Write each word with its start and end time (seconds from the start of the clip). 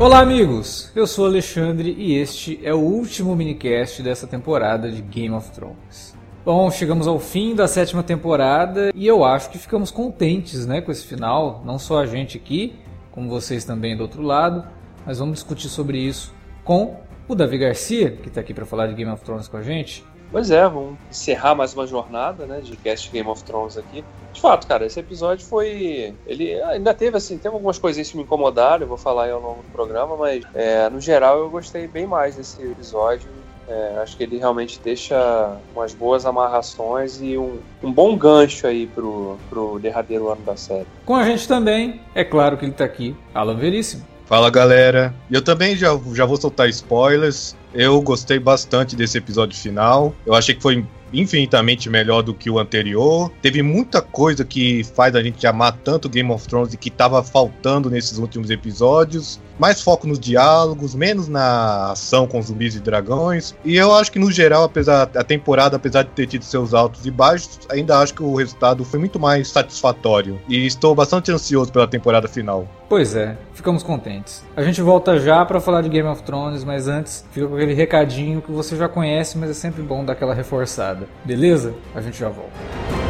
Olá, 0.00 0.20
amigos! 0.20 0.90
Eu 0.96 1.06
sou 1.06 1.26
Alexandre 1.26 1.94
e 1.98 2.14
este 2.14 2.58
é 2.64 2.72
o 2.72 2.78
último 2.78 3.36
minicast 3.36 4.02
dessa 4.02 4.26
temporada 4.26 4.90
de 4.90 5.02
Game 5.02 5.34
of 5.34 5.50
Thrones. 5.50 6.16
Bom, 6.42 6.70
chegamos 6.70 7.06
ao 7.06 7.18
fim 7.18 7.54
da 7.54 7.68
sétima 7.68 8.02
temporada 8.02 8.92
e 8.94 9.06
eu 9.06 9.22
acho 9.22 9.50
que 9.50 9.58
ficamos 9.58 9.90
contentes 9.90 10.64
né, 10.64 10.80
com 10.80 10.90
esse 10.90 11.04
final. 11.04 11.62
Não 11.66 11.78
só 11.78 12.00
a 12.00 12.06
gente 12.06 12.38
aqui, 12.38 12.78
como 13.10 13.28
vocês 13.28 13.62
também 13.66 13.94
do 13.94 14.02
outro 14.02 14.22
lado. 14.22 14.66
Mas 15.04 15.18
vamos 15.18 15.34
discutir 15.34 15.68
sobre 15.68 15.98
isso 15.98 16.32
com 16.64 16.96
o 17.28 17.34
Davi 17.34 17.58
Garcia, 17.58 18.10
que 18.10 18.28
está 18.28 18.40
aqui 18.40 18.54
para 18.54 18.64
falar 18.64 18.86
de 18.86 18.94
Game 18.94 19.12
of 19.12 19.22
Thrones 19.22 19.48
com 19.48 19.58
a 19.58 19.62
gente. 19.62 20.02
Pois 20.32 20.50
é, 20.50 20.62
vamos 20.66 20.96
encerrar 21.10 21.54
mais 21.54 21.74
uma 21.74 21.86
jornada, 21.86 22.46
né, 22.46 22.62
de 22.62 22.74
cast 22.74 23.10
Game 23.10 23.28
of 23.28 23.44
Thrones 23.44 23.76
aqui. 23.76 24.02
De 24.32 24.40
fato, 24.40 24.66
cara, 24.66 24.86
esse 24.86 24.98
episódio 24.98 25.44
foi. 25.46 26.14
Ele 26.26 26.60
ainda 26.62 26.94
teve, 26.94 27.16
assim, 27.16 27.36
teve 27.36 27.54
algumas 27.54 27.78
coisinhas 27.78 28.10
que 28.10 28.16
me 28.16 28.22
incomodaram, 28.22 28.82
eu 28.82 28.88
vou 28.88 28.96
falar 28.96 29.24
aí 29.24 29.30
ao 29.30 29.40
longo 29.40 29.62
do 29.62 29.70
programa, 29.72 30.16
mas 30.16 30.44
é, 30.54 30.88
no 30.88 31.00
geral 31.00 31.38
eu 31.38 31.50
gostei 31.50 31.86
bem 31.86 32.06
mais 32.06 32.36
desse 32.36 32.62
episódio. 32.62 33.28
É, 33.68 33.98
acho 34.02 34.16
que 34.16 34.24
ele 34.24 34.36
realmente 34.36 34.80
deixa 34.82 35.56
umas 35.74 35.94
boas 35.94 36.26
amarrações 36.26 37.20
e 37.22 37.38
um, 37.38 37.60
um 37.80 37.92
bom 37.92 38.16
gancho 38.16 38.66
aí 38.66 38.88
pro, 38.88 39.38
pro 39.48 39.78
derradeiro 39.78 40.28
ano 40.28 40.42
da 40.42 40.56
série. 40.56 40.86
Com 41.06 41.14
a 41.14 41.24
gente 41.24 41.46
também, 41.46 42.00
é 42.12 42.24
claro 42.24 42.56
que 42.56 42.64
ele 42.64 42.72
tá 42.72 42.84
aqui, 42.84 43.14
Alan 43.32 43.56
Veríssimo. 43.56 44.04
Fala 44.26 44.50
galera, 44.50 45.14
eu 45.30 45.42
também 45.42 45.76
já, 45.76 45.88
já 46.12 46.24
vou 46.24 46.36
soltar 46.36 46.68
spoilers. 46.68 47.56
Eu 47.74 48.00
gostei 48.00 48.38
bastante 48.38 48.94
desse 48.94 49.18
episódio 49.18 49.56
final. 49.58 50.14
Eu 50.24 50.34
achei 50.34 50.54
que 50.54 50.62
foi 50.62 50.84
infinitamente 51.12 51.88
melhor 51.88 52.22
do 52.22 52.34
que 52.34 52.50
o 52.50 52.58
anterior. 52.58 53.30
Teve 53.42 53.62
muita 53.62 54.00
coisa 54.00 54.44
que 54.44 54.84
faz 54.84 55.14
a 55.14 55.22
gente 55.22 55.46
amar 55.46 55.78
tanto 55.84 56.08
Game 56.08 56.30
of 56.30 56.46
Thrones 56.46 56.74
e 56.74 56.76
que 56.76 56.88
estava 56.88 57.22
faltando 57.22 57.90
nesses 57.90 58.18
últimos 58.18 58.50
episódios. 58.50 59.40
Mais 59.58 59.80
foco 59.80 60.06
nos 60.06 60.18
diálogos, 60.18 60.94
menos 60.94 61.28
na 61.28 61.92
ação 61.92 62.26
com 62.26 62.40
zumbis 62.40 62.74
e 62.74 62.80
dragões. 62.80 63.54
E 63.64 63.76
eu 63.76 63.94
acho 63.94 64.10
que 64.10 64.18
no 64.18 64.30
geral, 64.30 64.64
apesar 64.64 65.10
a 65.14 65.24
temporada, 65.24 65.76
apesar 65.76 66.02
de 66.02 66.10
ter 66.10 66.26
tido 66.26 66.44
seus 66.44 66.74
altos 66.74 67.04
e 67.06 67.10
baixos, 67.10 67.60
ainda 67.70 67.98
acho 67.98 68.14
que 68.14 68.22
o 68.22 68.34
resultado 68.34 68.84
foi 68.84 68.98
muito 68.98 69.18
mais 69.18 69.48
satisfatório. 69.48 70.40
E 70.48 70.66
estou 70.66 70.94
bastante 70.94 71.30
ansioso 71.30 71.72
pela 71.72 71.86
temporada 71.86 72.28
final. 72.28 72.66
Pois 72.88 73.14
é, 73.14 73.36
ficamos 73.54 73.82
contentes. 73.82 74.42
A 74.56 74.62
gente 74.62 74.82
volta 74.82 75.18
já 75.18 75.44
para 75.44 75.60
falar 75.60 75.82
de 75.82 75.88
Game 75.88 76.08
of 76.08 76.22
Thrones, 76.22 76.64
mas 76.64 76.88
antes 76.88 77.24
fica 77.30 77.46
com 77.46 77.54
aquele 77.54 77.74
recadinho 77.74 78.42
que 78.42 78.50
você 78.50 78.76
já 78.76 78.88
conhece, 78.88 79.38
mas 79.38 79.50
é 79.50 79.54
sempre 79.54 79.82
bom 79.82 80.04
dar 80.04 80.14
aquela 80.14 80.34
reforçada. 80.34 81.06
Beleza? 81.24 81.74
A 81.94 82.00
gente 82.00 82.18
já 82.18 82.28
volta. 82.28 83.09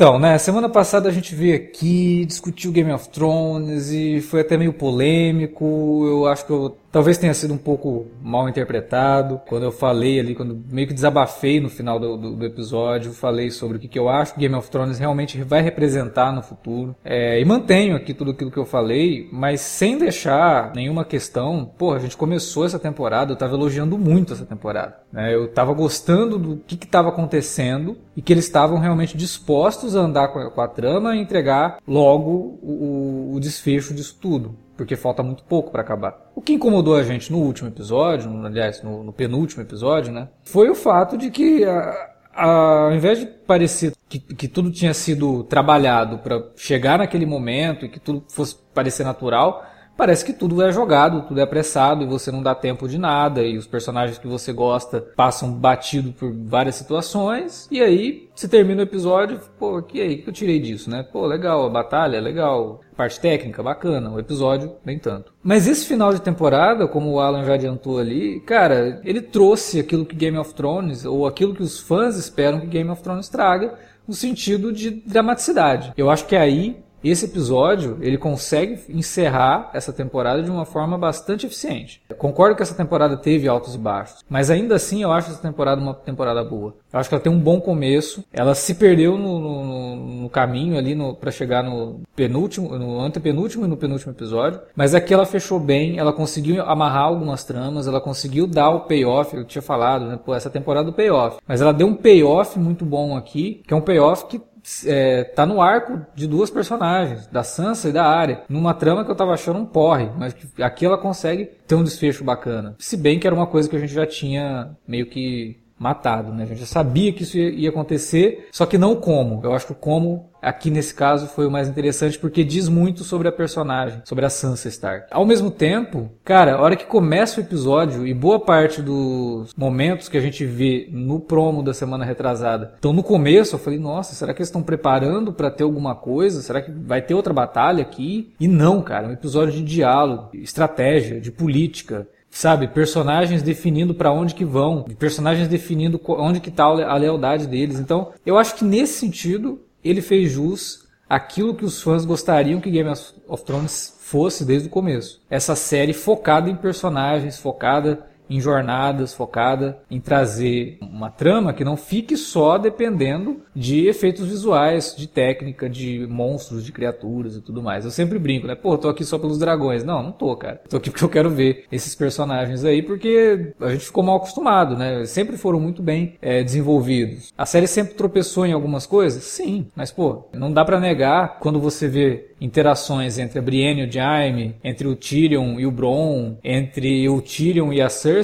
Então, 0.00 0.18
né, 0.18 0.38
semana 0.38 0.66
passada 0.66 1.10
a 1.10 1.12
gente 1.12 1.34
veio 1.34 1.54
aqui, 1.54 2.24
discutiu 2.24 2.72
Game 2.72 2.90
of 2.90 3.10
Thrones 3.10 3.90
e 3.90 4.22
foi 4.22 4.40
até 4.40 4.56
meio 4.56 4.72
polêmico. 4.72 6.06
Eu 6.08 6.26
acho 6.26 6.46
que 6.46 6.50
eu 6.50 6.74
Talvez 6.92 7.18
tenha 7.18 7.32
sido 7.32 7.54
um 7.54 7.58
pouco 7.58 8.06
mal 8.20 8.48
interpretado. 8.48 9.40
Quando 9.48 9.62
eu 9.62 9.72
falei 9.72 10.18
ali, 10.18 10.34
quando 10.34 10.60
meio 10.70 10.88
que 10.88 10.94
desabafei 10.94 11.60
no 11.60 11.68
final 11.68 12.00
do, 12.00 12.16
do, 12.16 12.36
do 12.36 12.44
episódio, 12.44 13.12
falei 13.12 13.50
sobre 13.50 13.76
o 13.76 13.80
que, 13.80 13.86
que, 13.86 13.98
eu 13.98 14.08
acho 14.08 14.34
que 14.34 14.40
Game 14.40 14.54
of 14.56 14.68
Thrones 14.70 14.98
realmente 14.98 15.40
vai 15.42 15.62
representar 15.62 16.32
no 16.32 16.42
futuro. 16.42 16.96
É, 17.04 17.40
e 17.40 17.44
mantenho 17.44 17.94
aqui 17.94 18.12
tudo 18.12 18.32
aquilo 18.32 18.50
que 18.50 18.58
eu 18.58 18.64
falei, 18.64 19.28
mas 19.32 19.60
sem 19.60 19.98
deixar 19.98 20.74
nenhuma 20.74 21.04
questão. 21.04 21.70
Porra, 21.78 21.96
a 21.96 22.00
gente 22.00 22.16
começou 22.16 22.64
essa 22.64 22.78
temporada, 22.78 23.32
eu 23.32 23.36
tava 23.36 23.54
elogiando 23.54 23.96
muito 23.96 24.32
essa 24.32 24.44
temporada. 24.44 24.96
Né? 25.12 25.32
Eu 25.32 25.48
tava 25.48 25.72
gostando 25.72 26.38
do 26.38 26.56
que 26.56 26.74
estava 26.74 27.10
acontecendo 27.10 27.98
e 28.16 28.22
que 28.22 28.32
eles 28.32 28.46
estavam 28.46 28.78
realmente 28.78 29.16
dispostos 29.16 29.94
a 29.94 30.00
andar 30.00 30.28
com 30.28 30.40
a, 30.40 30.50
com 30.50 30.60
a 30.60 30.68
trama 30.68 31.14
e 31.14 31.20
entregar 31.20 31.78
logo 31.86 32.58
o, 32.62 33.32
o 33.34 33.40
desfecho 33.40 33.94
disso 33.94 34.18
tudo 34.20 34.56
porque 34.80 34.96
falta 34.96 35.22
muito 35.22 35.44
pouco 35.44 35.70
para 35.70 35.82
acabar. 35.82 36.30
O 36.34 36.40
que 36.40 36.54
incomodou 36.54 36.96
a 36.96 37.02
gente 37.02 37.30
no 37.30 37.36
último 37.36 37.68
episódio, 37.68 38.34
aliás, 38.46 38.82
no, 38.82 39.04
no 39.04 39.12
penúltimo 39.12 39.62
episódio, 39.62 40.10
né, 40.10 40.28
foi 40.42 40.70
o 40.70 40.74
fato 40.74 41.18
de 41.18 41.30
que, 41.30 41.66
a, 41.66 42.08
a, 42.32 42.46
ao 42.84 42.94
invés 42.94 43.18
de 43.18 43.26
parecer 43.26 43.92
que, 44.08 44.18
que 44.18 44.48
tudo 44.48 44.70
tinha 44.70 44.94
sido 44.94 45.44
trabalhado 45.44 46.16
para 46.20 46.42
chegar 46.56 46.96
naquele 46.96 47.26
momento 47.26 47.84
e 47.84 47.90
que 47.90 48.00
tudo 48.00 48.24
fosse 48.30 48.56
parecer 48.72 49.04
natural, 49.04 49.69
parece 50.00 50.24
que 50.24 50.32
tudo 50.32 50.62
é 50.62 50.72
jogado, 50.72 51.28
tudo 51.28 51.40
é 51.40 51.42
apressado 51.42 52.02
e 52.02 52.06
você 52.06 52.32
não 52.32 52.42
dá 52.42 52.54
tempo 52.54 52.88
de 52.88 52.96
nada 52.96 53.42
e 53.42 53.58
os 53.58 53.66
personagens 53.66 54.16
que 54.16 54.26
você 54.26 54.50
gosta 54.50 54.98
passam 55.14 55.52
batido 55.52 56.10
por 56.10 56.32
várias 56.32 56.76
situações 56.76 57.68
e 57.70 57.82
aí 57.82 58.30
você 58.34 58.48
termina 58.48 58.80
o 58.80 58.84
episódio, 58.84 59.38
pô, 59.58 59.82
que 59.82 60.00
aí 60.00 60.16
que 60.22 60.30
eu 60.30 60.32
tirei 60.32 60.58
disso, 60.58 60.88
né? 60.88 61.02
Pô, 61.02 61.26
legal, 61.26 61.66
a 61.66 61.68
batalha, 61.68 62.18
legal, 62.18 62.80
parte 62.96 63.20
técnica, 63.20 63.62
bacana, 63.62 64.10
o 64.10 64.18
episódio 64.18 64.72
nem 64.82 64.98
tanto. 64.98 65.34
Mas 65.42 65.68
esse 65.68 65.84
final 65.84 66.14
de 66.14 66.22
temporada, 66.22 66.88
como 66.88 67.10
o 67.10 67.20
Alan 67.20 67.44
já 67.44 67.52
adiantou 67.52 67.98
ali, 67.98 68.40
cara, 68.40 69.02
ele 69.04 69.20
trouxe 69.20 69.80
aquilo 69.80 70.06
que 70.06 70.16
Game 70.16 70.38
of 70.38 70.54
Thrones 70.54 71.04
ou 71.04 71.26
aquilo 71.26 71.54
que 71.54 71.62
os 71.62 71.78
fãs 71.78 72.16
esperam 72.16 72.60
que 72.60 72.66
Game 72.66 72.88
of 72.88 73.02
Thrones 73.02 73.28
traga, 73.28 73.74
no 74.08 74.14
sentido 74.14 74.72
de 74.72 74.90
dramaticidade. 74.90 75.92
Eu 75.94 76.08
acho 76.08 76.24
que 76.24 76.34
aí 76.34 76.82
esse 77.02 77.24
episódio, 77.24 77.98
ele 78.00 78.18
consegue 78.18 78.80
encerrar 78.88 79.70
essa 79.72 79.92
temporada 79.92 80.42
de 80.42 80.50
uma 80.50 80.64
forma 80.64 80.98
bastante 80.98 81.46
eficiente. 81.46 82.02
Eu 82.08 82.16
concordo 82.16 82.56
que 82.56 82.62
essa 82.62 82.74
temporada 82.74 83.16
teve 83.16 83.48
altos 83.48 83.74
e 83.74 83.78
baixos, 83.78 84.24
mas 84.28 84.50
ainda 84.50 84.74
assim 84.74 85.02
eu 85.02 85.12
acho 85.12 85.30
essa 85.30 85.40
temporada 85.40 85.80
uma 85.80 85.94
temporada 85.94 86.42
boa. 86.44 86.74
Eu 86.92 86.98
acho 86.98 87.08
que 87.08 87.14
ela 87.14 87.22
tem 87.22 87.32
um 87.32 87.38
bom 87.38 87.60
começo. 87.60 88.24
Ela 88.32 88.54
se 88.54 88.74
perdeu 88.74 89.16
no, 89.16 89.38
no, 89.38 89.96
no 90.22 90.28
caminho 90.28 90.76
ali 90.76 90.96
para 91.20 91.30
chegar 91.30 91.62
no 91.62 92.00
penúltimo, 92.16 92.76
no 92.76 93.00
antepenúltimo 93.00 93.64
e 93.64 93.68
no 93.68 93.76
penúltimo 93.76 94.12
episódio, 94.12 94.60
mas 94.74 94.94
aqui 94.94 95.14
ela 95.14 95.24
fechou 95.24 95.60
bem. 95.60 95.98
Ela 95.98 96.12
conseguiu 96.12 96.62
amarrar 96.62 97.04
algumas 97.04 97.44
tramas, 97.44 97.86
ela 97.86 98.00
conseguiu 98.00 98.46
dar 98.46 98.70
o 98.70 98.80
payoff. 98.80 99.36
Eu 99.36 99.44
tinha 99.44 99.62
falado, 99.62 100.06
né? 100.06 100.18
Pô, 100.22 100.34
essa 100.34 100.50
temporada 100.50 100.86
do 100.86 100.92
payoff, 100.92 101.38
mas 101.46 101.60
ela 101.60 101.72
deu 101.72 101.86
um 101.86 101.94
payoff 101.94 102.58
muito 102.58 102.84
bom 102.84 103.16
aqui, 103.16 103.62
que 103.66 103.72
é 103.72 103.76
um 103.76 103.80
payoff 103.80 104.26
que 104.26 104.40
é, 104.86 105.24
tá 105.24 105.46
no 105.46 105.60
arco 105.60 106.00
de 106.14 106.26
duas 106.26 106.50
personagens, 106.50 107.26
da 107.26 107.42
Sansa 107.42 107.88
e 107.88 107.92
da 107.92 108.04
Arya, 108.04 108.42
numa 108.48 108.74
trama 108.74 109.04
que 109.04 109.10
eu 109.10 109.16
tava 109.16 109.32
achando 109.32 109.58
um 109.58 109.66
porre, 109.66 110.10
mas 110.16 110.34
aqui 110.60 110.84
ela 110.84 110.98
consegue 110.98 111.46
ter 111.66 111.74
um 111.74 111.84
desfecho 111.84 112.24
bacana. 112.24 112.74
Se 112.78 112.96
bem 112.96 113.18
que 113.18 113.26
era 113.26 113.36
uma 113.36 113.46
coisa 113.46 113.68
que 113.68 113.76
a 113.76 113.80
gente 113.80 113.92
já 113.92 114.06
tinha 114.06 114.70
meio 114.86 115.06
que 115.06 115.58
matado, 115.80 116.30
né? 116.30 116.42
A 116.42 116.46
gente 116.46 116.60
já 116.60 116.66
sabia 116.66 117.10
que 117.10 117.22
isso 117.22 117.38
ia 117.38 117.70
acontecer, 117.70 118.48
só 118.52 118.66
que 118.66 118.76
não 118.76 118.94
como. 118.94 119.40
Eu 119.42 119.54
acho 119.54 119.64
que 119.64 119.72
o 119.72 119.76
como 119.76 120.28
aqui 120.42 120.70
nesse 120.70 120.94
caso 120.94 121.26
foi 121.26 121.46
o 121.46 121.50
mais 121.50 121.68
interessante 121.68 122.18
porque 122.18 122.44
diz 122.44 122.68
muito 122.68 123.02
sobre 123.02 123.28
a 123.28 123.32
personagem, 123.32 124.02
sobre 124.04 124.26
a 124.26 124.30
Sansa 124.30 124.68
Stark. 124.68 125.06
Ao 125.10 125.24
mesmo 125.24 125.50
tempo, 125.50 126.10
cara, 126.22 126.56
a 126.56 126.60
hora 126.60 126.76
que 126.76 126.84
começa 126.84 127.40
o 127.40 127.44
episódio 127.44 128.06
e 128.06 128.12
boa 128.12 128.38
parte 128.38 128.82
dos 128.82 129.54
momentos 129.56 130.08
que 130.08 130.18
a 130.18 130.20
gente 130.20 130.44
vê 130.44 130.86
no 130.92 131.18
promo 131.18 131.62
da 131.62 131.72
semana 131.72 132.04
retrasada, 132.04 132.74
então 132.78 132.92
no 132.92 133.02
começo 133.02 133.54
eu 133.54 133.58
falei, 133.58 133.78
nossa, 133.78 134.14
será 134.14 134.34
que 134.34 134.40
eles 134.40 134.48
estão 134.48 134.62
preparando 134.62 135.32
para 135.32 135.50
ter 135.50 135.64
alguma 135.64 135.94
coisa? 135.94 136.42
Será 136.42 136.60
que 136.60 136.70
vai 136.70 137.00
ter 137.00 137.14
outra 137.14 137.32
batalha 137.32 137.82
aqui? 137.82 138.34
E 138.38 138.46
não, 138.46 138.82
cara, 138.82 139.06
é 139.06 139.10
um 139.10 139.14
episódio 139.14 139.54
de 139.54 139.62
diálogo, 139.62 140.28
estratégia, 140.34 141.20
de 141.20 141.30
política 141.30 142.06
sabe, 142.30 142.68
personagens 142.68 143.42
definindo 143.42 143.94
para 143.94 144.12
onde 144.12 144.34
que 144.34 144.44
vão, 144.44 144.84
personagens 144.98 145.48
definindo 145.48 146.00
onde 146.06 146.40
que 146.40 146.50
tá 146.50 146.64
a 146.64 146.96
lealdade 146.96 147.46
deles. 147.46 147.78
Então, 147.78 148.12
eu 148.24 148.38
acho 148.38 148.54
que 148.54 148.64
nesse 148.64 148.94
sentido 148.94 149.60
ele 149.82 150.00
fez 150.00 150.30
jus 150.30 150.88
aquilo 151.08 151.54
que 151.54 151.64
os 151.64 151.82
fãs 151.82 152.04
gostariam 152.04 152.60
que 152.60 152.70
Game 152.70 152.88
of 153.26 153.44
Thrones 153.44 153.98
fosse 154.00 154.44
desde 154.44 154.68
o 154.68 154.70
começo. 154.70 155.20
Essa 155.28 155.56
série 155.56 155.92
focada 155.92 156.48
em 156.48 156.54
personagens, 156.54 157.38
focada 157.38 158.06
em 158.30 158.40
jornadas, 158.40 159.12
focada 159.12 159.78
em 159.90 160.00
trazer 160.00 160.78
uma 160.80 161.10
trama 161.10 161.52
que 161.52 161.64
não 161.64 161.76
fique 161.76 162.16
só 162.16 162.56
dependendo 162.56 163.40
de 163.54 163.88
efeitos 163.88 164.28
visuais, 164.28 164.94
de 164.96 165.08
técnica, 165.08 165.68
de 165.68 166.06
monstros, 166.08 166.64
de 166.64 166.70
criaturas 166.70 167.34
e 167.34 167.42
tudo 167.42 167.60
mais. 167.60 167.84
Eu 167.84 167.90
sempre 167.90 168.18
brinco, 168.18 168.46
né? 168.46 168.54
Pô, 168.54 168.78
tô 168.78 168.88
aqui 168.88 169.04
só 169.04 169.18
pelos 169.18 169.38
dragões. 169.38 169.82
Não, 169.82 170.02
não 170.02 170.12
tô, 170.12 170.36
cara. 170.36 170.60
Tô 170.68 170.76
aqui 170.76 170.88
porque 170.90 171.04
eu 171.04 171.08
quero 171.08 171.28
ver 171.28 171.64
esses 171.72 171.94
personagens 171.94 172.64
aí, 172.64 172.82
porque 172.82 173.52
a 173.60 173.70
gente 173.70 173.86
ficou 173.86 174.04
mal 174.04 174.16
acostumado, 174.16 174.76
né? 174.76 175.04
Sempre 175.04 175.36
foram 175.36 175.58
muito 175.58 175.82
bem 175.82 176.14
é, 176.22 176.44
desenvolvidos. 176.44 177.32
A 177.36 177.44
série 177.44 177.66
sempre 177.66 177.94
tropeçou 177.94 178.46
em 178.46 178.52
algumas 178.52 178.86
coisas? 178.86 179.24
Sim, 179.24 179.66
mas 179.74 179.90
pô, 179.90 180.28
não 180.32 180.52
dá 180.52 180.64
para 180.64 180.78
negar 180.78 181.40
quando 181.40 181.58
você 181.58 181.88
vê 181.88 182.30
interações 182.40 183.18
entre 183.18 183.38
a 183.38 183.42
Brienne 183.42 183.82
e 183.82 183.86
o 183.86 183.92
Jaime, 183.92 184.56
entre 184.64 184.88
o 184.88 184.96
Tyrion 184.96 185.60
e 185.60 185.66
o 185.66 185.70
Bronn, 185.70 186.36
entre 186.42 187.08
o 187.08 187.20
Tyrion 187.20 187.72
e 187.72 187.82
a 187.82 187.88
Cersei, 187.88 188.19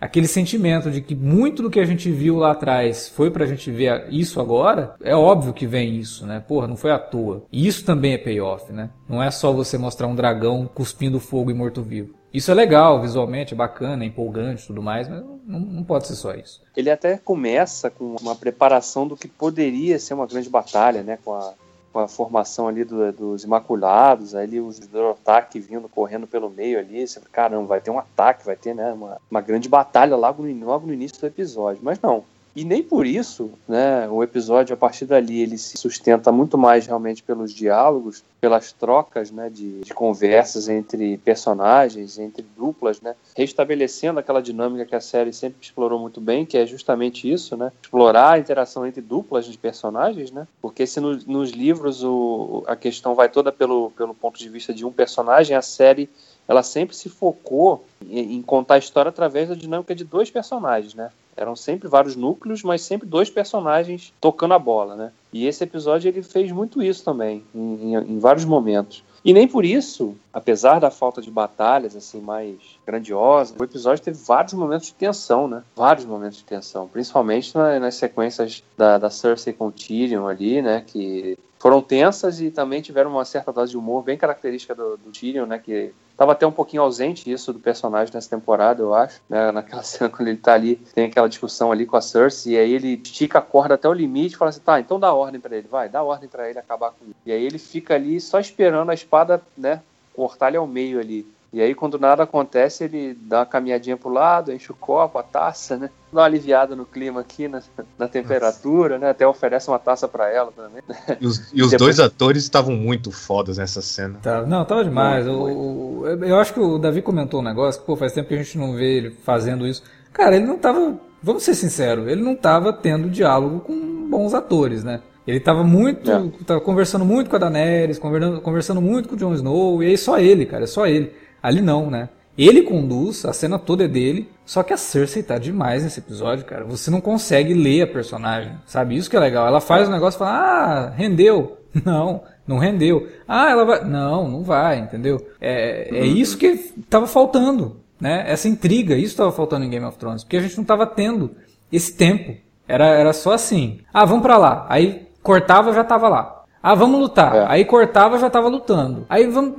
aquele 0.00 0.26
sentimento 0.26 0.90
de 0.90 1.00
que 1.00 1.14
muito 1.14 1.62
do 1.62 1.70
que 1.70 1.80
a 1.80 1.84
gente 1.84 2.10
viu 2.10 2.36
lá 2.36 2.52
atrás 2.52 3.08
foi 3.08 3.30
pra 3.30 3.46
gente 3.46 3.70
ver 3.70 4.06
isso 4.10 4.40
agora, 4.40 4.94
é 5.02 5.14
óbvio 5.14 5.52
que 5.52 5.66
vem 5.66 5.96
isso, 5.96 6.26
né? 6.26 6.42
Porra, 6.46 6.66
não 6.66 6.76
foi 6.76 6.90
à 6.90 6.98
toa. 6.98 7.42
E 7.52 7.66
isso 7.66 7.84
também 7.84 8.14
é 8.14 8.18
payoff, 8.18 8.72
né? 8.72 8.90
Não 9.08 9.22
é 9.22 9.30
só 9.30 9.52
você 9.52 9.76
mostrar 9.78 10.06
um 10.06 10.14
dragão 10.14 10.68
cuspindo 10.72 11.20
fogo 11.20 11.50
e 11.50 11.54
morto-vivo. 11.54 12.18
Isso 12.32 12.50
é 12.50 12.54
legal, 12.54 13.00
visualmente, 13.00 13.54
é 13.54 13.56
bacana, 13.56 14.04
é 14.04 14.06
empolgante 14.06 14.66
tudo 14.66 14.82
mais, 14.82 15.08
mas 15.08 15.24
não, 15.24 15.60
não, 15.60 15.82
pode 15.82 16.06
ser 16.06 16.14
só 16.14 16.34
isso. 16.34 16.60
Ele 16.76 16.90
até 16.90 17.16
começa 17.16 17.90
com 17.90 18.16
uma 18.20 18.34
preparação 18.34 19.06
do 19.08 19.16
que 19.16 19.26
poderia 19.26 19.98
ser 19.98 20.14
uma 20.14 20.26
grande 20.26 20.50
batalha, 20.50 21.02
né? 21.02 21.18
Com 21.24 21.32
a 21.32 21.54
com 21.98 22.02
a 22.04 22.08
formação 22.08 22.68
ali 22.68 22.84
do, 22.84 23.12
dos 23.12 23.42
Imaculados, 23.42 24.32
aí 24.32 24.60
os 24.60 24.78
Dorotak 24.78 25.58
vindo 25.58 25.88
correndo 25.88 26.28
pelo 26.28 26.48
meio 26.48 26.78
ali, 26.78 27.06
você, 27.06 27.20
caramba, 27.32 27.66
vai 27.66 27.80
ter 27.80 27.90
um 27.90 27.98
ataque, 27.98 28.46
vai 28.46 28.54
ter 28.54 28.72
né, 28.72 28.92
uma, 28.92 29.20
uma 29.28 29.40
grande 29.40 29.68
batalha 29.68 30.14
logo 30.14 30.44
no, 30.44 30.66
logo 30.66 30.86
no 30.86 30.92
início 30.92 31.18
do 31.18 31.26
episódio. 31.26 31.80
Mas 31.82 32.00
não, 32.00 32.22
e 32.58 32.64
nem 32.64 32.82
por 32.82 33.06
isso, 33.06 33.52
né, 33.68 34.08
o 34.08 34.20
episódio 34.20 34.74
a 34.74 34.76
partir 34.76 35.06
dali 35.06 35.42
ele 35.42 35.56
se 35.56 35.78
sustenta 35.78 36.32
muito 36.32 36.58
mais 36.58 36.88
realmente 36.88 37.22
pelos 37.22 37.54
diálogos, 37.54 38.24
pelas 38.40 38.72
trocas, 38.72 39.30
né, 39.30 39.48
de, 39.48 39.78
de, 39.82 39.94
conversas 39.94 40.68
entre 40.68 41.18
personagens, 41.18 42.18
entre 42.18 42.44
duplas, 42.56 43.00
né, 43.00 43.14
restabelecendo 43.36 44.18
aquela 44.18 44.42
dinâmica 44.42 44.84
que 44.84 44.96
a 44.96 45.00
série 45.00 45.32
sempre 45.32 45.58
explorou 45.60 46.00
muito 46.00 46.20
bem, 46.20 46.44
que 46.44 46.58
é 46.58 46.66
justamente 46.66 47.30
isso, 47.30 47.56
né, 47.56 47.70
explorar 47.80 48.32
a 48.32 48.38
interação 48.40 48.84
entre 48.84 49.00
duplas 49.00 49.46
de 49.46 49.56
personagens, 49.56 50.32
né, 50.32 50.44
porque 50.60 50.84
se 50.84 50.98
no, 50.98 51.16
nos 51.28 51.52
livros 51.52 52.02
o, 52.02 52.64
a 52.66 52.74
questão 52.74 53.14
vai 53.14 53.28
toda 53.28 53.52
pelo, 53.52 53.92
pelo 53.92 54.12
ponto 54.12 54.36
de 54.36 54.48
vista 54.48 54.74
de 54.74 54.84
um 54.84 54.90
personagem, 54.90 55.56
a 55.56 55.62
série 55.62 56.10
ela 56.48 56.64
sempre 56.64 56.96
se 56.96 57.08
focou 57.08 57.84
em, 58.02 58.34
em 58.34 58.42
contar 58.42 58.74
a 58.74 58.78
história 58.78 59.10
através 59.10 59.48
da 59.48 59.54
dinâmica 59.54 59.94
de 59.94 60.02
dois 60.02 60.28
personagens, 60.28 60.92
né? 60.94 61.12
Eram 61.38 61.54
sempre 61.54 61.88
vários 61.88 62.16
núcleos, 62.16 62.64
mas 62.64 62.82
sempre 62.82 63.06
dois 63.06 63.30
personagens 63.30 64.12
tocando 64.20 64.54
a 64.54 64.58
bola, 64.58 64.96
né? 64.96 65.12
E 65.32 65.46
esse 65.46 65.62
episódio 65.62 66.08
ele 66.08 66.22
fez 66.22 66.50
muito 66.50 66.82
isso 66.82 67.04
também, 67.04 67.44
em, 67.54 67.94
em, 67.94 67.94
em 67.94 68.18
vários 68.18 68.44
momentos. 68.44 69.04
E 69.24 69.32
nem 69.32 69.46
por 69.46 69.64
isso, 69.64 70.16
apesar 70.32 70.78
da 70.78 70.90
falta 70.90 71.20
de 71.20 71.30
batalhas 71.30 71.96
assim 71.96 72.20
mais 72.20 72.56
grandiosas, 72.86 73.56
o 73.58 73.64
episódio 73.64 74.04
teve 74.04 74.18
vários 74.24 74.54
momentos 74.54 74.88
de 74.88 74.94
tensão, 74.94 75.48
né? 75.48 75.62
Vários 75.74 76.04
momentos 76.04 76.38
de 76.38 76.44
tensão, 76.44 76.88
principalmente 76.88 77.54
na, 77.56 77.78
nas 77.80 77.94
sequências 77.94 78.62
da, 78.76 78.98
da 78.98 79.10
Cersei 79.10 79.52
com 79.52 79.70
Tyrion 79.70 80.26
ali, 80.26 80.62
né? 80.62 80.82
Que 80.86 81.38
foram 81.58 81.82
tensas 81.82 82.40
e 82.40 82.50
também 82.50 82.80
tiveram 82.80 83.10
uma 83.10 83.24
certa 83.24 83.52
dose 83.52 83.72
de 83.72 83.78
humor 83.78 84.02
bem 84.02 84.16
característica 84.16 84.74
do, 84.74 84.96
do 84.96 85.10
Tyrion, 85.10 85.46
né? 85.46 85.58
Que 85.58 85.92
estava 86.12 86.32
até 86.32 86.46
um 86.46 86.52
pouquinho 86.52 86.82
ausente 86.82 87.30
isso 87.30 87.52
do 87.52 87.58
personagem 87.58 88.12
nessa 88.12 88.30
temporada, 88.30 88.82
eu 88.82 88.94
acho. 88.94 89.20
Né? 89.28 89.50
Naquela 89.52 89.82
cena 89.82 90.10
quando 90.10 90.28
ele 90.28 90.38
tá 90.38 90.54
ali, 90.54 90.76
tem 90.94 91.06
aquela 91.06 91.28
discussão 91.28 91.72
ali 91.72 91.86
com 91.86 91.96
a 91.96 92.00
Cersei, 92.00 92.54
e 92.54 92.58
aí 92.58 92.72
ele 92.72 93.00
estica 93.02 93.38
a 93.38 93.42
corda 93.42 93.74
até 93.74 93.88
o 93.88 93.92
limite 93.92 94.34
e 94.34 94.38
fala 94.38 94.50
assim: 94.50 94.60
tá, 94.60 94.78
então 94.78 95.00
dá 95.00 95.12
ordem 95.12 95.40
para 95.40 95.56
ele, 95.56 95.68
vai, 95.68 95.88
dá 95.88 96.02
ordem 96.02 96.28
para 96.28 96.48
ele 96.48 96.58
acabar 96.58 96.90
com 96.90 97.04
ele. 97.04 97.16
E 97.26 97.32
aí 97.32 97.44
ele 97.44 97.58
fica 97.58 97.94
ali 97.94 98.20
só 98.20 98.38
esperando 98.38 98.90
a 98.90 98.94
espada, 98.94 99.42
né? 99.56 99.82
Cortar 100.18 100.48
ele 100.48 100.56
ao 100.56 100.66
meio 100.66 100.98
ali. 100.98 101.24
E 101.52 101.62
aí, 101.62 101.76
quando 101.76 101.96
nada 101.96 102.24
acontece, 102.24 102.84
ele 102.84 103.16
dá 103.22 103.38
uma 103.38 103.46
caminhadinha 103.46 103.96
pro 103.96 104.10
lado, 104.10 104.52
enche 104.52 104.72
o 104.72 104.74
copo, 104.74 105.16
a 105.16 105.22
taça, 105.22 105.76
né? 105.76 105.90
Dá 106.12 106.20
uma 106.20 106.26
aliviada 106.26 106.74
no 106.74 106.84
clima 106.84 107.20
aqui, 107.20 107.46
na, 107.46 107.62
na 107.96 108.08
temperatura, 108.08 108.98
né? 108.98 109.10
Até 109.10 109.26
oferece 109.26 109.68
uma 109.68 109.78
taça 109.78 110.08
para 110.08 110.28
ela 110.28 110.50
também. 110.50 110.82
E 111.20 111.26
os, 111.26 111.52
e 111.52 111.62
os 111.62 111.70
Depois... 111.70 111.96
dois 111.96 112.00
atores 112.00 112.42
estavam 112.42 112.74
muito 112.74 113.12
fodas 113.12 113.58
nessa 113.58 113.80
cena. 113.80 114.18
Tá, 114.20 114.44
não, 114.44 114.64
tava 114.64 114.84
demais. 114.84 115.24
eu, 115.24 116.04
eu 116.04 116.36
acho 116.38 116.52
que 116.52 116.60
o 116.60 116.78
Davi 116.78 117.00
comentou 117.00 117.40
um 117.40 117.44
negócio, 117.44 117.80
que, 117.80 117.86
pô, 117.86 117.96
faz 117.96 118.12
tempo 118.12 118.28
que 118.28 118.34
a 118.34 118.42
gente 118.42 118.58
não 118.58 118.74
vê 118.74 118.98
ele 118.98 119.10
fazendo 119.22 119.66
isso. 119.66 119.82
Cara, 120.12 120.34
ele 120.34 120.44
não 120.46 120.58
tava, 120.58 121.00
vamos 121.22 121.44
ser 121.44 121.54
sinceros, 121.54 122.08
ele 122.08 122.20
não 122.20 122.34
tava 122.34 122.72
tendo 122.72 123.08
diálogo 123.08 123.60
com 123.60 124.10
bons 124.10 124.34
atores, 124.34 124.82
né? 124.84 125.00
Ele 125.28 125.40
tava 125.40 125.62
muito. 125.62 126.10
É. 126.10 126.22
Tava 126.46 126.60
conversando 126.62 127.04
muito 127.04 127.28
com 127.28 127.36
a 127.36 127.38
Daenerys, 127.38 127.98
conversando, 127.98 128.40
conversando 128.40 128.80
muito 128.80 129.10
com 129.10 129.14
o 129.14 129.18
Jon 129.18 129.34
Snow, 129.34 129.82
e 129.82 129.88
aí 129.88 129.98
só 129.98 130.18
ele, 130.18 130.46
cara, 130.46 130.64
é 130.64 130.66
só 130.66 130.86
ele. 130.86 131.12
Ali 131.42 131.60
não, 131.60 131.90
né? 131.90 132.08
Ele 132.36 132.62
conduz, 132.62 133.26
a 133.26 133.32
cena 133.34 133.58
toda 133.58 133.84
é 133.84 133.88
dele, 133.88 134.30
só 134.46 134.62
que 134.62 134.72
a 134.72 134.76
Cersei 134.78 135.22
tá 135.22 135.36
demais 135.36 135.82
nesse 135.82 136.00
episódio, 136.00 136.46
cara. 136.46 136.64
Você 136.64 136.90
não 136.90 137.00
consegue 137.00 137.52
ler 137.52 137.82
a 137.82 137.86
personagem, 137.86 138.52
sabe? 138.64 138.96
Isso 138.96 139.10
que 139.10 139.16
é 139.16 139.20
legal. 139.20 139.46
Ela 139.46 139.60
faz 139.60 139.86
o 139.86 139.90
negócio 139.90 140.16
e 140.16 140.20
fala, 140.20 140.30
ah, 140.30 140.90
rendeu. 140.90 141.58
Não, 141.84 142.22
não 142.46 142.56
rendeu. 142.56 143.08
Ah, 143.28 143.50
ela 143.50 143.62
vai. 143.62 143.84
Não, 143.84 144.26
não 144.26 144.42
vai, 144.42 144.78
entendeu? 144.78 145.20
É, 145.38 145.94
é 145.94 146.06
isso 146.06 146.38
que 146.38 146.56
tava 146.88 147.06
faltando, 147.06 147.82
né? 148.00 148.24
Essa 148.26 148.48
intriga, 148.48 148.96
isso 148.96 149.14
tava 149.14 149.30
faltando 149.30 149.66
em 149.66 149.70
Game 149.70 149.84
of 149.84 149.98
Thrones, 149.98 150.24
porque 150.24 150.38
a 150.38 150.40
gente 150.40 150.56
não 150.56 150.64
tava 150.64 150.86
tendo 150.86 151.32
esse 151.70 151.94
tempo. 151.94 152.34
Era, 152.66 152.86
era 152.86 153.12
só 153.12 153.32
assim. 153.32 153.80
Ah, 153.92 154.06
vamos 154.06 154.22
para 154.22 154.38
lá. 154.38 154.66
Aí 154.70 155.07
cortava, 155.22 155.72
já 155.72 155.84
tava 155.84 156.08
lá. 156.08 156.37
Ah, 156.68 156.74
vamos 156.74 157.00
lutar. 157.00 157.34
É. 157.34 157.46
Aí 157.48 157.64
cortava, 157.64 158.18
já 158.18 158.28
tava 158.28 158.46
lutando. 158.46 159.06
Aí 159.08 159.26
vamos. 159.26 159.54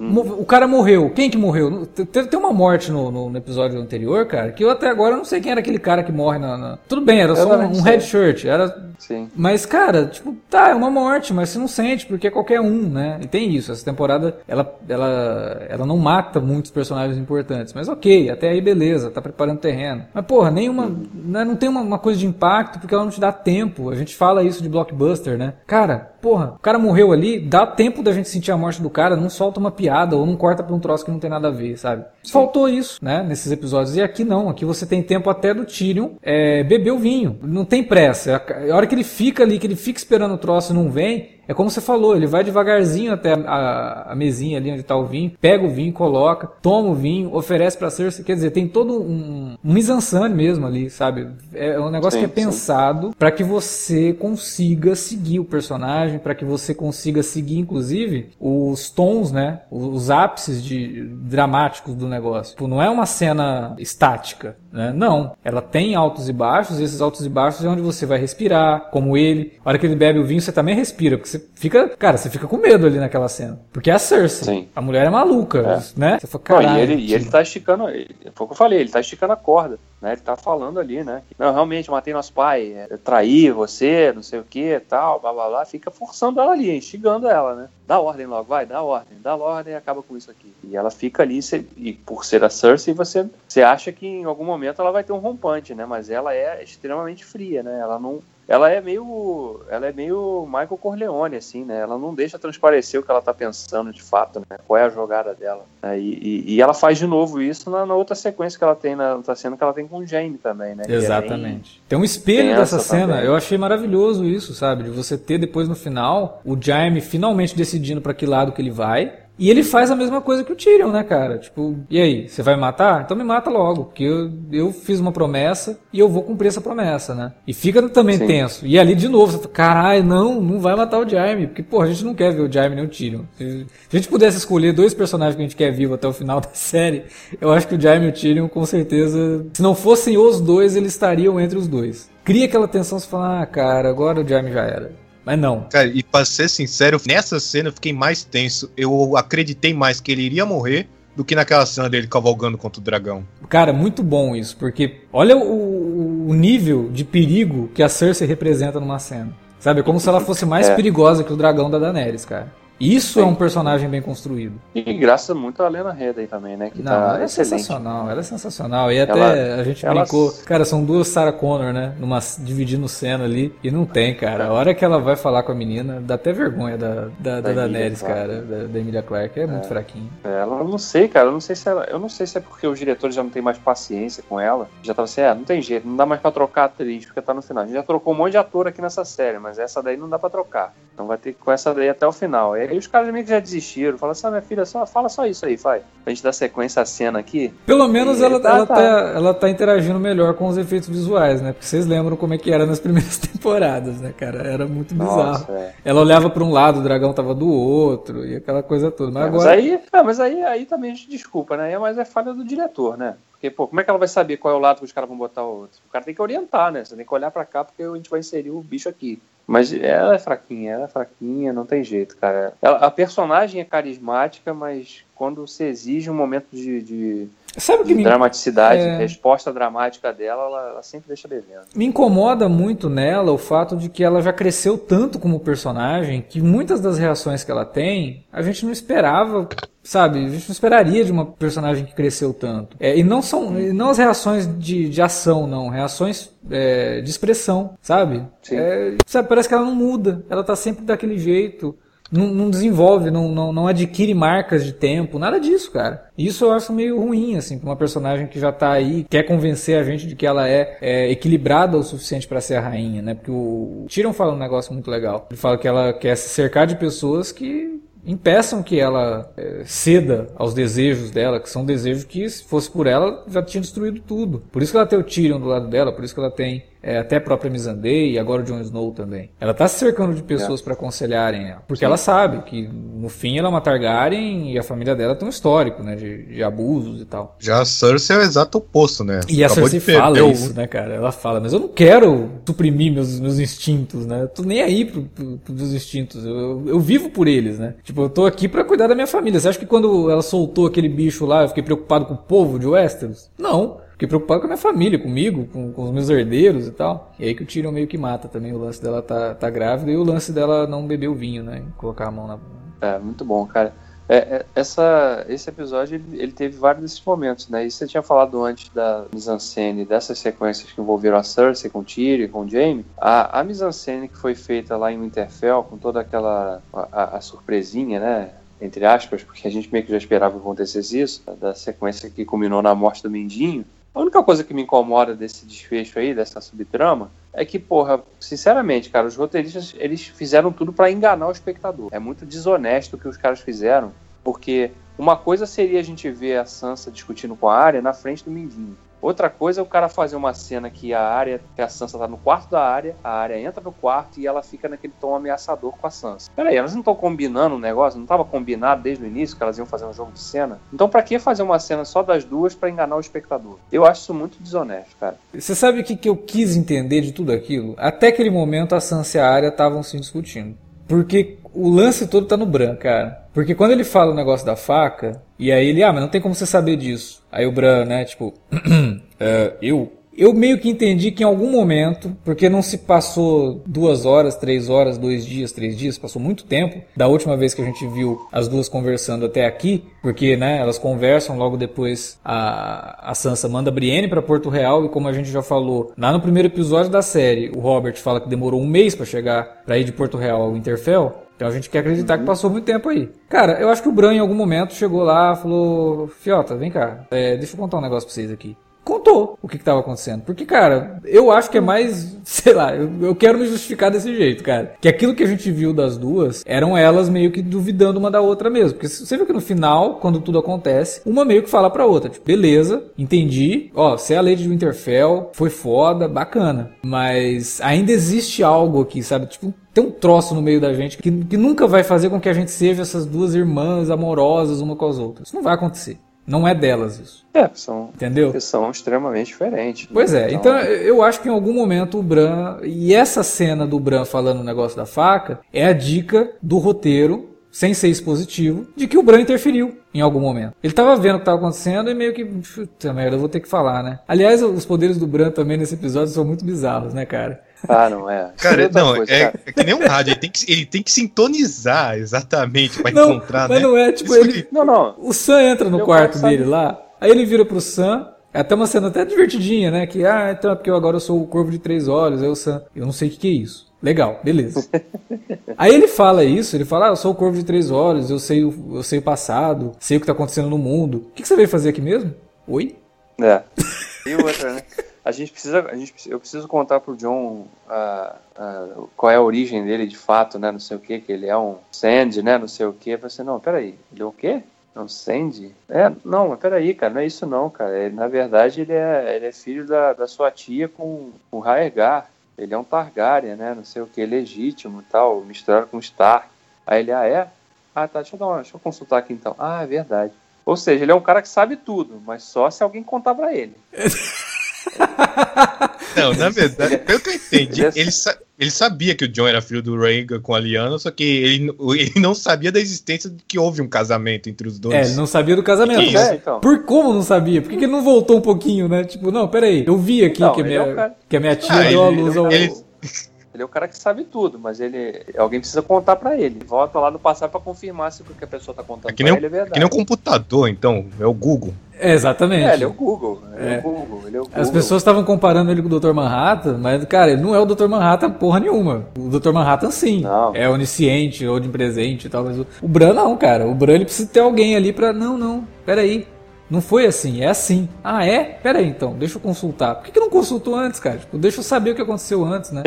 Hum. 0.00 0.18
O 0.38 0.46
cara 0.46 0.66
morreu. 0.66 1.10
Quem 1.10 1.28
que 1.28 1.36
morreu? 1.36 1.84
Teve, 1.84 2.26
tem 2.28 2.38
uma 2.38 2.54
morte 2.54 2.90
no, 2.90 3.10
no, 3.10 3.28
no, 3.28 3.36
episódio 3.36 3.78
anterior, 3.78 4.26
cara, 4.26 4.50
que 4.50 4.64
eu 4.64 4.70
até 4.70 4.88
agora 4.88 5.14
não 5.14 5.26
sei 5.26 5.42
quem 5.42 5.50
era 5.50 5.60
aquele 5.60 5.78
cara 5.78 6.02
que 6.02 6.10
morre 6.10 6.38
na. 6.38 6.56
na... 6.56 6.78
Tudo 6.88 7.02
bem, 7.02 7.20
era 7.20 7.36
só 7.36 7.54
um, 7.54 7.76
um 7.76 7.82
red 7.82 8.00
shirt. 8.00 8.46
Era. 8.46 8.82
Sim. 8.98 9.28
Mas, 9.36 9.66
cara, 9.66 10.06
tipo, 10.06 10.34
tá, 10.48 10.70
é 10.70 10.74
uma 10.74 10.88
morte, 10.88 11.34
mas 11.34 11.50
você 11.50 11.58
não 11.58 11.68
sente, 11.68 12.06
porque 12.06 12.28
é 12.28 12.30
qualquer 12.30 12.62
um, 12.62 12.88
né? 12.88 13.18
E 13.20 13.26
tem 13.26 13.54
isso. 13.54 13.70
Essa 13.70 13.84
temporada, 13.84 14.38
ela, 14.48 14.74
ela, 14.88 15.66
ela 15.68 15.84
não 15.84 15.98
mata 15.98 16.40
muitos 16.40 16.70
personagens 16.70 17.18
importantes. 17.18 17.74
Mas 17.74 17.88
ok, 17.88 18.30
até 18.30 18.48
aí 18.48 18.62
beleza, 18.62 19.10
tá 19.10 19.20
preparando 19.20 19.58
terreno. 19.58 20.06
Mas, 20.14 20.24
porra, 20.24 20.50
nenhuma. 20.50 20.86
Hum. 20.86 21.04
Né, 21.26 21.44
não 21.44 21.56
tem 21.56 21.68
uma, 21.68 21.82
uma 21.82 21.98
coisa 21.98 22.18
de 22.18 22.26
impacto, 22.26 22.78
porque 22.78 22.94
ela 22.94 23.04
não 23.04 23.10
te 23.10 23.20
dá 23.20 23.32
tempo. 23.32 23.90
A 23.90 23.94
gente 23.94 24.16
fala 24.16 24.42
isso 24.42 24.62
de 24.62 24.68
blockbuster, 24.70 25.36
né? 25.36 25.54
Cara, 25.66 26.13
porra, 26.24 26.54
o 26.56 26.58
cara 26.58 26.78
morreu 26.78 27.12
ali, 27.12 27.38
dá 27.38 27.66
tempo 27.66 28.02
da 28.02 28.10
gente 28.10 28.30
sentir 28.30 28.50
a 28.50 28.56
morte 28.56 28.80
do 28.80 28.88
cara, 28.88 29.14
não 29.14 29.28
solta 29.28 29.60
uma 29.60 29.70
piada 29.70 30.16
ou 30.16 30.24
não 30.24 30.36
corta 30.36 30.62
pra 30.62 30.74
um 30.74 30.80
troço 30.80 31.04
que 31.04 31.10
não 31.10 31.18
tem 31.18 31.28
nada 31.28 31.48
a 31.48 31.50
ver, 31.50 31.76
sabe? 31.76 32.06
Sim. 32.22 32.32
Faltou 32.32 32.66
isso, 32.66 32.98
né, 33.04 33.22
nesses 33.22 33.52
episódios. 33.52 33.94
E 33.94 34.00
aqui 34.00 34.24
não, 34.24 34.48
aqui 34.48 34.64
você 34.64 34.86
tem 34.86 35.02
tempo 35.02 35.28
até 35.28 35.52
do 35.52 35.66
Tyrion 35.66 36.12
é, 36.22 36.64
beber 36.64 36.92
o 36.92 36.98
vinho. 36.98 37.38
Não 37.42 37.66
tem 37.66 37.84
pressa. 37.84 38.42
A 38.70 38.74
hora 38.74 38.86
que 38.86 38.94
ele 38.94 39.04
fica 39.04 39.42
ali, 39.42 39.58
que 39.58 39.66
ele 39.66 39.76
fica 39.76 39.98
esperando 39.98 40.32
o 40.32 40.38
troço 40.38 40.72
e 40.72 40.74
não 40.74 40.90
vem, 40.90 41.33
é 41.46 41.54
como 41.54 41.70
você 41.70 41.80
falou, 41.80 42.16
ele 42.16 42.26
vai 42.26 42.42
devagarzinho 42.42 43.12
até 43.12 43.34
a, 43.34 44.12
a, 44.12 44.14
mesinha 44.14 44.58
ali 44.58 44.70
onde 44.70 44.80
está 44.80 44.96
o 44.96 45.06
vinho, 45.06 45.32
pega 45.40 45.64
o 45.64 45.70
vinho, 45.70 45.92
coloca, 45.92 46.46
toma 46.46 46.90
o 46.90 46.94
vinho, 46.94 47.34
oferece 47.34 47.76
para 47.76 47.90
Cersei. 47.90 48.24
Quer 48.24 48.34
dizer, 48.34 48.50
tem 48.50 48.66
todo 48.68 49.02
um, 49.02 49.56
um 49.62 49.72
mise 49.72 49.94
mesmo 50.30 50.66
ali, 50.66 50.90
sabe? 50.90 51.28
É 51.54 51.78
um 51.78 51.90
negócio 51.90 52.18
sim, 52.18 52.26
que 52.26 52.32
é 52.32 52.44
pensado 52.44 53.14
para 53.18 53.30
que 53.30 53.44
você 53.44 54.12
consiga 54.12 54.94
seguir 54.96 55.38
o 55.38 55.44
personagem, 55.44 56.18
para 56.18 56.34
que 56.34 56.44
você 56.44 56.74
consiga 56.74 57.22
seguir, 57.22 57.58
inclusive, 57.58 58.30
os 58.40 58.90
tons, 58.90 59.30
né? 59.30 59.60
Os 59.70 60.10
ápices 60.10 60.62
de, 60.62 61.04
dramáticos 61.04 61.94
do 61.94 62.08
negócio. 62.08 62.54
Tipo, 62.54 62.66
não 62.66 62.82
é 62.82 62.88
uma 62.90 63.06
cena 63.06 63.74
estática. 63.78 64.56
Né? 64.74 64.92
Não. 64.92 65.36
Ela 65.44 65.62
tem 65.62 65.94
altos 65.94 66.28
e 66.28 66.32
baixos, 66.32 66.80
e 66.80 66.82
esses 66.82 67.00
altos 67.00 67.24
e 67.24 67.28
baixos 67.28 67.64
é 67.64 67.68
onde 67.68 67.80
você 67.80 68.04
vai 68.04 68.18
respirar, 68.18 68.90
como 68.90 69.16
ele. 69.16 69.52
A 69.64 69.68
hora 69.68 69.78
que 69.78 69.86
ele 69.86 69.94
bebe 69.94 70.18
o 70.18 70.24
vinho, 70.24 70.40
você 70.40 70.50
também 70.50 70.74
respira, 70.74 71.16
porque 71.16 71.30
você 71.30 71.46
fica, 71.54 71.88
cara, 71.90 72.16
você 72.16 72.28
fica 72.28 72.48
com 72.48 72.56
medo 72.56 72.84
ali 72.84 72.98
naquela 72.98 73.28
cena. 73.28 73.60
Porque 73.72 73.88
é 73.88 73.94
a 73.94 73.98
Cersei. 74.00 74.54
Sim. 74.54 74.68
A 74.74 74.80
mulher 74.80 75.06
é 75.06 75.10
maluca, 75.10 75.60
é. 75.60 76.00
né? 76.00 76.18
Você 76.20 76.26
fala, 76.26 76.62
Não, 76.62 76.76
e, 76.76 76.80
ele, 76.80 76.94
e 76.96 77.14
ele 77.14 77.26
tá 77.26 77.40
esticando, 77.40 77.84
foi 77.84 78.44
o 78.44 78.46
que 78.48 78.52
eu 78.52 78.56
falei, 78.56 78.80
ele 78.80 78.90
tá 78.90 78.98
esticando 78.98 79.32
a 79.32 79.36
corda. 79.36 79.78
Né, 80.04 80.12
ele 80.12 80.20
tá 80.20 80.36
falando 80.36 80.78
ali, 80.78 81.02
né? 81.02 81.22
Que, 81.26 81.34
não, 81.38 81.50
realmente, 81.50 81.90
matei 81.90 82.12
nosso 82.12 82.30
pai, 82.30 82.86
eu 82.90 82.98
traí 82.98 83.50
você, 83.50 84.12
não 84.14 84.22
sei 84.22 84.38
o 84.38 84.44
que, 84.44 84.78
tal, 84.80 85.18
blá 85.18 85.32
blá 85.32 85.48
blá. 85.48 85.64
Fica 85.64 85.90
forçando 85.90 86.42
ela 86.42 86.52
ali, 86.52 86.76
instigando 86.76 87.26
ela, 87.26 87.54
né? 87.54 87.68
Dá 87.86 87.98
ordem 87.98 88.26
logo, 88.26 88.44
vai, 88.44 88.66
dá 88.66 88.82
ordem, 88.82 89.16
dá 89.22 89.34
ordem 89.34 89.72
e 89.72 89.76
acaba 89.76 90.02
com 90.02 90.14
isso 90.14 90.30
aqui. 90.30 90.52
E 90.62 90.76
ela 90.76 90.90
fica 90.90 91.22
ali, 91.22 91.40
e 91.78 91.94
por 91.94 92.22
ser 92.22 92.44
a 92.44 92.50
Cersei, 92.50 92.92
você, 92.92 93.26
você 93.48 93.62
acha 93.62 93.90
que 93.92 94.06
em 94.06 94.24
algum 94.24 94.44
momento 94.44 94.82
ela 94.82 94.92
vai 94.92 95.02
ter 95.02 95.12
um 95.14 95.18
rompante, 95.18 95.74
né? 95.74 95.86
Mas 95.86 96.10
ela 96.10 96.34
é 96.34 96.62
extremamente 96.62 97.24
fria, 97.24 97.62
né? 97.62 97.78
Ela 97.80 97.98
não, 97.98 98.20
ela 98.48 98.70
é 98.70 98.80
meio 98.80 99.60
ela 99.68 99.86
é 99.86 99.92
meio 99.92 100.44
Michael 100.46 100.78
Corleone 100.78 101.36
assim 101.36 101.64
né? 101.64 101.80
Ela 101.80 101.98
não 101.98 102.14
deixa 102.14 102.38
transparecer 102.38 103.00
o 103.00 103.02
que 103.02 103.10
ela 103.10 103.22
tá 103.22 103.32
pensando 103.32 103.92
de 103.92 104.02
fato 104.02 104.40
né? 104.40 104.58
Qual 104.66 104.78
é 104.78 104.84
a 104.84 104.88
jogada 104.88 105.34
dela 105.34 105.64
né? 105.82 105.98
e, 105.98 106.18
e, 106.22 106.54
e, 106.54 106.62
ela 106.62 106.74
faz 106.74 106.98
de 106.98 107.06
novo 107.06 107.40
isso 107.40 107.70
na, 107.70 107.86
na, 107.86 107.94
outra 107.94 108.14
sequência 108.14 108.58
que 108.58 108.64
ela 108.64 108.74
tem 108.74 108.94
na 108.94 109.14
outra 109.14 109.34
cena 109.34 109.56
que 109.56 109.62
ela 109.62 109.72
tem 109.72 109.86
com 109.86 109.98
o 109.98 110.06
Jamie 110.06 110.38
também 110.38 110.74
né? 110.74 110.84
É 110.88 110.92
exatamente. 110.92 111.82
é 111.84 111.88
tem 111.88 111.98
um 111.98 112.04
espelho 112.04 112.56
dessa 112.56 112.78
cena. 112.78 113.14
Também. 113.14 113.26
eu 113.26 113.34
achei 113.34 113.58
maravilhoso 113.58 114.24
isso 114.24 114.54
sabe? 114.54 114.84
De 114.84 114.90
você 114.90 115.16
ter 115.16 115.38
depois 115.38 115.68
no 115.68 115.74
final 115.74 116.40
o 116.44 116.56
Jamie 116.60 117.00
finalmente 117.00 117.56
decidindo 117.56 118.00
para 118.00 118.14
que 118.14 118.26
lado 118.26 118.52
que 118.52 118.60
ele 118.60 118.70
vai 118.70 119.23
e 119.38 119.50
ele 119.50 119.62
faz 119.62 119.90
a 119.90 119.96
mesma 119.96 120.20
coisa 120.20 120.44
que 120.44 120.52
o 120.52 120.56
Tyrion, 120.56 120.90
né, 120.90 121.02
cara? 121.02 121.38
Tipo, 121.38 121.76
e 121.90 122.00
aí, 122.00 122.28
você 122.28 122.42
vai 122.42 122.56
matar? 122.56 123.02
Então 123.02 123.16
me 123.16 123.24
mata 123.24 123.50
logo, 123.50 123.86
porque 123.86 124.04
eu, 124.04 124.30
eu 124.52 124.72
fiz 124.72 125.00
uma 125.00 125.10
promessa 125.10 125.78
e 125.92 125.98
eu 125.98 126.08
vou 126.08 126.22
cumprir 126.22 126.48
essa 126.48 126.60
promessa, 126.60 127.14
né? 127.14 127.32
E 127.46 127.52
fica 127.52 127.82
também 127.88 128.16
Sim. 128.16 128.26
tenso. 128.26 128.66
E 128.66 128.78
ali 128.78 128.94
de 128.94 129.08
novo, 129.08 129.32
você 129.32 129.38
fala, 129.38 129.50
caralho, 129.50 130.04
não, 130.04 130.40
não 130.40 130.60
vai 130.60 130.76
matar 130.76 131.00
o 131.00 131.08
Jaime, 131.08 131.48
porque, 131.48 131.62
pô, 131.62 131.80
a 131.82 131.86
gente 131.86 132.04
não 132.04 132.14
quer 132.14 132.32
ver 132.32 132.42
o 132.42 132.52
Jaime 132.52 132.76
nem 132.76 132.84
o 132.84 132.88
Tyrion. 132.88 133.22
Se 133.36 133.66
a 133.92 133.96
gente 133.96 134.08
pudesse 134.08 134.38
escolher 134.38 134.72
dois 134.72 134.94
personagens 134.94 135.34
que 135.34 135.42
a 135.42 135.44
gente 135.44 135.56
quer 135.56 135.72
vivo 135.72 135.94
até 135.94 136.06
o 136.06 136.12
final 136.12 136.38
da 136.40 136.50
série, 136.52 137.04
eu 137.40 137.52
acho 137.52 137.66
que 137.66 137.74
o 137.74 137.80
Jaime 137.80 138.06
e 138.06 138.08
o 138.10 138.12
Tyrion, 138.12 138.48
com 138.48 138.64
certeza, 138.64 139.44
se 139.52 139.62
não 139.62 139.74
fossem 139.74 140.16
os 140.16 140.40
dois, 140.40 140.76
eles 140.76 140.92
estariam 140.92 141.40
entre 141.40 141.58
os 141.58 141.66
dois. 141.66 142.08
Cria 142.22 142.46
aquela 142.46 142.68
tensão, 142.68 142.98
você 142.98 143.06
fala, 143.06 143.42
ah, 143.42 143.46
cara, 143.46 143.88
agora 143.90 144.20
o 144.20 144.26
Jaime 144.26 144.52
já 144.52 144.62
era. 144.62 145.03
Mas 145.24 145.38
não. 145.38 145.66
Cara, 145.70 145.86
e 145.86 146.02
pra 146.02 146.24
ser 146.24 146.48
sincero, 146.48 147.00
nessa 147.06 147.40
cena 147.40 147.68
eu 147.68 147.72
fiquei 147.72 147.92
mais 147.92 148.24
tenso. 148.24 148.70
Eu 148.76 149.16
acreditei 149.16 149.72
mais 149.72 150.00
que 150.00 150.12
ele 150.12 150.22
iria 150.22 150.44
morrer 150.44 150.88
do 151.16 151.24
que 151.24 151.34
naquela 151.34 151.64
cena 151.64 151.88
dele 151.88 152.06
cavalgando 152.06 152.58
contra 152.58 152.80
o 152.80 152.84
dragão. 152.84 153.24
Cara, 153.48 153.72
muito 153.72 154.02
bom 154.02 154.34
isso, 154.34 154.56
porque 154.56 155.02
olha 155.12 155.36
o, 155.36 156.28
o 156.28 156.34
nível 156.34 156.90
de 156.90 157.04
perigo 157.04 157.70
que 157.74 157.82
a 157.82 157.88
Cersei 157.88 158.26
representa 158.26 158.80
numa 158.80 158.98
cena. 158.98 159.32
Sabe? 159.60 159.80
É 159.80 159.82
como 159.82 159.98
se 159.98 160.08
ela 160.08 160.20
fosse 160.20 160.44
mais 160.44 160.68
é. 160.70 160.74
perigosa 160.74 161.24
que 161.24 161.32
o 161.32 161.36
dragão 161.36 161.70
da 161.70 161.78
Daenerys, 161.78 162.24
cara. 162.24 162.52
Isso 162.78 163.20
é 163.20 163.24
um 163.24 163.34
personagem 163.34 163.88
bem 163.88 164.02
construído. 164.02 164.60
E 164.74 164.82
graças 164.94 165.34
muito 165.36 165.62
a 165.62 165.68
Lena 165.68 165.92
Headey 165.92 166.26
também, 166.26 166.56
né? 166.56 166.70
Que 166.70 166.82
Não, 166.82 166.92
tá 166.92 167.14
ela 167.14 167.22
é 167.22 167.28
sensacional, 167.28 168.10
ela 168.10 168.20
é 168.20 168.22
sensacional. 168.22 168.92
E 168.92 169.00
até 169.00 169.12
ela, 169.12 169.60
a 169.60 169.64
gente 169.64 169.86
ela... 169.86 170.00
brincou, 170.00 170.32
cara, 170.44 170.64
são 170.64 170.84
duas 170.84 171.08
Sarah 171.08 171.32
Connor, 171.32 171.72
né? 171.72 171.94
Numa, 171.98 172.18
dividindo 172.38 172.88
cena 172.88 173.24
ali. 173.24 173.54
E 173.62 173.70
não 173.70 173.84
tem, 173.84 174.14
cara. 174.14 174.46
A 174.46 174.52
hora 174.52 174.74
que 174.74 174.84
ela 174.84 174.98
vai 174.98 175.16
falar 175.16 175.42
com 175.42 175.52
a 175.52 175.54
menina, 175.54 176.00
dá 176.00 176.14
até 176.14 176.32
vergonha 176.32 176.76
da, 176.76 176.94
da, 176.94 177.08
da, 177.18 177.40
da 177.40 177.52
Daenerys, 177.52 178.02
cara, 178.02 178.42
da, 178.42 178.64
da 178.64 178.78
Emilia 178.78 179.02
Clarke. 179.02 179.40
É, 179.40 179.44
é 179.44 179.46
muito 179.46 179.68
fraquinho. 179.68 180.10
É, 180.24 180.40
ela 180.40 180.64
não 180.64 180.78
sei, 180.78 181.08
cara. 181.08 181.28
Eu 181.28 181.32
não 181.32 181.40
sei 181.40 181.56
se 181.56 181.68
ela. 181.68 181.84
Eu 181.84 181.98
não 181.98 182.08
sei 182.08 182.26
se 182.26 182.38
é 182.38 182.40
porque 182.40 182.66
os 182.66 182.78
diretores 182.78 183.14
já 183.14 183.22
não 183.22 183.30
têm 183.30 183.42
mais 183.42 183.58
paciência 183.58 184.22
com 184.28 184.40
ela. 184.40 184.68
Já 184.82 184.94
tava 184.94 185.04
assim, 185.04 185.20
é, 185.20 185.34
não 185.34 185.44
tem 185.44 185.62
jeito, 185.62 185.86
não 185.86 185.96
dá 185.96 186.04
mais 186.04 186.20
pra 186.20 186.30
trocar 186.30 186.62
a 186.62 186.64
atriz, 186.66 187.06
porque 187.06 187.20
tá 187.20 187.32
no 187.32 187.42
final. 187.42 187.62
A 187.62 187.66
gente 187.66 187.76
já 187.76 187.82
trocou 187.82 188.12
um 188.12 188.16
monte 188.16 188.32
de 188.32 188.38
ator 188.38 188.66
aqui 188.66 188.82
nessa 188.82 189.04
série, 189.04 189.38
mas 189.38 189.58
essa 189.58 189.82
daí 189.82 189.96
não 189.96 190.08
dá 190.08 190.18
pra 190.18 190.30
trocar. 190.30 190.74
Então 190.92 191.06
vai 191.06 191.18
ter 191.18 191.32
que 191.32 191.38
com 191.40 191.50
essa 191.50 191.74
daí 191.74 191.88
até 191.88 192.06
o 192.06 192.12
final. 192.12 192.56
E 192.56 192.63
aí 192.70 192.78
os 192.78 192.86
caras 192.86 193.12
meio 193.12 193.24
que 193.24 193.30
já 193.30 193.40
desistiram. 193.40 193.98
Fala 193.98 194.12
assim, 194.12 194.26
ah, 194.26 194.30
minha 194.30 194.42
filha, 194.42 194.64
só, 194.64 194.86
fala 194.86 195.08
só 195.08 195.26
isso 195.26 195.44
aí, 195.46 195.56
vai. 195.56 195.82
Pra 196.02 196.12
gente 196.12 196.22
dar 196.22 196.32
sequência 196.32 196.82
à 196.82 196.84
cena 196.84 197.18
aqui. 197.18 197.52
Pelo 197.66 197.88
menos 197.88 198.20
ela, 198.20 198.40
tá, 198.40 198.50
ela, 198.50 198.66
tá. 198.66 198.74
Tá, 198.74 199.12
ela 199.14 199.34
tá 199.34 199.48
interagindo 199.48 199.98
melhor 199.98 200.34
com 200.34 200.48
os 200.48 200.56
efeitos 200.56 200.88
visuais, 200.88 201.40
né? 201.40 201.52
Porque 201.52 201.66
vocês 201.66 201.86
lembram 201.86 202.16
como 202.16 202.34
é 202.34 202.38
que 202.38 202.52
era 202.52 202.66
nas 202.66 202.78
primeiras 202.80 203.18
temporadas, 203.18 204.00
né, 204.00 204.12
cara? 204.16 204.46
Era 204.46 204.66
muito 204.66 204.94
bizarro. 204.94 205.16
Nossa, 205.16 205.52
é. 205.52 205.74
Ela 205.84 206.00
olhava 206.00 206.30
para 206.30 206.44
um 206.44 206.50
lado, 206.50 206.80
o 206.80 206.82
dragão 206.82 207.12
tava 207.12 207.34
do 207.34 207.48
outro, 207.48 208.26
e 208.26 208.36
aquela 208.36 208.62
coisa 208.62 208.90
toda. 208.90 209.10
Mas, 209.10 209.22
é, 209.22 209.26
agora... 209.26 209.44
mas 209.44 209.58
aí, 209.58 209.80
é, 209.92 210.02
mas 210.02 210.20
aí, 210.20 210.42
aí 210.42 210.66
também 210.66 210.92
a 210.92 210.94
gente 210.94 211.08
desculpa, 211.08 211.56
né? 211.56 211.76
Mas 211.78 211.98
é 211.98 212.04
falha 212.04 212.32
do 212.32 212.44
diretor, 212.44 212.96
né? 212.96 213.14
Porque, 213.44 213.50
pô, 213.50 213.68
como 213.68 213.78
é 213.78 213.84
que 213.84 213.90
ela 213.90 213.98
vai 213.98 214.08
saber 214.08 214.38
qual 214.38 214.54
é 214.54 214.56
o 214.56 214.60
lado 214.60 214.78
que 214.78 214.84
os 214.86 214.92
caras 214.92 215.06
vão 215.06 215.18
botar 215.18 215.44
o 215.44 215.60
outro? 215.60 215.78
O 215.86 215.90
cara 215.90 216.02
tem 216.02 216.14
que 216.14 216.22
orientar, 216.22 216.72
né? 216.72 216.82
Você 216.82 216.96
tem 216.96 217.04
que 217.04 217.12
olhar 217.12 217.30
para 217.30 217.44
cá 217.44 217.62
porque 217.62 217.82
a 217.82 217.94
gente 217.94 218.08
vai 218.08 218.20
inserir 218.20 218.50
o 218.50 218.62
bicho 218.62 218.88
aqui. 218.88 219.20
Mas 219.46 219.70
ela 219.70 220.14
é 220.14 220.18
fraquinha, 220.18 220.72
ela 220.72 220.84
é 220.84 220.88
fraquinha, 220.88 221.52
não 221.52 221.66
tem 221.66 221.84
jeito, 221.84 222.16
cara. 222.16 222.54
Ela, 222.62 222.78
a 222.78 222.90
personagem 222.90 223.60
é 223.60 223.64
carismática, 223.64 224.54
mas 224.54 225.04
quando 225.14 225.46
se 225.46 225.62
exige 225.64 226.08
um 226.08 226.14
momento 226.14 226.46
de, 226.52 226.80
de, 226.80 227.28
Sabe 227.56 227.84
de 227.84 228.02
dramaticidade, 228.02 228.80
é... 228.80 228.96
resposta 228.96 229.52
dramática 229.52 230.12
dela, 230.12 230.42
ela, 230.44 230.68
ela, 230.70 230.82
sempre 230.82 231.08
deixa 231.08 231.28
devendo. 231.28 231.66
Me 231.74 231.84
incomoda 231.84 232.48
muito 232.48 232.88
nela 232.90 233.32
o 233.32 233.38
fato 233.38 233.76
de 233.76 233.88
que 233.88 234.02
ela 234.02 234.20
já 234.20 234.32
cresceu 234.32 234.76
tanto 234.76 235.18
como 235.18 235.40
personagem 235.40 236.20
que 236.22 236.40
muitas 236.40 236.80
das 236.80 236.98
reações 236.98 237.44
que 237.44 237.50
ela 237.50 237.64
tem, 237.64 238.24
a 238.32 238.42
gente 238.42 238.64
não 238.64 238.72
esperava 238.72 239.48
sabe? 239.84 240.24
A 240.24 240.28
gente 240.28 240.48
não 240.48 240.52
esperaria 240.52 241.04
de 241.04 241.12
uma 241.12 241.26
personagem 241.26 241.84
que 241.84 241.94
cresceu 241.94 242.32
tanto. 242.32 242.76
É, 242.80 242.98
e 242.98 243.04
não 243.04 243.20
são 243.20 243.60
e 243.60 243.72
não 243.72 243.90
as 243.90 243.98
reações 243.98 244.48
de, 244.58 244.88
de 244.88 245.02
ação, 245.02 245.46
não. 245.46 245.68
Reações 245.68 246.30
é, 246.50 247.02
de 247.02 247.10
expressão, 247.10 247.76
sabe? 247.82 248.26
É, 248.50 248.96
sabe? 249.06 249.28
Parece 249.28 249.46
que 249.46 249.54
ela 249.54 249.64
não 249.64 249.74
muda. 249.74 250.24
Ela 250.28 250.42
tá 250.42 250.56
sempre 250.56 250.84
daquele 250.84 251.18
jeito. 251.18 251.76
Não, 252.12 252.26
não 252.26 252.50
desenvolve, 252.50 253.10
não, 253.10 253.28
não, 253.28 253.52
não, 253.52 253.66
adquire 253.66 254.14
marcas 254.14 254.64
de 254.64 254.72
tempo, 254.72 255.18
nada 255.18 255.40
disso, 255.40 255.70
cara. 255.70 256.08
Isso 256.16 256.44
eu 256.44 256.52
acho 256.52 256.72
meio 256.72 257.00
ruim, 257.00 257.36
assim, 257.36 257.58
pra 257.58 257.70
uma 257.70 257.76
personagem 257.76 258.26
que 258.26 258.38
já 258.38 258.52
tá 258.52 258.72
aí, 258.72 259.04
quer 259.08 259.22
convencer 259.24 259.78
a 259.78 259.82
gente 259.82 260.06
de 260.06 260.14
que 260.14 260.26
ela 260.26 260.48
é, 260.48 260.76
é 260.80 261.10
equilibrada 261.10 261.76
o 261.76 261.82
suficiente 261.82 262.28
para 262.28 262.40
ser 262.40 262.56
a 262.56 262.60
rainha, 262.60 263.02
né? 263.02 263.14
Porque 263.14 263.30
o 263.30 263.86
Tyrion 263.88 264.12
fala 264.12 264.34
um 264.34 264.38
negócio 264.38 264.72
muito 264.72 264.90
legal. 264.90 265.26
Ele 265.30 265.38
fala 265.38 265.58
que 265.58 265.66
ela 265.66 265.92
quer 265.92 266.16
se 266.16 266.28
cercar 266.28 266.66
de 266.66 266.76
pessoas 266.76 267.32
que 267.32 267.80
impeçam 268.06 268.62
que 268.62 268.78
ela 268.78 269.32
é, 269.36 269.62
ceda 269.64 270.28
aos 270.36 270.52
desejos 270.52 271.10
dela, 271.10 271.40
que 271.40 271.48
são 271.48 271.64
desejos 271.64 272.04
que, 272.04 272.28
se 272.28 272.44
fosse 272.44 272.70
por 272.70 272.86
ela, 272.86 273.24
já 273.28 273.42
tinha 273.42 273.60
destruído 273.60 274.00
tudo. 274.00 274.42
Por 274.52 274.62
isso 274.62 274.72
que 274.72 274.76
ela 274.76 274.86
tem 274.86 274.98
o 274.98 275.04
Tyrion 275.04 275.40
do 275.40 275.46
lado 275.46 275.68
dela, 275.68 275.92
por 275.92 276.04
isso 276.04 276.14
que 276.14 276.20
ela 276.20 276.30
tem 276.30 276.64
é, 276.84 276.98
até 276.98 277.16
a 277.16 277.20
própria 277.20 277.50
Missandei 277.50 278.12
e 278.12 278.18
agora 278.18 278.42
o 278.42 278.44
Jon 278.44 278.60
Snow 278.60 278.92
também. 278.92 279.30
Ela 279.40 279.52
está 279.52 279.66
se 279.66 279.78
cercando 279.78 280.14
de 280.14 280.22
pessoas 280.22 280.60
é. 280.60 280.64
para 280.64 280.74
aconselharem 280.74 281.48
ela. 281.48 281.62
Porque 281.66 281.80
Sim. 281.80 281.86
ela 281.86 281.96
sabe 281.96 282.42
que, 282.42 282.68
no 282.68 283.08
fim, 283.08 283.38
ela 283.38 283.48
é 283.48 283.50
uma 283.50 283.60
Targaryen 283.60 284.52
e 284.52 284.58
a 284.58 284.62
família 284.62 284.94
dela 284.94 285.14
tem 285.14 285.26
um 285.26 285.30
histórico, 285.30 285.82
né? 285.82 285.96
De, 285.96 286.24
de 286.26 286.42
abusos 286.42 287.00
e 287.00 287.06
tal. 287.06 287.36
Já 287.38 287.62
a 287.62 287.64
Cersei 287.64 288.16
é 288.16 288.18
o 288.18 288.22
exato 288.22 288.58
oposto, 288.58 289.02
né? 289.02 289.20
E 289.28 289.42
a 289.42 289.46
Acabou 289.46 289.68
Cersei 289.68 289.94
fala 289.94 290.20
isso, 290.20 290.52
né, 290.54 290.66
cara? 290.66 290.94
Ela 290.94 291.10
fala, 291.10 291.40
mas 291.40 291.54
eu 291.54 291.60
não 291.60 291.68
quero 291.68 292.30
suprimir 292.46 292.92
meus, 292.92 293.18
meus 293.18 293.38
instintos, 293.38 294.04
né? 294.04 294.22
Eu 294.22 294.28
tô 294.28 294.42
nem 294.42 294.60
aí 294.60 294.84
pro, 294.84 295.02
pro, 295.04 295.38
pros 295.38 295.72
instintos. 295.72 296.22
Eu, 296.24 296.36
eu, 296.36 296.64
eu, 296.66 296.80
vivo 296.80 297.08
por 297.08 297.26
eles, 297.26 297.58
né? 297.58 297.74
Tipo, 297.82 298.02
eu 298.02 298.08
tô 298.10 298.26
aqui 298.26 298.46
para 298.46 298.62
cuidar 298.62 298.88
da 298.88 298.94
minha 298.94 299.06
família. 299.06 299.40
Você 299.40 299.48
acha 299.48 299.58
que 299.58 299.66
quando 299.66 300.10
ela 300.10 300.22
soltou 300.22 300.66
aquele 300.66 300.88
bicho 300.88 301.24
lá, 301.24 301.42
eu 301.42 301.48
fiquei 301.48 301.62
preocupado 301.62 302.04
com 302.04 302.14
o 302.14 302.18
povo 302.18 302.58
de 302.58 302.66
Westeros? 302.66 303.30
Não. 303.38 303.83
Fiquei 303.94 304.08
preocupado 304.08 304.40
com 304.40 304.46
a 304.46 304.48
minha 304.48 304.58
família, 304.58 304.98
comigo, 304.98 305.46
com, 305.52 305.72
com, 305.72 305.84
os 305.84 305.92
meus 305.92 306.10
herdeiros 306.10 306.66
e 306.66 306.72
tal. 306.72 307.12
E 307.16 307.26
aí 307.26 307.34
que 307.34 307.44
o 307.44 307.46
Tyrion 307.46 307.70
meio 307.70 307.86
que 307.86 307.96
mata 307.96 308.26
também 308.26 308.52
o 308.52 308.58
lance 308.58 308.82
dela 308.82 309.00
tá, 309.00 309.36
tá 309.36 309.48
grávida 309.48 309.92
e 309.92 309.96
o 309.96 310.02
lance 310.02 310.32
dela 310.32 310.66
não 310.66 310.84
beber 310.84 311.06
o 311.06 311.14
vinho, 311.14 311.44
né? 311.44 311.62
Colocar 311.76 312.08
a 312.08 312.10
mão 312.10 312.26
na. 312.26 312.38
É, 312.80 312.98
muito 312.98 313.24
bom, 313.24 313.46
cara. 313.46 313.72
É, 314.08 314.16
é, 314.16 314.46
essa, 314.52 315.24
esse 315.28 315.48
episódio 315.48 315.94
ele, 315.94 316.20
ele, 316.20 316.32
teve 316.32 316.58
vários 316.58 316.82
desses 316.82 317.02
momentos, 317.04 317.48
né? 317.48 317.64
E 317.64 317.70
você 317.70 317.86
tinha 317.86 318.02
falado 318.02 318.44
antes 318.44 318.68
da 318.70 319.04
mise-en-scène, 319.14 319.84
dessas 319.84 320.18
sequências 320.18 320.72
que 320.72 320.80
envolveram 320.80 321.16
a 321.16 321.22
Cersei 321.22 321.70
com 321.70 321.78
o 321.78 321.84
Tyrion, 321.84 322.28
com 322.28 322.40
o 322.40 322.48
Jaime. 322.48 322.84
A, 322.98 323.38
a 323.38 323.44
mise-en-scène 323.44 324.08
que 324.08 324.18
foi 324.18 324.34
feita 324.34 324.76
lá 324.76 324.92
em 324.92 325.00
Winterfell, 325.00 325.62
com 325.62 325.78
toda 325.78 326.00
aquela 326.00 326.60
a, 326.72 327.16
a 327.16 327.20
surpresinha, 327.20 328.00
né? 328.00 328.30
Entre 328.60 328.84
aspas, 328.84 329.22
porque 329.22 329.46
a 329.46 329.50
gente 329.50 329.72
meio 329.72 329.84
que 329.84 329.92
já 329.92 329.98
esperava 329.98 330.34
que 330.34 330.40
acontecesse 330.40 331.00
isso, 331.00 331.22
da 331.40 331.54
sequência 331.54 332.10
que 332.10 332.24
culminou 332.24 332.60
na 332.60 332.74
morte 332.74 333.04
do 333.04 333.10
Mindinho. 333.10 333.64
A 333.94 334.00
única 334.00 334.20
coisa 334.24 334.42
que 334.42 334.52
me 334.52 334.62
incomoda 334.62 335.14
desse 335.14 335.46
desfecho 335.46 336.00
aí, 336.00 336.12
dessa 336.12 336.40
subtrama, 336.40 337.12
é 337.32 337.44
que, 337.44 337.60
porra, 337.60 338.02
sinceramente, 338.18 338.90
cara, 338.90 339.06
os 339.06 339.14
roteiristas, 339.14 339.72
eles 339.78 340.04
fizeram 340.04 340.52
tudo 340.52 340.72
para 340.72 340.90
enganar 340.90 341.28
o 341.28 341.30
espectador. 341.30 341.90
É 341.92 341.98
muito 342.00 342.26
desonesto 342.26 342.96
o 342.96 342.98
que 342.98 343.06
os 343.06 343.16
caras 343.16 343.40
fizeram, 343.40 343.92
porque 344.24 344.72
uma 344.98 345.16
coisa 345.16 345.46
seria 345.46 345.78
a 345.78 345.82
gente 345.82 346.10
ver 346.10 346.38
a 346.38 346.44
Sansa 346.44 346.90
discutindo 346.90 347.36
com 347.36 347.48
a 347.48 347.56
Arya 347.56 347.80
na 347.80 347.92
frente 347.92 348.24
do 348.24 348.32
Mindinho. 348.32 348.76
Outra 349.04 349.28
coisa 349.28 349.60
é 349.60 349.62
o 349.62 349.66
cara 349.66 349.86
fazer 349.90 350.16
uma 350.16 350.32
cena 350.32 350.70
que 350.70 350.94
a 350.94 351.02
área, 351.02 351.38
que 351.54 351.60
a 351.60 351.68
Sansa 351.68 351.98
tá 351.98 352.08
no 352.08 352.16
quarto 352.16 352.52
da 352.52 352.66
área, 352.66 352.96
a 353.04 353.10
área 353.10 353.38
entra 353.38 353.62
no 353.62 353.70
quarto 353.70 354.18
e 354.18 354.26
ela 354.26 354.42
fica 354.42 354.66
naquele 354.66 354.94
tom 354.98 355.14
ameaçador 355.14 355.74
com 355.76 355.86
a 355.86 355.90
Sansa. 355.90 356.30
Peraí, 356.34 356.56
elas 356.56 356.72
não 356.72 356.78
estão 356.78 356.94
combinando 356.94 357.56
o 357.56 357.58
negócio? 357.58 357.98
Não 357.98 358.06
estava 358.06 358.24
combinado 358.24 358.82
desde 358.82 359.04
o 359.04 359.06
início 359.06 359.36
que 359.36 359.42
elas 359.42 359.58
iam 359.58 359.66
fazer 359.66 359.84
um 359.84 359.92
jogo 359.92 360.10
de 360.10 360.20
cena? 360.20 360.58
Então 360.72 360.88
para 360.88 361.02
que 361.02 361.18
fazer 361.18 361.42
uma 361.42 361.58
cena 361.58 361.84
só 361.84 362.02
das 362.02 362.24
duas 362.24 362.54
para 362.54 362.70
enganar 362.70 362.96
o 362.96 363.00
espectador? 363.00 363.58
Eu 363.70 363.84
acho 363.84 364.00
isso 364.00 364.14
muito 364.14 364.42
desonesto, 364.42 364.96
cara. 364.98 365.18
Você 365.34 365.54
sabe 365.54 365.80
o 365.80 365.84
que, 365.84 365.96
que 365.96 366.08
eu 366.08 366.16
quis 366.16 366.56
entender 366.56 367.02
de 367.02 367.12
tudo 367.12 367.30
aquilo? 367.30 367.74
Até 367.76 368.06
aquele 368.06 368.30
momento 368.30 368.74
a 368.74 368.80
Sansa 368.80 369.18
e 369.18 369.20
a 369.20 369.28
área 369.28 369.48
estavam 369.48 369.82
se 369.82 370.00
discutindo. 370.00 370.56
Porque 370.88 371.38
o 371.54 371.68
lance 371.70 372.06
todo 372.06 372.26
tá 372.26 372.36
no 372.36 372.46
Bran, 372.46 372.76
cara. 372.76 373.24
Porque 373.32 373.54
quando 373.54 373.72
ele 373.72 373.84
fala 373.84 374.12
o 374.12 374.14
negócio 374.14 374.46
da 374.46 374.56
faca, 374.56 375.22
e 375.38 375.50
aí 375.50 375.68
ele, 375.68 375.82
ah, 375.82 375.92
mas 375.92 376.02
não 376.02 376.08
tem 376.08 376.20
como 376.20 376.34
você 376.34 376.46
saber 376.46 376.76
disso. 376.76 377.22
Aí 377.30 377.46
o 377.46 377.52
Bran, 377.52 377.84
né, 377.84 378.04
tipo, 378.04 378.28
uh, 378.52 379.54
eu 379.62 379.92
eu 380.16 380.32
meio 380.32 380.58
que 380.58 380.70
entendi 380.70 381.10
que 381.10 381.22
em 381.22 381.26
algum 381.26 381.50
momento, 381.50 382.16
porque 382.24 382.48
não 382.48 382.62
se 382.62 382.78
passou 382.78 383.62
duas 383.66 384.04
horas, 384.04 384.36
três 384.36 384.68
horas, 384.68 384.96
dois 384.96 385.26
dias, 385.26 385.50
três 385.50 385.76
dias, 385.76 385.98
passou 385.98 386.22
muito 386.22 386.44
tempo 386.44 386.80
da 386.96 387.08
última 387.08 387.36
vez 387.36 387.52
que 387.52 387.60
a 387.60 387.64
gente 387.64 387.86
viu 387.88 388.24
as 388.30 388.46
duas 388.46 388.68
conversando 388.68 389.26
até 389.26 389.44
aqui, 389.44 389.84
porque 390.02 390.36
né, 390.36 390.58
elas 390.58 390.78
conversam 390.78 391.36
logo 391.36 391.56
depois 391.56 392.18
a, 392.24 393.10
a 393.10 393.14
Sansa 393.14 393.48
manda 393.48 393.70
a 393.70 393.74
Brienne 393.74 394.08
para 394.08 394.22
Porto 394.22 394.48
Real 394.48 394.84
e 394.84 394.88
como 394.88 395.08
a 395.08 395.12
gente 395.12 395.30
já 395.30 395.42
falou 395.42 395.92
lá 395.98 396.12
no 396.12 396.20
primeiro 396.20 396.48
episódio 396.48 396.90
da 396.90 397.02
série, 397.02 397.50
o 397.50 397.58
Robert 397.58 397.96
fala 397.96 398.20
que 398.20 398.28
demorou 398.28 398.60
um 398.60 398.66
mês 398.66 398.94
para 398.94 399.06
chegar 399.06 399.62
para 399.66 399.78
ir 399.78 399.84
de 399.84 399.92
Porto 399.92 400.16
Real 400.16 400.42
ao 400.42 400.52
Winterfell. 400.52 401.23
Então 401.36 401.48
a 401.48 401.50
gente 401.50 401.68
quer 401.68 401.80
acreditar 401.80 402.14
uhum. 402.14 402.20
que 402.20 402.26
passou 402.26 402.50
muito 402.50 402.64
tempo 402.64 402.88
aí. 402.88 403.10
Cara, 403.28 403.60
eu 403.60 403.68
acho 403.68 403.82
que 403.82 403.88
o 403.88 403.92
Bran 403.92 404.14
em 404.14 404.20
algum 404.20 404.34
momento 404.34 404.74
chegou 404.74 405.02
lá 405.02 405.34
falou: 405.34 406.08
Fiota, 406.08 406.54
vem 406.56 406.70
cá, 406.70 407.06
é, 407.10 407.36
deixa 407.36 407.54
eu 407.54 407.58
contar 407.58 407.78
um 407.78 407.82
negócio 407.82 408.06
pra 408.06 408.14
vocês 408.14 408.30
aqui 408.30 408.56
contou 408.84 409.38
o 409.42 409.48
que 409.48 409.56
estava 409.56 409.80
acontecendo. 409.80 410.22
Porque, 410.22 410.44
cara, 410.44 411.00
eu 411.04 411.30
acho 411.30 411.50
que 411.50 411.58
é 411.58 411.60
mais, 411.60 412.16
sei 412.24 412.52
lá, 412.52 412.74
eu, 412.74 412.90
eu, 413.00 413.14
quero 413.14 413.38
me 413.38 413.46
justificar 413.46 413.90
desse 413.90 414.14
jeito, 414.14 414.44
cara. 414.44 414.74
Que 414.80 414.88
aquilo 414.88 415.14
que 415.14 415.22
a 415.22 415.26
gente 415.26 415.50
viu 415.50 415.72
das 415.72 415.96
duas 415.96 416.42
eram 416.46 416.76
elas 416.76 417.08
meio 417.08 417.32
que 417.32 417.42
duvidando 417.42 417.98
uma 417.98 418.10
da 418.10 418.20
outra 418.20 418.50
mesmo. 418.50 418.74
Porque 418.74 418.88
você 418.88 419.16
viu 419.16 419.26
que 419.26 419.32
no 419.32 419.40
final, 419.40 419.96
quando 419.96 420.20
tudo 420.20 420.38
acontece, 420.38 421.00
uma 421.06 421.24
meio 421.24 421.42
que 421.42 421.50
fala 421.50 421.70
pra 421.70 421.86
outra, 421.86 422.10
tipo, 422.10 422.24
beleza, 422.26 422.84
entendi, 422.98 423.70
ó, 423.74 423.96
você 423.96 424.14
é 424.14 424.18
a 424.18 424.22
Lady 424.22 424.48
Winterfell, 424.48 425.30
foi 425.32 425.50
foda, 425.50 426.06
bacana. 426.06 426.72
Mas 426.84 427.60
ainda 427.60 427.92
existe 427.92 428.42
algo 428.42 428.82
aqui, 428.82 429.02
sabe? 429.02 429.26
Tipo, 429.26 429.54
tem 429.72 429.84
um 429.84 429.90
troço 429.90 430.34
no 430.34 430.40
meio 430.40 430.60
da 430.60 430.72
gente 430.72 430.96
que, 430.96 431.10
que 431.10 431.36
nunca 431.36 431.66
vai 431.66 431.82
fazer 431.82 432.08
com 432.08 432.20
que 432.20 432.28
a 432.28 432.32
gente 432.32 432.52
seja 432.52 432.82
essas 432.82 433.04
duas 433.04 433.34
irmãs 433.34 433.90
amorosas 433.90 434.60
uma 434.60 434.76
com 434.76 434.86
as 434.86 434.98
outras. 434.98 435.26
Isso 435.26 435.36
não 435.36 435.42
vai 435.42 435.54
acontecer. 435.54 435.98
Não 436.26 436.46
é 436.46 436.54
delas 436.54 436.98
isso. 436.98 437.24
É, 437.34 437.50
são, 437.52 437.90
Entendeu? 437.94 438.40
são 438.40 438.70
extremamente 438.70 439.28
diferentes. 439.28 439.84
Né? 439.84 439.90
Pois 439.92 440.14
é, 440.14 440.32
então... 440.32 440.56
então... 440.56 440.72
eu 440.72 441.02
acho 441.02 441.20
que 441.20 441.28
em 441.28 441.32
algum 441.32 441.52
momento 441.52 441.98
o 441.98 442.02
Bran. 442.02 442.58
E 442.62 442.94
essa 442.94 443.22
cena 443.22 443.66
do 443.66 443.78
Bran 443.78 444.04
falando 444.04 444.40
o 444.40 444.44
negócio 444.44 444.76
da 444.76 444.86
faca 444.86 445.40
é 445.52 445.66
a 445.66 445.72
dica 445.72 446.30
do 446.42 446.58
roteiro, 446.58 447.30
sem 447.50 447.74
ser 447.74 447.88
expositivo, 447.88 448.66
de 448.74 448.86
que 448.86 448.98
o 448.98 449.02
Bran 449.02 449.20
interferiu 449.20 449.78
em 449.92 450.00
algum 450.00 450.18
momento. 450.18 450.54
Ele 450.62 450.72
tava 450.72 450.96
vendo 450.96 451.16
o 451.16 451.18
que 451.20 451.24
tava 451.24 451.38
acontecendo 451.38 451.88
e 451.90 451.94
meio 451.94 452.12
que. 452.12 452.24
Puta 452.24 452.92
merda, 452.92 453.16
eu 453.16 453.20
vou 453.20 453.28
ter 453.28 453.40
que 453.40 453.48
falar, 453.48 453.82
né? 453.82 454.00
Aliás, 454.08 454.42
os 454.42 454.64
poderes 454.64 454.98
do 454.98 455.06
Bran 455.06 455.30
também 455.30 455.56
nesse 455.56 455.74
episódio 455.74 456.12
são 456.12 456.24
muito 456.24 456.44
bizarros, 456.44 456.92
né, 456.92 457.06
cara? 457.06 457.43
Ah, 457.68 457.88
não 457.88 458.08
é. 458.10 458.32
Cara, 458.36 458.68
não, 458.72 458.94
coisa, 458.96 459.12
é, 459.12 459.24
cara. 459.24 459.40
é, 459.46 459.52
que 459.52 459.64
nem 459.64 459.74
um 459.74 459.86
rádio, 459.86 460.12
ele 460.12 460.20
tem 460.20 460.30
que, 460.30 460.52
ele 460.52 460.66
tem 460.66 460.82
que 460.82 460.90
sintonizar 460.90 461.96
exatamente 461.96 462.82
pra 462.82 462.90
não, 462.90 463.12
encontrar, 463.12 463.48
mas 463.48 463.60
né? 463.60 463.66
não 463.66 463.76
é, 463.76 463.92
tipo, 463.92 464.14
ele. 464.14 464.46
Não, 464.50 464.64
não. 464.64 464.94
O 464.98 465.12
Sam 465.12 465.42
entra 465.42 465.70
no 465.70 465.80
quarto 465.80 466.18
dele 466.18 466.44
lá, 466.44 466.80
aí 467.00 467.10
ele 467.10 467.24
vira 467.24 467.44
pro 467.44 467.60
Sam. 467.60 468.10
É 468.32 468.40
até 468.40 468.52
uma 468.52 468.66
cena 468.66 468.88
até 468.88 469.04
divertidinha, 469.04 469.70
né? 469.70 469.86
Que, 469.86 470.04
ah, 470.04 470.34
então 470.36 470.50
é 470.50 470.56
porque 470.56 470.68
eu 470.68 470.74
agora 470.74 470.96
eu 470.96 471.00
sou 471.00 471.22
o 471.22 471.26
corvo 471.26 471.52
de 471.52 471.58
três 471.60 471.86
olhos, 471.86 472.20
aí 472.20 472.28
o 472.28 472.34
Sam. 472.34 472.64
Eu 472.74 472.84
não 472.84 472.92
sei 472.92 473.06
o 473.06 473.10
que, 473.12 473.16
que 473.18 473.28
é 473.28 473.30
isso. 473.30 473.72
Legal, 473.84 474.18
beleza. 474.24 474.66
Aí 475.58 475.74
ele 475.74 475.86
fala 475.86 476.24
isso, 476.24 476.56
ele 476.56 476.64
fala, 476.64 476.86
ah, 476.86 476.88
eu 476.88 476.96
sou 476.96 477.12
o 477.12 477.14
corvo 477.14 477.36
de 477.36 477.44
três 477.44 477.70
olhos, 477.70 478.10
eu 478.10 478.18
sei 478.18 478.42
o, 478.42 478.76
eu 478.76 478.82
sei 478.82 478.98
o 478.98 479.02
passado, 479.02 479.72
sei 479.78 479.98
o 479.98 480.00
que 480.00 480.06
tá 480.06 480.12
acontecendo 480.12 480.48
no 480.48 480.56
mundo. 480.56 481.08
O 481.10 481.10
que, 481.14 481.20
que 481.20 481.28
você 481.28 481.36
veio 481.36 481.48
fazer 481.48 481.68
aqui 481.68 481.82
mesmo? 481.82 482.14
Oi? 482.48 482.76
É. 483.20 483.42
E 484.06 484.14
outra, 484.16 484.52
né? 484.52 484.62
A 485.04 485.12
gente 485.12 485.32
precisa, 485.32 485.68
a 485.68 485.76
gente, 485.76 485.92
eu 486.08 486.18
preciso 486.18 486.48
contar 486.48 486.80
pro 486.80 486.96
John 486.96 487.46
uh, 487.68 488.16
uh, 488.40 488.90
qual 488.96 489.12
é 489.12 489.16
a 489.16 489.20
origem 489.20 489.62
dele 489.62 489.86
de 489.86 489.98
fato, 489.98 490.38
né? 490.38 490.50
Não 490.50 490.58
sei 490.58 490.78
o 490.78 490.80
que, 490.80 490.98
que 490.98 491.12
ele 491.12 491.26
é 491.26 491.36
um 491.36 491.58
Sandy, 491.70 492.22
né? 492.22 492.38
Não 492.38 492.48
sei 492.48 492.64
o 492.64 492.72
que. 492.72 492.96
Você 492.96 493.22
não, 493.22 493.38
peraí, 493.38 493.78
ele 493.92 494.02
é 494.02 494.04
o 494.04 494.12
quê? 494.12 494.42
É 494.74 494.80
um 494.80 494.88
Sandy? 494.88 495.54
É, 495.68 495.92
não, 496.04 496.30
mas 496.30 496.40
peraí, 496.40 496.72
cara, 496.74 496.94
não 496.94 497.00
é 497.02 497.06
isso 497.06 497.26
não, 497.26 497.50
cara. 497.50 497.78
Ele, 497.78 497.94
na 497.94 498.08
verdade, 498.08 498.62
ele 498.62 498.72
é, 498.72 499.16
ele 499.16 499.26
é 499.26 499.32
filho 499.32 499.66
da, 499.66 499.92
da 499.92 500.08
sua 500.08 500.30
tia 500.30 500.68
com 500.68 501.10
o 501.30 501.38
Raegar. 501.38 502.08
Ele 502.36 502.54
é 502.54 502.58
um 502.58 502.64
Targaryen, 502.64 503.36
né? 503.36 503.54
Não 503.54 503.64
sei 503.64 503.82
o 503.82 503.86
que, 503.86 504.04
legítimo 504.04 504.80
e 504.80 504.84
tal, 504.84 505.20
misturado 505.20 505.66
com 505.66 505.78
Stark. 505.78 506.26
Aí 506.66 506.80
ele, 506.80 506.92
ah, 506.92 507.06
é? 507.06 507.28
Ah, 507.74 507.86
tá, 507.86 508.00
deixa 508.00 508.16
eu, 508.16 508.18
dar 508.18 508.26
uma, 508.26 508.36
deixa 508.36 508.56
eu 508.56 508.60
consultar 508.60 508.98
aqui 508.98 509.12
então. 509.12 509.36
Ah, 509.38 509.62
é 509.62 509.66
verdade. 509.66 510.14
Ou 510.46 510.56
seja, 510.56 510.82
ele 510.82 510.92
é 510.92 510.94
um 510.94 511.00
cara 511.00 511.20
que 511.20 511.28
sabe 511.28 511.56
tudo, 511.56 512.00
mas 512.04 512.22
só 512.22 512.50
se 512.50 512.62
alguém 512.62 512.82
contar 512.82 513.14
pra 513.14 513.34
ele. 513.34 513.54
Não, 515.96 516.12
na 516.14 516.28
verdade, 516.28 516.78
pelo 516.78 517.00
que 517.00 517.10
eu 517.10 517.14
entendi, 517.14 517.62
ele, 517.76 517.90
sa 517.92 518.16
ele 518.38 518.50
sabia 518.50 518.94
que 518.94 519.04
o 519.04 519.08
John 519.08 519.28
era 519.28 519.40
filho 519.40 519.62
do 519.62 519.78
Rhaegar 519.78 520.20
com 520.20 520.34
a 520.34 520.40
Lyanna, 520.40 520.78
só 520.78 520.90
que 520.90 521.04
ele, 521.04 521.54
ele 521.78 522.00
não 522.00 522.14
sabia 522.14 522.50
da 522.50 522.58
existência 522.58 523.08
de 523.08 523.22
que 523.26 523.38
houve 523.38 523.62
um 523.62 523.68
casamento 523.68 524.28
entre 524.28 524.48
os 524.48 524.58
dois. 524.58 524.74
É, 524.74 524.82
ele 524.82 524.94
não 524.94 525.06
sabia 525.06 525.36
do 525.36 525.42
casamento. 525.42 525.92
né? 525.92 526.14
então. 526.16 526.40
Por 526.40 526.64
como 526.64 526.92
não 526.92 527.02
sabia? 527.02 527.40
Por 527.40 527.50
que, 527.50 527.56
que, 527.56 527.64
ele 527.64 527.72
não 527.72 527.84
voltou 527.84 528.18
um 528.18 528.20
pouquinho, 528.20 528.68
né? 528.68 528.84
Tipo, 528.84 529.12
não, 529.12 529.28
peraí, 529.28 529.64
eu 529.66 529.76
vi 529.78 530.04
aqui 530.04 530.22
então, 530.22 530.34
que, 530.34 530.40
a 530.40 530.44
minha, 530.44 530.60
é 530.60 530.92
que 531.08 531.16
a 531.16 531.20
minha 531.20 531.36
tia 531.36 531.54
ah, 531.54 531.62
deu 531.62 531.82
a 531.84 531.88
luz 531.88 532.16
ao... 532.16 532.30
Ele, 532.30 532.52
ele 533.34 533.42
é 533.42 533.46
o 533.46 533.48
cara 533.48 533.66
que 533.66 533.76
sabe 533.76 534.04
tudo, 534.04 534.38
mas 534.38 534.60
ele 534.60 535.04
alguém 535.18 535.40
precisa 535.40 535.60
contar 535.60 535.96
para 535.96 536.16
ele. 536.16 536.38
Volta 536.46 536.78
lá 536.78 536.90
no 536.90 537.00
passado 537.00 537.30
para 537.30 537.40
confirmar 537.40 537.90
se 537.90 538.02
o 538.02 538.04
que 538.04 538.24
a 538.24 538.28
pessoa 538.28 538.54
tá 538.54 538.62
contando 538.62 538.90
é 538.90 538.94
que 538.94 539.02
nem 539.02 539.14
ele 539.14 539.26
é 539.26 539.28
verdade. 539.28 539.50
É 539.50 539.54
que 539.54 539.58
nem 539.58 539.66
um 539.66 539.70
computador, 539.70 540.48
então, 540.48 540.86
é 541.00 541.06
o 541.06 541.12
Google. 541.12 541.52
É, 541.78 541.92
exatamente. 541.92 542.44
É, 542.44 542.54
ele 542.54 542.64
é 542.64 542.66
o 542.66 542.72
Google. 542.72 543.20
Ele 543.36 543.48
é, 543.48 543.54
é 543.54 543.58
o 543.58 543.62
Google, 543.62 544.02
ele 544.06 544.16
é 544.16 544.20
o 544.20 544.22
Google. 544.22 544.40
As 544.40 544.50
pessoas 544.50 544.80
estavam 544.80 545.02
comparando 545.02 545.50
ele 545.50 545.60
com 545.60 545.68
o 545.68 545.80
Dr. 545.80 545.92
Manhattan, 545.92 546.58
mas, 546.58 546.84
cara, 546.84 547.10
ele 547.10 547.20
não 547.20 547.34
é 547.34 547.40
o 547.40 547.44
Dr. 547.44 547.66
Manhattan 547.66 548.12
porra 548.12 548.38
nenhuma. 548.38 548.86
O 548.96 549.08
Dr. 549.08 549.32
Manhattan, 549.32 549.70
sim. 549.72 550.02
Não. 550.02 550.34
É 550.34 550.48
onisciente, 550.48 551.26
onipresente 551.26 552.06
e 552.06 552.10
tal, 552.10 552.24
mas 552.24 552.38
o, 552.38 552.46
o 552.62 552.68
Bran 552.68 552.92
não, 552.92 553.16
cara. 553.16 553.46
O 553.46 553.54
Bran 553.54 553.74
ele 553.74 553.84
precisa 553.84 554.08
ter 554.08 554.20
alguém 554.20 554.54
ali 554.54 554.72
pra. 554.72 554.92
Não, 554.92 555.18
não, 555.18 555.44
peraí. 555.66 556.06
Não 556.54 556.60
foi 556.60 556.86
assim, 556.86 557.20
é 557.20 557.26
assim. 557.26 557.68
Ah, 557.82 558.06
é? 558.06 558.22
Pera 558.22 558.60
aí 558.60 558.68
então, 558.68 558.94
deixa 558.94 559.16
eu 559.16 559.20
consultar. 559.20 559.74
Por 559.74 559.86
que, 559.86 559.90
que 559.90 559.98
não 559.98 560.08
consultou 560.08 560.54
antes, 560.54 560.78
cara? 560.78 560.98
Tipo, 560.98 561.18
deixa 561.18 561.40
eu 561.40 561.42
saber 561.42 561.72
o 561.72 561.74
que 561.74 561.82
aconteceu 561.82 562.24
antes, 562.24 562.52
né? 562.52 562.62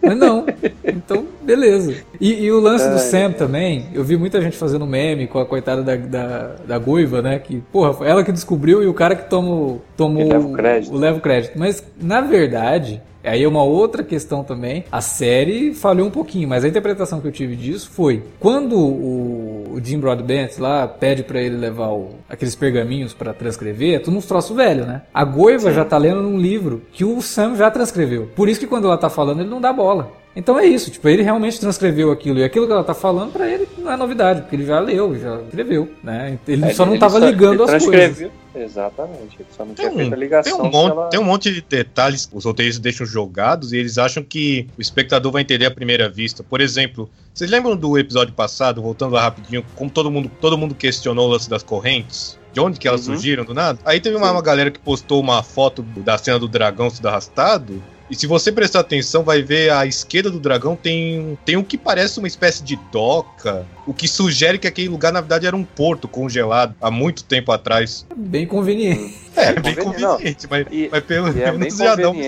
Mas 0.00 0.16
não. 0.16 0.46
Então, 0.84 1.26
beleza. 1.42 1.96
E, 2.20 2.44
e 2.44 2.52
o 2.52 2.60
lance 2.60 2.88
do 2.88 2.98
Sam 3.00 3.32
também, 3.32 3.88
eu 3.92 4.04
vi 4.04 4.16
muita 4.16 4.40
gente 4.40 4.56
fazendo 4.56 4.86
meme 4.86 5.26
com 5.26 5.40
a 5.40 5.44
coitada 5.44 5.82
da, 5.82 5.96
da, 5.96 6.54
da 6.64 6.78
Goiva, 6.78 7.20
né? 7.20 7.40
Que, 7.40 7.56
porra, 7.72 7.92
foi 7.92 8.08
ela 8.08 8.22
que 8.22 8.30
descobriu 8.30 8.80
e 8.84 8.86
o 8.86 8.94
cara 8.94 9.16
que 9.16 9.28
tomou, 9.28 9.82
tomou 9.96 10.28
leva 10.28 10.46
o, 10.46 10.52
crédito. 10.52 10.94
o 10.94 10.96
leva 10.96 11.18
o 11.18 11.20
crédito. 11.20 11.58
Mas, 11.58 11.84
na 12.00 12.20
verdade, 12.20 13.02
Aí 13.24 13.42
é 13.42 13.48
uma 13.48 13.64
outra 13.64 14.02
questão 14.02 14.44
também. 14.44 14.84
A 14.92 15.00
série 15.00 15.74
falhou 15.74 16.06
um 16.06 16.10
pouquinho, 16.10 16.48
mas 16.48 16.64
a 16.64 16.68
interpretação 16.68 17.20
que 17.20 17.26
eu 17.26 17.32
tive 17.32 17.56
disso 17.56 17.90
foi 17.90 18.22
quando 18.38 18.78
o, 18.78 19.80
Jim 19.82 19.98
Broadbent 19.98 20.58
lá 20.58 20.86
pede 20.86 21.22
para 21.22 21.40
ele 21.40 21.56
levar 21.56 21.88
o, 21.88 22.10
aqueles 22.28 22.54
pergaminhos 22.54 23.12
para 23.12 23.34
transcrever, 23.34 23.96
é 23.96 23.98
tudo 23.98 24.16
uns 24.16 24.26
troços 24.26 24.56
velho, 24.56 24.86
né? 24.86 25.02
A 25.12 25.24
Goiva 25.24 25.70
Sim. 25.70 25.74
já 25.74 25.84
tá 25.84 25.98
lendo 25.98 26.22
num 26.22 26.38
livro 26.38 26.82
que 26.92 27.04
o 27.04 27.20
Sam 27.20 27.56
já 27.56 27.70
transcreveu. 27.70 28.28
Por 28.34 28.48
isso 28.48 28.60
que 28.60 28.66
quando 28.66 28.86
ela 28.86 28.98
tá 28.98 29.10
falando, 29.10 29.40
ele 29.40 29.50
não 29.50 29.60
dá 29.60 29.72
bola. 29.72 30.23
Então 30.36 30.58
é 30.58 30.66
isso, 30.66 30.90
tipo, 30.90 31.08
ele 31.08 31.22
realmente 31.22 31.60
transcreveu 31.60 32.10
aquilo. 32.10 32.40
E 32.40 32.44
aquilo 32.44 32.66
que 32.66 32.72
ela 32.72 32.82
tá 32.82 32.94
falando 32.94 33.32
para 33.32 33.48
ele 33.48 33.68
não 33.78 33.92
é 33.92 33.96
novidade, 33.96 34.42
porque 34.42 34.56
ele 34.56 34.66
já 34.66 34.80
leu, 34.80 35.18
já 35.18 35.40
escreveu, 35.42 35.88
né? 36.02 36.38
Ele 36.46 36.64
é, 36.64 36.74
só 36.74 36.84
não 36.84 36.98
tava 36.98 37.18
ligando 37.18 37.62
as 37.62 37.84
coisas. 37.84 38.30
Exatamente, 38.54 39.36
ele 39.38 39.48
só 39.56 39.64
não 39.64 39.74
tinha 39.74 39.90
feito 39.90 40.12
a 40.12 40.16
ligação. 40.16 40.60
Tem 40.60 40.68
um, 40.68 40.72
monte, 40.72 40.92
ela... 40.92 41.08
tem 41.08 41.20
um 41.20 41.24
monte 41.24 41.52
de 41.52 41.60
detalhes 41.60 42.26
que 42.26 42.36
os 42.36 42.44
roteiristas 42.44 42.80
deixam 42.80 43.04
jogados 43.04 43.72
e 43.72 43.76
eles 43.76 43.98
acham 43.98 44.22
que 44.22 44.68
o 44.78 44.80
espectador 44.80 45.32
vai 45.32 45.42
entender 45.42 45.66
à 45.66 45.70
primeira 45.70 46.08
vista. 46.08 46.42
Por 46.42 46.60
exemplo, 46.60 47.10
vocês 47.32 47.50
lembram 47.50 47.76
do 47.76 47.98
episódio 47.98 48.32
passado, 48.32 48.80
voltando 48.80 49.14
lá 49.14 49.22
rapidinho, 49.22 49.64
como 49.74 49.90
todo 49.90 50.10
mundo, 50.10 50.30
todo 50.40 50.56
mundo 50.56 50.74
questionou 50.74 51.28
o 51.28 51.32
lance 51.32 51.50
das 51.50 51.64
correntes? 51.64 52.38
De 52.52 52.60
onde 52.60 52.78
que 52.78 52.86
elas 52.86 53.08
uhum. 53.08 53.14
surgiram, 53.14 53.44
do 53.44 53.52
nada? 53.52 53.80
Aí 53.84 53.98
teve 53.98 54.14
uma, 54.14 54.30
uma 54.30 54.42
galera 54.42 54.70
que 54.70 54.78
postou 54.78 55.20
uma 55.20 55.42
foto 55.42 55.82
da 55.82 56.16
cena 56.16 56.38
do 56.38 56.46
dragão 56.46 56.88
sendo 56.88 57.08
arrastado 57.08 57.82
e 58.10 58.14
se 58.14 58.26
você 58.26 58.52
prestar 58.52 58.80
atenção, 58.80 59.22
vai 59.22 59.42
ver 59.42 59.70
à 59.70 59.86
esquerda 59.86 60.30
do 60.30 60.38
dragão 60.38 60.76
tem, 60.76 61.38
tem 61.44 61.56
o 61.56 61.64
que 61.64 61.78
parece 61.78 62.18
uma 62.18 62.28
espécie 62.28 62.62
de 62.62 62.76
doca, 62.92 63.66
o 63.86 63.94
que 63.94 64.06
sugere 64.06 64.58
que 64.58 64.66
aquele 64.66 64.88
lugar 64.88 65.12
na 65.12 65.20
verdade 65.20 65.46
era 65.46 65.56
um 65.56 65.64
porto 65.64 66.06
congelado 66.06 66.74
há 66.80 66.90
muito 66.90 67.24
tempo 67.24 67.50
atrás. 67.50 68.06
Bem 68.14 68.46
conveniente. 68.46 69.24
É, 69.34 69.48
é 69.48 69.52
bem 69.54 69.74
conveniente, 69.74 70.46
mas, 70.48 70.66
e, 70.70 70.88
mas 70.92 71.02
pelo 71.04 71.28
é 71.28 71.50
menos 71.50 71.76
já 71.76 71.96
dá 71.96 72.10
uma 72.10 72.22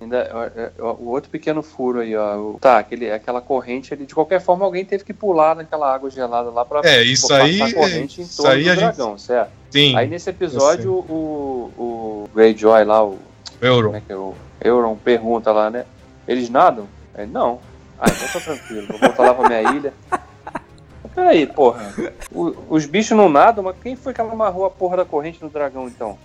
Ainda, 0.00 0.72
o 0.78 1.10
outro 1.10 1.30
pequeno 1.30 1.62
furo 1.62 2.00
aí, 2.00 2.16
ó. 2.16 2.54
Tá, 2.60 2.78
aquele, 2.78 3.10
aquela 3.10 3.40
corrente 3.40 3.92
ali, 3.92 4.06
de 4.06 4.14
qualquer 4.14 4.40
forma 4.40 4.64
alguém 4.64 4.84
teve 4.84 5.04
que 5.04 5.12
pular 5.12 5.54
naquela 5.54 5.94
água 5.94 6.10
gelada 6.10 6.50
lá 6.50 6.64
pra 6.64 6.80
é, 6.82 7.02
isso 7.02 7.32
aí, 7.32 7.60
a 7.60 7.72
corrente 7.72 8.22
em 8.22 8.26
torno 8.26 8.56
do 8.56 8.64
dragão, 8.64 9.10
gente... 9.10 9.22
certo? 9.22 9.50
Sim, 9.70 9.96
aí 9.96 10.08
nesse 10.08 10.30
episódio 10.30 10.92
o, 10.92 11.70
o 11.76 12.28
Greyjoy 12.34 12.84
lá, 12.84 13.04
o. 13.04 13.18
Euron. 13.60 13.88
Como 13.88 13.96
é 13.96 14.00
que 14.00 14.12
é 14.12 14.16
o 14.16 14.34
Euron 14.64 14.96
pergunta 14.96 15.52
lá, 15.52 15.70
né? 15.70 15.84
Eles 16.26 16.48
nadam? 16.48 16.86
Ele, 17.16 17.30
não. 17.30 17.60
Ah, 17.98 18.06
então 18.08 18.28
tá 18.32 18.40
tranquilo, 18.40 18.86
vou 18.88 18.98
voltar 18.98 19.22
lá 19.22 19.34
pra 19.34 19.46
minha 19.48 19.62
ilha. 19.74 19.92
Peraí, 21.14 21.46
porra. 21.46 21.92
O- 22.32 22.54
os 22.70 22.86
bichos 22.86 23.16
não 23.16 23.28
nadam, 23.28 23.62
mas 23.62 23.76
quem 23.80 23.94
foi 23.94 24.12
que 24.12 24.20
amarrou 24.20 24.64
a 24.64 24.70
porra 24.70 24.96
da 24.96 25.04
corrente 25.04 25.40
no 25.42 25.48
dragão 25.48 25.86
então? 25.86 26.18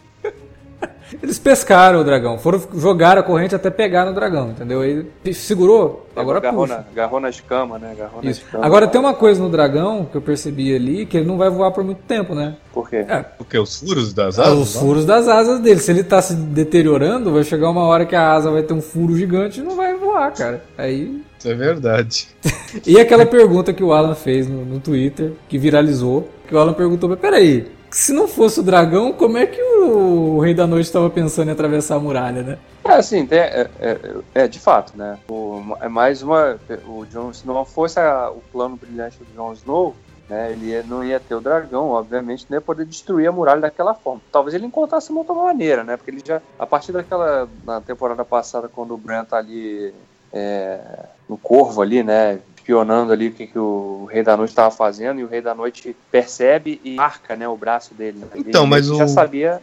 Eles 1.23 1.39
pescaram 1.39 1.99
o 2.01 2.03
dragão, 2.03 2.37
foram 2.37 2.61
jogar 2.75 3.17
a 3.17 3.23
corrente 3.23 3.55
até 3.55 3.69
pegar 3.71 4.05
no 4.05 4.13
dragão, 4.13 4.51
entendeu? 4.51 4.81
Aí 4.81 5.05
segurou, 5.33 6.07
agora 6.15 6.37
agarrou, 6.37 6.61
puxa. 6.67 6.75
na, 6.75 6.79
agarrou 6.91 7.19
na 7.19 7.29
escama, 7.29 7.79
né? 7.79 7.91
Agarrou 7.93 8.21
na 8.21 8.29
Isso. 8.29 8.41
escama. 8.41 8.63
Agora 8.63 8.87
tem 8.87 9.01
uma 9.01 9.13
coisa 9.15 9.41
no 9.41 9.49
dragão 9.49 10.05
que 10.05 10.15
eu 10.15 10.21
percebi 10.21 10.73
ali, 10.75 11.07
que 11.07 11.17
ele 11.17 11.25
não 11.25 11.35
vai 11.37 11.49
voar 11.49 11.71
por 11.71 11.83
muito 11.83 12.01
tempo, 12.03 12.35
né? 12.35 12.55
Por 12.71 12.87
quê? 12.87 12.97
É, 13.07 13.23
Porque 13.23 13.57
os 13.57 13.79
furos 13.79 14.13
das 14.13 14.37
Ah, 14.37 14.43
asas. 14.43 14.59
os 14.59 14.75
não? 14.75 14.81
furos 14.83 15.03
das 15.05 15.27
asas 15.27 15.59
dele. 15.59 15.79
Se 15.79 15.89
ele 15.91 16.03
tá 16.03 16.21
se 16.21 16.35
deteriorando, 16.35 17.33
vai 17.33 17.43
chegar 17.43 17.69
uma 17.71 17.83
hora 17.85 18.05
que 18.05 18.15
a 18.15 18.31
asa 18.31 18.51
vai 18.51 18.61
ter 18.61 18.73
um 18.73 18.81
furo 18.81 19.17
gigante 19.17 19.59
e 19.59 19.63
não 19.63 19.75
vai 19.75 19.95
voar, 19.95 20.31
cara. 20.31 20.63
Aí. 20.77 21.21
Isso 21.39 21.49
é 21.49 21.55
verdade. 21.55 22.27
E 22.85 22.99
aquela 22.99 23.25
pergunta 23.25 23.73
que 23.73 23.83
o 23.83 23.91
Alan 23.91 24.13
fez 24.13 24.47
no, 24.47 24.63
no 24.63 24.79
Twitter, 24.79 25.31
que 25.47 25.57
viralizou, 25.57 26.29
que 26.47 26.53
o 26.53 26.59
Alan 26.59 26.73
perguntou, 26.73 27.09
mas 27.09 27.17
peraí, 27.19 27.65
se 27.91 28.13
não 28.13 28.27
fosse 28.27 28.59
o 28.59 28.63
dragão, 28.63 29.11
como 29.13 29.37
é 29.37 29.45
que 29.45 29.61
o, 29.61 30.39
Rei 30.39 30.53
da 30.53 30.67
Noite 30.67 30.85
estava 30.85 31.09
pensando 31.09 31.49
em 31.49 31.51
atravessar 31.51 31.95
a 31.95 31.99
muralha, 31.99 32.41
né? 32.43 32.57
É, 32.83 32.93
assim, 32.93 33.25
tem- 33.25 33.39
é, 33.39 33.69
é- 33.79 33.99
é, 34.33 34.47
de 34.47 34.59
fato, 34.59 34.97
né? 34.97 35.17
O- 35.29 35.61
é 35.81 35.87
mais 35.89 36.21
uma. 36.23 36.59
O 36.87 37.05
Jon, 37.05 37.31
se 37.33 37.45
não 37.45 37.63
fosse 37.65 37.99
a- 37.99 38.29
o 38.31 38.41
plano 38.51 38.75
brilhante 38.77 39.17
do 39.19 39.25
Jon 39.35 39.53
Snow, 39.53 39.95
né? 40.29 40.51
Ele 40.51 40.81
não 40.83 41.03
ia 41.03 41.19
ter 41.19 41.35
o 41.35 41.41
dragão, 41.41 41.89
obviamente, 41.89 42.45
não 42.49 42.57
ia 42.57 42.61
poder 42.61 42.85
destruir 42.85 43.27
a 43.27 43.31
muralha 43.31 43.61
daquela 43.61 43.93
forma. 43.93 44.21
Talvez 44.31 44.53
ele 44.55 44.65
encontrasse 44.65 45.09
uma 45.11 45.19
outra 45.19 45.33
maneira, 45.35 45.83
né? 45.83 45.97
Porque 45.97 46.11
ele 46.11 46.21
já. 46.25 46.41
A 46.57 46.65
partir 46.65 46.91
daquela. 46.91 47.47
Na 47.65 47.81
temporada 47.81 48.23
passada, 48.25 48.67
quando 48.69 48.93
o 48.93 48.97
Bran 48.97 49.23
tá 49.25 49.37
ali. 49.37 49.93
é, 50.31 50.79
no 51.27 51.37
corvo 51.39 51.81
ali, 51.81 52.03
né? 52.03 52.37
Espionando 52.69 53.11
ali 53.11 53.29
o 53.29 53.31
que, 53.31 53.47
que 53.47 53.57
o 53.57 54.07
Rei 54.11 54.21
da 54.21 54.37
Noite 54.37 54.51
estava 54.51 54.69
fazendo, 54.69 55.19
e 55.19 55.23
o 55.23 55.27
Rei 55.27 55.41
da 55.41 55.55
Noite 55.55 55.95
percebe 56.11 56.79
e 56.85 56.95
marca 56.97 57.35
né, 57.35 57.47
o 57.47 57.57
braço 57.57 57.95
dele. 57.95 58.19
né? 58.19 58.27
Então, 58.35 58.61
ele 58.61 58.69
mas 58.69 58.85
já 58.85 59.05
o- 59.05 59.07
sabia 59.07 59.59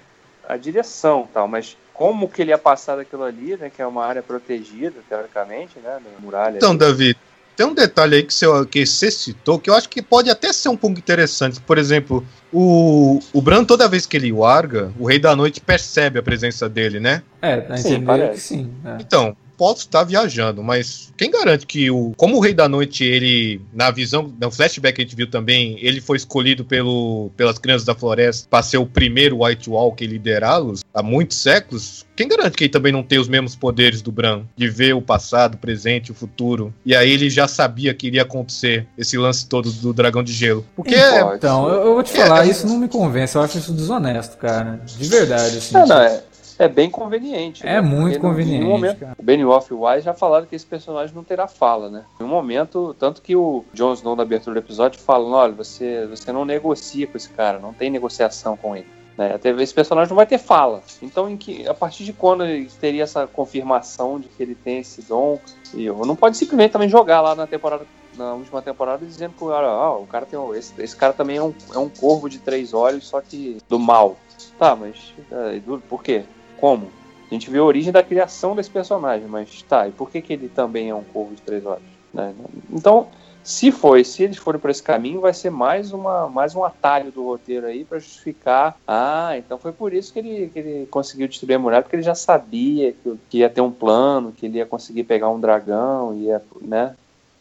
a 0.48 0.56
direção 0.56 1.28
tal, 1.32 1.46
mas 1.46 1.76
como 1.94 2.28
que 2.28 2.42
ele 2.42 2.50
ia 2.50 2.58
passar 2.58 2.96
daquilo 2.96 3.22
ali, 3.22 3.56
né? 3.56 3.70
Que 3.74 3.80
é 3.80 3.86
uma 3.86 4.04
área 4.04 4.22
protegida, 4.24 4.96
teoricamente, 5.08 5.78
né? 5.78 5.98
Na 6.04 6.20
muralha. 6.20 6.56
Então, 6.56 6.70
ali. 6.70 6.78
Davi, 6.80 7.16
tem 7.56 7.64
um 7.64 7.74
detalhe 7.74 8.16
aí 8.16 8.22
que 8.24 8.34
você, 8.34 8.46
que 8.66 8.84
você 8.84 9.10
citou 9.10 9.58
que 9.60 9.70
eu 9.70 9.74
acho 9.74 9.88
que 9.88 10.02
pode 10.02 10.28
até 10.28 10.52
ser 10.52 10.68
um 10.68 10.76
pouco 10.76 10.98
interessante. 10.98 11.60
Por 11.60 11.78
exemplo, 11.78 12.26
o, 12.52 13.20
o 13.32 13.40
Bran, 13.40 13.64
toda 13.64 13.88
vez 13.88 14.04
que 14.04 14.16
ele 14.16 14.32
larga, 14.32 14.92
o 14.98 15.06
Rei 15.06 15.20
da 15.20 15.34
Noite 15.36 15.60
percebe 15.60 16.18
a 16.18 16.22
presença 16.24 16.68
dele, 16.68 16.98
né? 16.98 17.22
É, 17.40 17.58
entender 17.78 18.04
parece. 18.04 18.34
que 18.34 18.40
sim. 18.40 18.74
é. 18.84 18.96
Então, 19.00 19.36
posso 19.56 19.80
estar 19.80 20.04
viajando, 20.04 20.62
mas 20.62 21.12
quem 21.16 21.30
garante 21.30 21.66
que 21.66 21.90
o. 21.90 22.12
Como 22.16 22.36
o 22.36 22.40
Rei 22.40 22.54
da 22.54 22.68
Noite, 22.68 23.04
ele, 23.04 23.60
na 23.72 23.90
visão, 23.90 24.32
no 24.40 24.50
flashback 24.50 24.96
que 24.96 25.02
a 25.02 25.04
gente 25.04 25.16
viu 25.16 25.30
também, 25.30 25.78
ele 25.80 26.00
foi 26.00 26.16
escolhido 26.16 26.64
pelo, 26.64 27.30
pelas 27.36 27.58
crianças 27.58 27.84
da 27.84 27.94
floresta 27.94 28.46
para 28.48 28.62
ser 28.62 28.78
o 28.78 28.86
primeiro 28.86 29.44
White 29.44 29.70
Walker 29.70 30.04
e 30.04 30.06
liderá-los 30.06 30.84
há 30.92 31.02
muitos 31.02 31.38
séculos. 31.38 32.04
Quem 32.14 32.28
garante 32.28 32.56
que 32.56 32.64
ele 32.64 32.72
também 32.72 32.92
não 32.92 33.02
tem 33.02 33.18
os 33.18 33.28
mesmos 33.28 33.54
poderes 33.54 34.00
do 34.00 34.10
Bran? 34.10 34.42
De 34.56 34.68
ver 34.68 34.94
o 34.94 35.02
passado, 35.02 35.54
o 35.54 35.58
presente, 35.58 36.10
o 36.10 36.14
futuro. 36.14 36.72
E 36.84 36.96
aí 36.96 37.10
ele 37.10 37.28
já 37.28 37.46
sabia 37.46 37.92
que 37.92 38.06
iria 38.06 38.22
acontecer 38.22 38.86
esse 38.96 39.18
lance 39.18 39.46
todo 39.46 39.70
do 39.70 39.92
dragão 39.92 40.22
de 40.22 40.32
gelo. 40.32 40.64
Porque. 40.74 40.94
Pode 40.94 41.36
Então, 41.36 41.68
eu, 41.68 41.86
eu 41.86 41.94
vou 41.94 42.02
te 42.02 42.12
falar, 42.12 42.46
É, 42.46 42.50
isso 42.50 42.66
não 42.66 42.78
me 42.78 42.88
convence, 42.88 43.36
eu 43.36 43.42
acho 43.42 43.58
isso 43.58 43.72
desonesto, 43.72 44.36
cara. 44.38 44.80
De 44.84 45.08
verdade, 45.08 45.58
assim. 45.58 45.74
Não, 45.74 45.86
não, 45.86 46.00
é, 46.00 46.22
é 46.58 46.68
bem 46.68 46.90
conveniente. 46.90 47.66
É 47.66 47.74
né? 47.74 47.80
muito 47.80 48.14
Porque 48.14 48.26
no- 48.26 48.32
conveniente, 48.32 48.64
um 48.64 48.68
momento, 48.70 48.98
cara. 49.00 49.16
o 49.18 49.22
Benioff 49.22 49.70
e 49.70 49.74
o 49.74 49.86
Wise 49.86 50.04
já 50.04 50.14
falaram 50.14 50.46
que 50.46 50.54
esse 50.56 50.66
personagem 50.66 51.14
não 51.14 51.24
terá 51.24 51.46
fala, 51.48 51.90
né? 51.90 52.04
Em 52.20 52.24
um 52.24 52.28
momento, 52.28 52.94
tanto 52.98 53.20
que 53.22 53.34
o 53.36 53.64
Jon 53.72 53.92
Snow 53.94 54.16
na 54.16 54.22
abertura 54.22 54.54
do 54.60 54.64
episódio 54.64 55.00
fala, 55.00 55.24
olha, 55.36 55.52
você, 55.52 56.06
você 56.06 56.32
não 56.32 56.44
negocia 56.44 57.06
com 57.06 57.16
esse 57.16 57.28
cara, 57.30 57.58
não 57.58 57.72
tem 57.72 57.90
negociação 57.90 58.56
com 58.56 58.74
ele. 58.76 58.86
Né? 59.16 59.38
Esse 59.58 59.72
personagem 59.72 60.10
não 60.10 60.16
vai 60.16 60.26
ter 60.26 60.38
fala. 60.38 60.82
Então, 61.00 61.28
em 61.30 61.36
que, 61.38 61.66
a 61.66 61.72
partir 61.72 62.04
de 62.04 62.12
quando 62.12 62.44
ele 62.44 62.68
teria 62.80 63.02
essa 63.02 63.26
confirmação 63.26 64.20
de 64.20 64.28
que 64.28 64.42
ele 64.42 64.54
tem 64.54 64.80
esse 64.80 65.00
dom? 65.02 65.40
E 65.72 65.86
eu 65.86 66.04
não 66.04 66.14
pode 66.14 66.36
simplesmente 66.36 66.72
também 66.72 66.88
jogar 66.88 67.22
lá 67.22 67.34
na 67.34 67.46
temporada, 67.46 67.86
na 68.14 68.34
última 68.34 68.60
temporada, 68.60 69.04
dizendo 69.06 69.32
que 69.38 69.44
ah, 69.44 69.92
o 69.92 70.06
cara 70.06 70.26
tem 70.26 70.38
um- 70.38 70.54
esse, 70.54 70.72
esse 70.82 70.94
cara 70.94 71.12
também 71.14 71.38
é 71.38 71.42
um, 71.42 71.54
é 71.74 71.78
um 71.78 71.88
corvo 71.88 72.28
de 72.28 72.38
três 72.38 72.74
olhos, 72.74 73.06
só 73.08 73.20
que 73.22 73.56
do 73.68 73.78
mal. 73.78 74.16
Tá, 74.58 74.76
mas 74.76 75.14
é, 75.32 75.60
por 75.88 76.02
quê? 76.02 76.24
Como? 76.58 76.90
A 77.30 77.34
gente 77.34 77.50
vê 77.50 77.58
a 77.58 77.64
origem 77.64 77.92
da 77.92 78.02
criação 78.02 78.54
desse 78.54 78.70
personagem, 78.70 79.26
mas 79.26 79.62
tá, 79.62 79.88
e 79.88 79.92
por 79.92 80.10
que, 80.10 80.22
que 80.22 80.32
ele 80.32 80.48
também 80.48 80.90
é 80.90 80.94
um 80.94 81.02
corvo 81.02 81.34
de 81.34 81.42
três 81.42 81.66
olhos? 81.66 81.96
né? 82.12 82.34
Então, 82.70 83.08
se 83.42 83.70
foi, 83.70 84.02
se 84.02 84.24
eles 84.24 84.38
forem 84.38 84.60
por 84.60 84.70
esse 84.70 84.82
caminho, 84.82 85.20
vai 85.20 85.32
ser 85.32 85.50
mais, 85.50 85.92
uma, 85.92 86.28
mais 86.28 86.54
um 86.54 86.64
atalho 86.64 87.12
do 87.12 87.24
roteiro 87.24 87.66
aí 87.66 87.84
para 87.84 87.98
justificar. 87.98 88.76
Ah, 88.86 89.34
então 89.36 89.58
foi 89.58 89.72
por 89.72 89.92
isso 89.92 90.12
que 90.12 90.18
ele, 90.18 90.48
que 90.48 90.58
ele 90.58 90.86
conseguiu 90.86 91.28
destruir 91.28 91.54
a 91.54 91.58
muralha, 91.58 91.82
porque 91.82 91.94
ele 91.94 92.02
já 92.02 92.14
sabia 92.14 92.92
que, 92.92 93.18
que 93.30 93.38
ia 93.38 93.50
ter 93.50 93.60
um 93.60 93.70
plano, 93.70 94.32
que 94.32 94.46
ele 94.46 94.58
ia 94.58 94.66
conseguir 94.66 95.04
pegar 95.04 95.30
um 95.30 95.38
dragão, 95.38 96.14
ia, 96.14 96.42
né? 96.60 96.96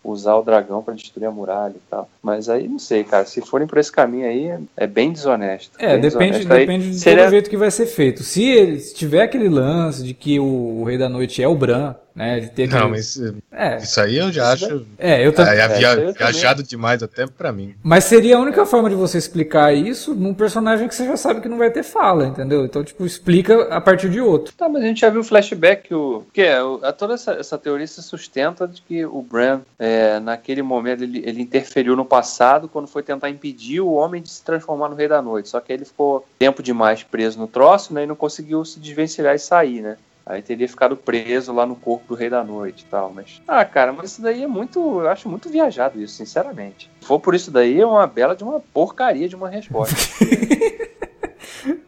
Usar 0.08 0.36
o 0.36 0.44
dragão 0.44 0.84
para 0.84 0.94
destruir 0.94 1.26
a 1.26 1.32
muralha 1.32 1.74
e 1.76 1.82
tal. 1.90 2.08
Mas 2.22 2.48
aí 2.48 2.68
não 2.68 2.78
sei, 2.78 3.04
cara. 3.04 3.26
Se 3.26 3.42
forem 3.42 3.66
por 3.68 3.80
esse 3.80 3.92
caminho 3.92 4.28
aí, 4.28 4.54
é 4.78 4.86
bem 4.86 5.12
desonesto. 5.12 5.72
É, 5.80 5.94
bem 5.98 6.02
depende, 6.02 6.38
desonesto. 6.38 6.48
Depende 6.48 6.90
de 6.92 7.00
seria- 7.00 7.30
jeito 7.30 7.50
que 7.50 7.58
vai 7.58 7.72
ser 7.72 7.88
feito. 7.88 8.22
Se, 8.22 8.44
ele, 8.44 8.80
se 8.80 8.94
tiver 8.94 9.24
aquele 9.24 9.50
lance 9.50 10.04
de 10.04 10.14
que 10.14 10.40
o, 10.40 10.84
Rei 10.84 10.98
da 10.98 11.10
Noite 11.10 11.42
é 11.42 11.48
o 11.48 11.56
Bran, 11.56 11.96
né? 12.16 12.40
De 12.40 12.50
ter. 12.50 12.68
Não, 12.70 12.90
mas 12.90 13.20
eh, 13.20 13.34
É, 13.52 13.78
isso 13.78 14.00
aí 14.00 14.18
eu 14.18 14.32
já 14.32 14.54
Isso 14.54 14.66
acho. 14.66 14.86
é, 14.98 15.26
eu 15.26 15.34
também. 15.34 15.54
É, 15.54 15.60
é 15.60 15.68
via- 15.68 15.90
eu 15.94 15.96
também. 16.14 16.14
viajado 16.14 16.64
demais 16.64 17.04
até 17.04 17.28
pra 17.28 17.52
mim. 17.52 17.76
Mas 17.84 18.06
seria 18.06 18.38
a 18.38 18.40
única 18.40 18.66
forma 18.66 18.90
de 18.90 18.96
você 18.96 19.18
explicar 19.18 19.74
isso 19.74 20.14
num 20.16 20.34
personagem 20.34 20.88
que 20.88 20.96
você 20.96 21.06
já 21.06 21.18
sabe 21.18 21.42
que 21.42 21.50
não 21.50 21.58
vai 21.58 21.70
ter 21.72 21.84
fala, 21.84 22.26
entendeu? 22.26 22.64
Então, 22.66 22.84
tipo, 22.84 23.06
explica 23.06 23.64
a 23.74 23.82
partir 23.82 24.10
de 24.10 24.22
outro. 24.22 24.54
Tá, 24.56 24.70
mas 24.70 24.84
a 24.84 24.86
gente 24.88 25.02
já 25.02 25.10
viu 25.10 25.22
o 25.22 25.24
flashback, 25.24 25.94
o... 25.94 26.22
porque 26.26 26.42
é, 26.42 26.58
a- 26.84 26.94
toda 26.94 27.16
essa, 27.16 27.34
essa 27.34 27.58
teoria 27.58 27.86
se 27.88 28.02
sustenta 28.02 28.68
de 28.68 28.82
que 28.82 29.06
o 29.06 29.22
Bran, 29.22 29.62
é, 29.78 30.20
naquele 30.20 30.62
momento, 30.62 31.04
ele, 31.04 31.22
ele 31.26 31.42
interferiu 31.42 31.96
no 31.96 32.06
passado 32.06 32.68
quando 32.70 32.88
foi 32.88 33.04
tentar 33.04 33.30
impedir 33.30 33.82
o 33.82 33.92
homem 33.92 34.22
de 34.22 34.30
se 34.30 34.44
transformar 34.44 34.90
no 34.90 34.96
Rei 34.96 35.08
da 35.08 35.22
Noite. 35.22 35.50
Só 35.50 35.60
que 35.60 35.74
ele 35.74 35.86
ficou 35.86 36.26
tempo 36.40 36.64
demais 36.64 37.04
preso 37.04 37.38
no 37.40 37.48
troço, 37.48 37.94
né, 37.94 38.04
e 38.04 38.08
não 38.08 38.16
conseguiu 38.16 38.64
se 38.64 38.80
desvencilhar 38.80 39.36
e 39.36 39.40
sair, 39.40 39.82
né? 39.82 39.98
Aí 40.26 40.42
teria 40.42 40.68
ficado 40.68 40.98
preso 40.98 41.54
lá 41.54 41.66
no 41.68 41.76
corpo 41.76 42.08
do 42.08 42.16
Rei 42.16 42.30
da 42.32 42.44
Noite 42.44 42.84
e 42.84 42.90
tal, 42.90 43.12
mas... 43.14 43.42
Ah, 43.48 43.64
cara, 43.64 43.94
mas 43.94 44.12
isso 44.12 44.22
daí 44.24 44.44
é 44.44 44.48
muito... 44.48 44.80
Eu 45.02 45.08
acho 45.08 45.30
muito 45.30 45.50
viajado 45.50 46.02
isso, 46.02 46.16
sinceramente. 46.16 46.90
Se 47.00 47.08
for 47.08 47.20
por 47.20 47.36
isso 47.36 47.52
daí, 47.52 47.80
é 47.80 47.86
uma 47.86 48.08
bela 48.08 48.36
de 48.36 48.44
uma 48.44 48.60
porcaria 48.60 49.30
de 49.30 49.36
uma 49.36 49.48
resposta. 49.50 49.96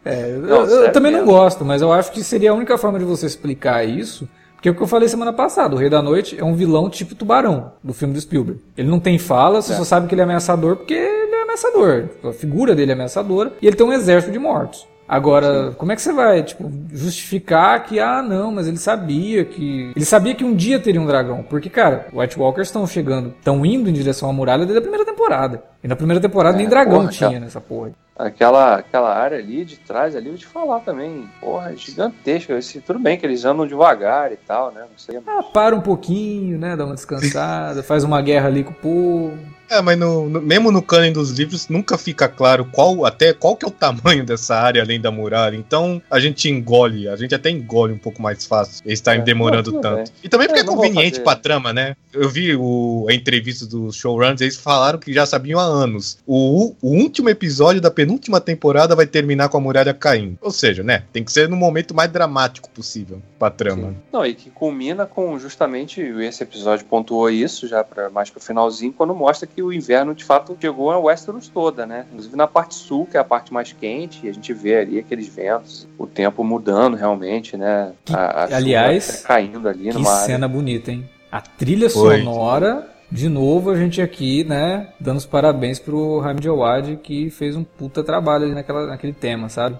É, 0.06 0.32
eu, 0.32 0.42
Não, 0.42 0.66
eu- 0.66 0.84
eu 0.86 0.92
também 0.92 1.12
não 1.12 1.20
mesmo. 1.20 1.34
gosto, 1.34 1.66
mas 1.66 1.82
eu 1.82 1.92
acho 1.92 2.12
que 2.12 2.24
seria 2.24 2.52
a 2.52 2.54
única 2.54 2.78
forma 2.78 2.98
de 2.98 3.06
você 3.06 3.26
explicar 3.26 3.84
isso. 3.84 4.28
Porque 4.56 4.70
é 4.70 4.72
o 4.72 4.76
que 4.76 4.82
eu 4.82 4.88
falei 4.88 5.08
semana 5.08 5.32
passada, 5.34 5.76
o 5.76 5.78
Rei 5.78 5.90
da 5.90 6.02
Noite 6.02 6.40
é 6.40 6.44
um 6.44 6.56
vilão 6.56 6.90
tipo 6.90 7.14
tubarão, 7.14 7.74
do 7.84 7.94
filme 7.94 8.14
do 8.14 8.20
Spielberg. 8.22 8.60
Ele 8.76 8.88
não 8.90 9.00
tem 9.00 9.20
fala, 9.20 9.62
você 9.62 9.74
É. 9.74 9.76
só 9.76 9.84
sabe 9.84 10.08
que 10.08 10.16
ele 10.16 10.22
é 10.22 10.24
ameaçador 10.24 10.78
porque 10.78 10.94
ele 10.96 11.36
é 11.36 11.44
ameaçador. 11.44 12.06
A 12.24 12.32
figura 12.32 12.74
dele 12.74 12.92
é 12.92 12.94
ameaçadora 12.96 13.54
e 13.62 13.68
ele 13.68 13.76
tem 13.76 13.86
um 13.86 13.94
exército 13.94 14.32
de 14.32 14.40
mortos. 14.40 14.88
Agora, 15.08 15.72
como 15.78 15.92
é 15.92 15.96
que 15.96 16.02
você 16.02 16.12
vai, 16.12 16.44
tipo, 16.44 16.70
justificar 16.92 17.84
que, 17.86 18.00
ah, 18.00 18.22
não, 18.22 18.52
mas 18.52 18.68
ele 18.68 18.78
sabia 18.78 19.46
que. 19.46 19.92
Ele 19.96 20.06
sabia 20.06 20.36
que 20.36 20.44
um 20.44 20.54
dia 20.54 20.80
teria 20.80 21.02
um 21.02 21.06
dragão. 21.06 21.44
Porque, 21.44 21.70
cara, 21.70 22.08
White 22.14 22.38
Walkers 22.38 22.68
estão 22.68 22.86
chegando, 22.86 23.30
estão 23.30 23.66
indo 23.66 23.90
em 23.90 23.94
direção 23.94 24.30
à 24.30 24.34
muralha 24.34 24.66
desde 24.66 24.80
a 24.80 24.82
primeira 24.82 25.06
temporada. 25.06 25.64
E 25.84 25.88
na 25.88 25.96
primeira 25.96 26.20
temporada 26.20 26.58
É, 26.58 26.60
nem 26.60 26.68
dragão 26.68 27.00
porra, 27.02 27.12
tinha 27.12 27.30
cara. 27.30 27.40
nessa 27.40 27.62
porra. 27.62 27.92
Aquela, 28.18 28.78
aquela 28.78 29.16
área 29.16 29.38
ali 29.38 29.64
de 29.64 29.78
trás, 29.78 30.16
ali, 30.16 30.26
eu 30.26 30.32
vou 30.32 30.40
te 30.40 30.48
falar 30.48 30.80
também. 30.80 31.30
Porra, 31.40 31.72
é 31.72 31.76
gigantesca. 31.76 32.58
Esse, 32.58 32.82
tudo 32.82 33.00
bem 33.00 33.18
que 33.18 33.26
eles 33.26 33.46
andam 33.46 33.66
devagar 33.68 34.32
e 34.32 34.38
tal, 34.38 34.72
né? 34.72 34.82
Não 34.82 34.98
sei. 34.98 35.20
Ah, 35.26 35.44
para 35.44 35.76
um 35.76 35.82
pouquinho, 35.82 36.58
né? 36.58 36.76
Dá 36.76 36.84
uma 36.84 36.96
descansada, 36.96 37.84
faz 37.84 38.04
uma 38.04 38.20
guerra 38.22 38.48
ali 38.48 38.64
com 38.64 38.72
o 38.72 38.76
povo. 38.76 39.38
É, 39.70 39.82
mas 39.82 39.98
no, 39.98 40.30
no- 40.30 40.42
mesmo 40.42 40.72
no 40.72 40.82
canon 40.82 41.12
dos 41.12 41.32
livros 41.32 41.68
nunca 41.68 41.98
fica 41.98 42.28
claro 42.28 42.66
qual 42.72 43.06
até 43.06 43.34
qual 43.34 43.56
que 43.56 43.66
é 43.66 43.68
o 43.68 43.72
tamanho 43.72 44.26
dessa 44.26 44.56
área 44.56 44.82
além 44.82 45.00
da 45.00 45.12
muralha. 45.12 45.56
Então 45.56 46.02
a 46.10 46.20
gente 46.20 46.50
engole, 46.50 47.08
a 47.10 47.16
gente 47.16 47.36
até 47.36 47.50
engole 47.50 47.94
um 47.94 47.98
pouco 47.98 48.22
mais 48.22 48.46
fácil. 48.46 48.82
Eles 48.86 49.00
estarem 49.00 49.22
É, 49.22 49.24
demorando 49.26 49.72
não, 49.72 49.82
tanto. 49.82 49.98
bem. 49.98 50.06
E 50.24 50.30
também 50.30 50.48
porque 50.48 50.62
É, 50.62 50.64
é, 50.64 50.66
não 50.66 50.76
vou 50.76 50.84
conveniente 50.86 51.20
pra 51.20 51.36
trama, 51.36 51.74
né? 51.74 51.96
Eu 52.14 52.30
vi 52.30 52.56
o, 52.56 53.06
a 53.10 53.14
entrevista 53.14 53.66
dos 53.66 53.96
showrunners, 53.96 54.42
eles 54.42 54.56
falaram 54.58 54.98
que 55.00 55.14
já 55.14 55.26
sabiam 55.26 55.60
há 55.60 55.64
anos. 55.64 56.18
O, 56.26 56.74
o 56.82 56.90
último 56.90 57.30
episódio 57.30 57.82
da 57.82 57.92
penúltima 57.92 58.40
temporada 58.42 58.96
vai 58.96 59.06
terminar 59.06 59.50
com 59.50 59.58
a 59.58 59.62
muralha 59.62 59.94
caindo. 59.94 60.38
Ou 60.42 60.50
seja, 60.52 60.82
né? 60.84 61.04
Tem 61.14 61.24
que 61.24 61.32
ser 61.32 61.48
no 61.50 61.56
momento 61.56 61.94
mais 61.94 62.12
dramático 62.12 62.70
possível 62.70 63.22
pra 63.38 63.50
trama. 63.52 63.94
Não, 64.12 64.26
e 64.26 64.34
que 64.34 64.50
culmina 64.50 65.06
com 65.06 65.38
justamente 65.38 66.02
esse 66.02 66.42
episódio 66.42 66.86
pontuou 66.86 67.30
isso 67.30 67.68
já 67.68 67.84
para 67.84 68.10
mais 68.10 68.30
pro 68.30 68.40
finalzinho, 68.42 68.94
quando 68.94 69.14
mostra 69.14 69.48
que 69.48 69.57
que 69.58 69.64
o 69.64 69.74
inverno 69.74 70.14
de 70.14 70.24
fato 70.24 70.56
chegou 70.62 70.92
a 70.92 71.00
Westeros 71.00 71.48
toda, 71.48 71.84
né? 71.84 72.06
Inclusive 72.12 72.36
na 72.36 72.46
parte 72.46 72.76
sul, 72.76 73.08
que 73.08 73.18
é 73.18 73.20
a 73.20 73.24
parte 73.24 73.52
mais 73.52 73.74
quente, 73.74 74.24
e 74.24 74.30
a 74.30 74.32
gente 74.32 74.54
vê 74.54 74.78
ali 74.78 75.00
aqueles 75.00 75.28
ventos, 75.28 75.88
o 75.98 76.06
tempo 76.06 76.44
mudando 76.44 76.96
realmente, 76.96 77.58
né? 77.58 77.92
A, 78.14 78.44
a 78.44 78.56
aliás, 78.56 79.24
caindo 79.26 79.68
ali 79.68 79.90
que 79.90 80.06
cena 80.06 80.46
área. 80.46 80.48
bonita, 80.48 80.92
hein? 80.92 81.10
A 81.32 81.42
trilha 81.42 81.90
Foi. 81.90 82.20
sonora 82.20 82.88
de 83.12 83.28
novo 83.30 83.72
a 83.72 83.76
gente 83.78 84.00
aqui, 84.00 84.44
né, 84.44 84.90
dando 85.00 85.18
os 85.18 85.26
parabéns 85.26 85.80
pro 85.80 86.20
Hamid 86.20 86.44
Jawad 86.44 86.98
que 86.98 87.30
fez 87.30 87.56
um 87.56 87.64
puta 87.64 88.04
trabalho 88.04 88.44
ali 88.44 88.54
naquela, 88.54 88.86
naquele 88.86 89.14
tema, 89.14 89.50
sabe? 89.50 89.78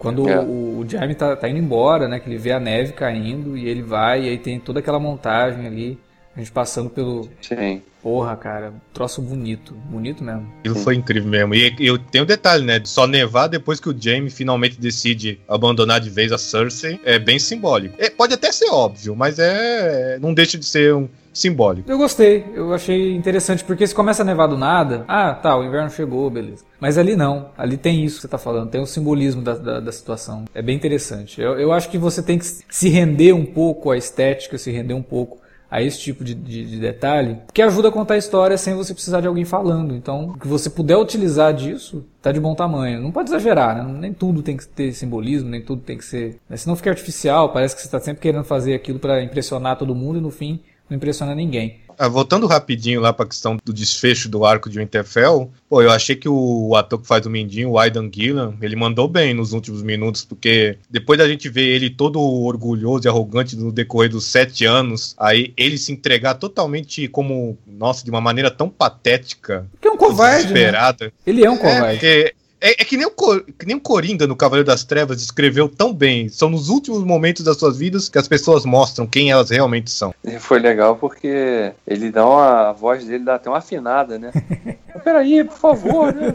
Quando 0.00 0.28
é. 0.28 0.38
o, 0.40 0.80
o 0.80 0.84
Jaime 0.86 1.14
tá, 1.14 1.36
tá, 1.36 1.48
indo 1.48 1.60
embora, 1.60 2.08
né, 2.08 2.18
que 2.18 2.28
ele 2.28 2.36
vê 2.36 2.52
a 2.52 2.60
neve 2.60 2.92
caindo 2.92 3.56
e 3.56 3.68
ele 3.68 3.80
vai 3.80 4.24
e 4.24 4.28
aí 4.28 4.38
tem 4.38 4.60
toda 4.60 4.80
aquela 4.80 4.98
montagem 4.98 5.66
ali, 5.66 5.98
a 6.34 6.38
gente 6.38 6.52
passando 6.52 6.90
pelo... 6.90 7.28
Sim. 7.40 7.82
Porra, 8.02 8.36
cara, 8.36 8.74
troço 8.92 9.22
bonito, 9.22 9.72
bonito 9.72 10.22
mesmo. 10.22 10.46
Aquilo 10.60 10.74
foi 10.74 10.94
incrível 10.94 11.30
mesmo. 11.30 11.54
E 11.54 11.74
eu 11.78 11.96
tenho 11.96 12.24
um 12.24 12.26
detalhe, 12.26 12.62
né? 12.62 12.78
Só 12.84 13.06
nevar 13.06 13.46
depois 13.46 13.80
que 13.80 13.88
o 13.88 13.98
Jaime 13.98 14.28
finalmente 14.28 14.78
decide 14.78 15.40
abandonar 15.48 16.00
de 16.00 16.10
vez 16.10 16.30
a 16.30 16.36
Cersei 16.36 17.00
é 17.02 17.18
bem 17.18 17.38
simbólico. 17.38 17.94
É, 17.98 18.10
pode 18.10 18.34
até 18.34 18.52
ser 18.52 18.68
óbvio, 18.68 19.16
mas 19.16 19.38
é 19.38 20.18
não 20.20 20.34
deixa 20.34 20.58
de 20.58 20.66
ser 20.66 20.94
um 20.94 21.08
simbólico. 21.32 21.90
Eu 21.90 21.96
gostei, 21.96 22.44
eu 22.54 22.74
achei 22.74 23.14
interessante, 23.14 23.64
porque 23.64 23.86
se 23.86 23.94
começa 23.94 24.22
a 24.22 24.24
nevar 24.24 24.48
do 24.48 24.56
nada, 24.58 25.04
ah, 25.08 25.32
tá, 25.32 25.56
o 25.56 25.64
inverno 25.64 25.90
chegou, 25.90 26.28
beleza. 26.30 26.62
Mas 26.78 26.98
ali 26.98 27.16
não, 27.16 27.50
ali 27.56 27.78
tem 27.78 28.04
isso 28.04 28.16
que 28.16 28.22
você 28.22 28.28
tá 28.28 28.38
falando, 28.38 28.70
tem 28.70 28.80
o 28.82 28.86
simbolismo 28.86 29.40
da, 29.40 29.54
da, 29.54 29.80
da 29.80 29.92
situação. 29.92 30.44
É 30.54 30.60
bem 30.60 30.76
interessante. 30.76 31.40
Eu, 31.40 31.58
eu 31.58 31.72
acho 31.72 31.88
que 31.88 31.96
você 31.98 32.22
tem 32.22 32.38
que 32.38 32.44
se 32.44 32.88
render 32.88 33.32
um 33.32 33.46
pouco 33.46 33.90
à 33.90 33.96
estética, 33.96 34.58
se 34.58 34.70
render 34.70 34.94
um 34.94 35.02
pouco 35.02 35.42
a 35.74 35.82
esse 35.82 35.98
tipo 35.98 36.22
de, 36.22 36.36
de, 36.36 36.64
de, 36.66 36.78
detalhe, 36.78 37.36
que 37.52 37.60
ajuda 37.60 37.88
a 37.88 37.90
contar 37.90 38.14
a 38.14 38.16
história 38.16 38.56
sem 38.56 38.74
você 38.74 38.94
precisar 38.94 39.20
de 39.20 39.26
alguém 39.26 39.44
falando. 39.44 39.92
Então, 39.92 40.26
o 40.28 40.38
que 40.38 40.46
você 40.46 40.70
puder 40.70 40.96
utilizar 40.96 41.52
disso, 41.52 42.04
tá 42.22 42.30
de 42.30 42.38
bom 42.38 42.54
tamanho. 42.54 43.00
Não 43.00 43.10
pode 43.10 43.28
exagerar, 43.28 43.74
né? 43.74 43.92
Nem 43.98 44.12
tudo 44.12 44.40
tem 44.40 44.56
que 44.56 44.68
ter 44.68 44.92
simbolismo, 44.92 45.50
nem 45.50 45.60
tudo 45.60 45.82
tem 45.82 45.98
que 45.98 46.04
ser. 46.04 46.38
Né? 46.48 46.56
Senão 46.56 46.76
fica 46.76 46.90
artificial, 46.90 47.48
parece 47.48 47.74
que 47.74 47.80
você 47.80 47.88
está 47.88 47.98
sempre 47.98 48.22
querendo 48.22 48.44
fazer 48.44 48.72
aquilo 48.72 49.00
para 49.00 49.20
impressionar 49.20 49.76
todo 49.76 49.96
mundo 49.96 50.18
e 50.18 50.22
no 50.22 50.30
fim 50.30 50.60
não 50.94 50.96
impressiona 50.96 51.34
ninguém. 51.34 51.80
Ah, 51.96 52.08
voltando 52.08 52.48
rapidinho 52.48 53.00
lá 53.00 53.12
pra 53.12 53.26
questão 53.26 53.56
do 53.64 53.72
desfecho 53.72 54.28
do 54.28 54.44
arco 54.44 54.68
de 54.68 54.78
Winterfell, 54.80 55.52
pô, 55.68 55.80
eu 55.80 55.92
achei 55.92 56.16
que 56.16 56.28
o, 56.28 56.74
ator 56.74 57.00
que 57.00 57.06
faz 57.06 57.24
o 57.24 57.30
Mindinho, 57.30 57.70
o 57.70 57.78
Aidan 57.78 58.10
Gillan, 58.12 58.54
ele 58.60 58.74
mandou 58.74 59.06
bem 59.06 59.32
nos 59.32 59.52
últimos 59.52 59.80
minutos, 59.80 60.24
porque 60.24 60.76
depois 60.90 61.18
da 61.18 61.28
gente 61.28 61.48
ver 61.48 61.68
ele 61.68 61.90
todo 61.90 62.20
orgulhoso 62.20 63.06
e 63.06 63.08
arrogante 63.08 63.54
no 63.54 63.70
decorrer 63.70 64.10
dos 64.10 64.24
sete 64.24 64.64
anos, 64.64 65.14
aí 65.18 65.52
ele 65.56 65.78
se 65.78 65.92
entregar 65.92 66.34
totalmente 66.34 67.06
como, 67.06 67.56
nossa, 67.64 68.04
de 68.04 68.10
uma 68.10 68.20
maneira 68.20 68.50
tão 68.50 68.68
patética. 68.68 69.66
Que 69.80 69.86
é 69.86 69.90
um 69.92 69.96
covarde. 69.96 70.52
Né? 70.52 71.12
Ele 71.24 71.44
é 71.44 71.50
um 71.50 71.56
covarde. 71.56 71.84
É, 71.84 72.22
porque 72.22 72.34
é, 72.64 72.70
é, 72.70 72.84
que, 72.84 72.96
nem 72.96 73.06
o, 73.06 73.10
que 73.10 73.66
nem 73.66 73.76
o 73.76 73.80
Coringa 73.80 74.26
no 74.26 74.34
Cavaleiro 74.34 74.66
das 74.66 74.84
Trevas 74.84 75.20
escreveu 75.20 75.68
tão 75.68 75.92
bem. 75.92 76.30
São 76.30 76.48
nos 76.48 76.70
últimos 76.70 77.04
momentos 77.04 77.44
das 77.44 77.58
suas 77.58 77.76
vidas 77.76 78.08
que 78.08 78.16
as 78.16 78.26
pessoas 78.26 78.64
mostram 78.64 79.06
quem 79.06 79.30
elas 79.30 79.50
realmente 79.50 79.90
são. 79.90 80.14
E 80.24 80.38
foi 80.38 80.58
legal 80.58 80.96
porque 80.96 81.72
ele 81.86 82.10
dá 82.10 82.26
uma. 82.26 82.70
A 82.70 82.72
voz 82.72 83.04
dele 83.04 83.22
dá 83.22 83.34
até 83.34 83.50
uma 83.50 83.58
afinada, 83.58 84.18
né? 84.18 84.32
Peraí, 85.04 85.44
por 85.44 85.58
favor, 85.58 86.14
né? 86.14 86.32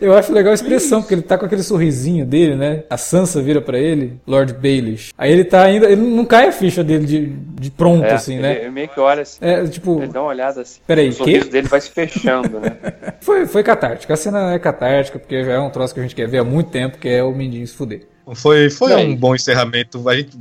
Eu 0.00 0.14
acho 0.14 0.32
legal 0.32 0.52
a 0.52 0.54
expressão, 0.54 1.00
porque 1.00 1.14
ele 1.14 1.22
tá 1.22 1.36
com 1.36 1.46
aquele 1.46 1.62
sorrisinho 1.62 2.24
dele, 2.24 2.54
né? 2.54 2.84
A 2.88 2.96
Sansa 2.96 3.42
vira 3.42 3.60
para 3.60 3.78
ele, 3.78 4.20
Lord 4.26 4.52
Baelish. 4.52 5.12
Aí 5.18 5.32
ele 5.32 5.44
tá 5.44 5.64
ainda. 5.64 5.90
Ele 5.90 6.00
não 6.00 6.24
cai 6.24 6.46
a 6.46 6.52
ficha 6.52 6.84
dele 6.84 7.06
de, 7.06 7.26
de 7.26 7.70
pronto, 7.70 8.04
é, 8.04 8.12
assim, 8.12 8.38
né? 8.38 8.60
Ele 8.60 8.70
meio 8.70 8.88
que 8.88 9.00
olha 9.00 9.22
assim. 9.22 9.38
É, 9.40 9.66
tipo. 9.66 10.00
Ele 10.00 10.12
dá 10.12 10.20
uma 10.20 10.28
olhada 10.28 10.60
assim. 10.60 10.80
Peraí, 10.86 11.08
o 11.08 11.12
sorriso 11.12 11.46
que? 11.46 11.50
dele 11.50 11.66
vai 11.66 11.80
se 11.80 11.90
fechando, 11.90 12.60
né? 12.60 12.76
foi, 13.20 13.46
foi 13.46 13.62
catártica. 13.62 14.12
A 14.12 14.16
cena 14.16 14.52
é 14.52 14.58
catártica, 14.58 15.18
porque 15.18 15.42
já 15.42 15.52
é 15.52 15.58
um 15.58 15.70
troço 15.72 15.94
que 15.94 16.00
a 16.00 16.02
gente 16.02 16.14
quer 16.14 16.28
ver 16.28 16.38
há 16.38 16.44
muito 16.44 16.70
tempo, 16.70 16.98
que 16.98 17.08
é 17.08 17.22
o 17.22 17.34
Mindinho 17.34 17.66
se 17.66 17.74
fuder. 17.74 18.12
Foi, 18.34 18.70
foi 18.70 18.94
um 18.94 19.16
bom 19.16 19.34
encerramento. 19.34 20.08
A 20.08 20.14
gente, 20.14 20.38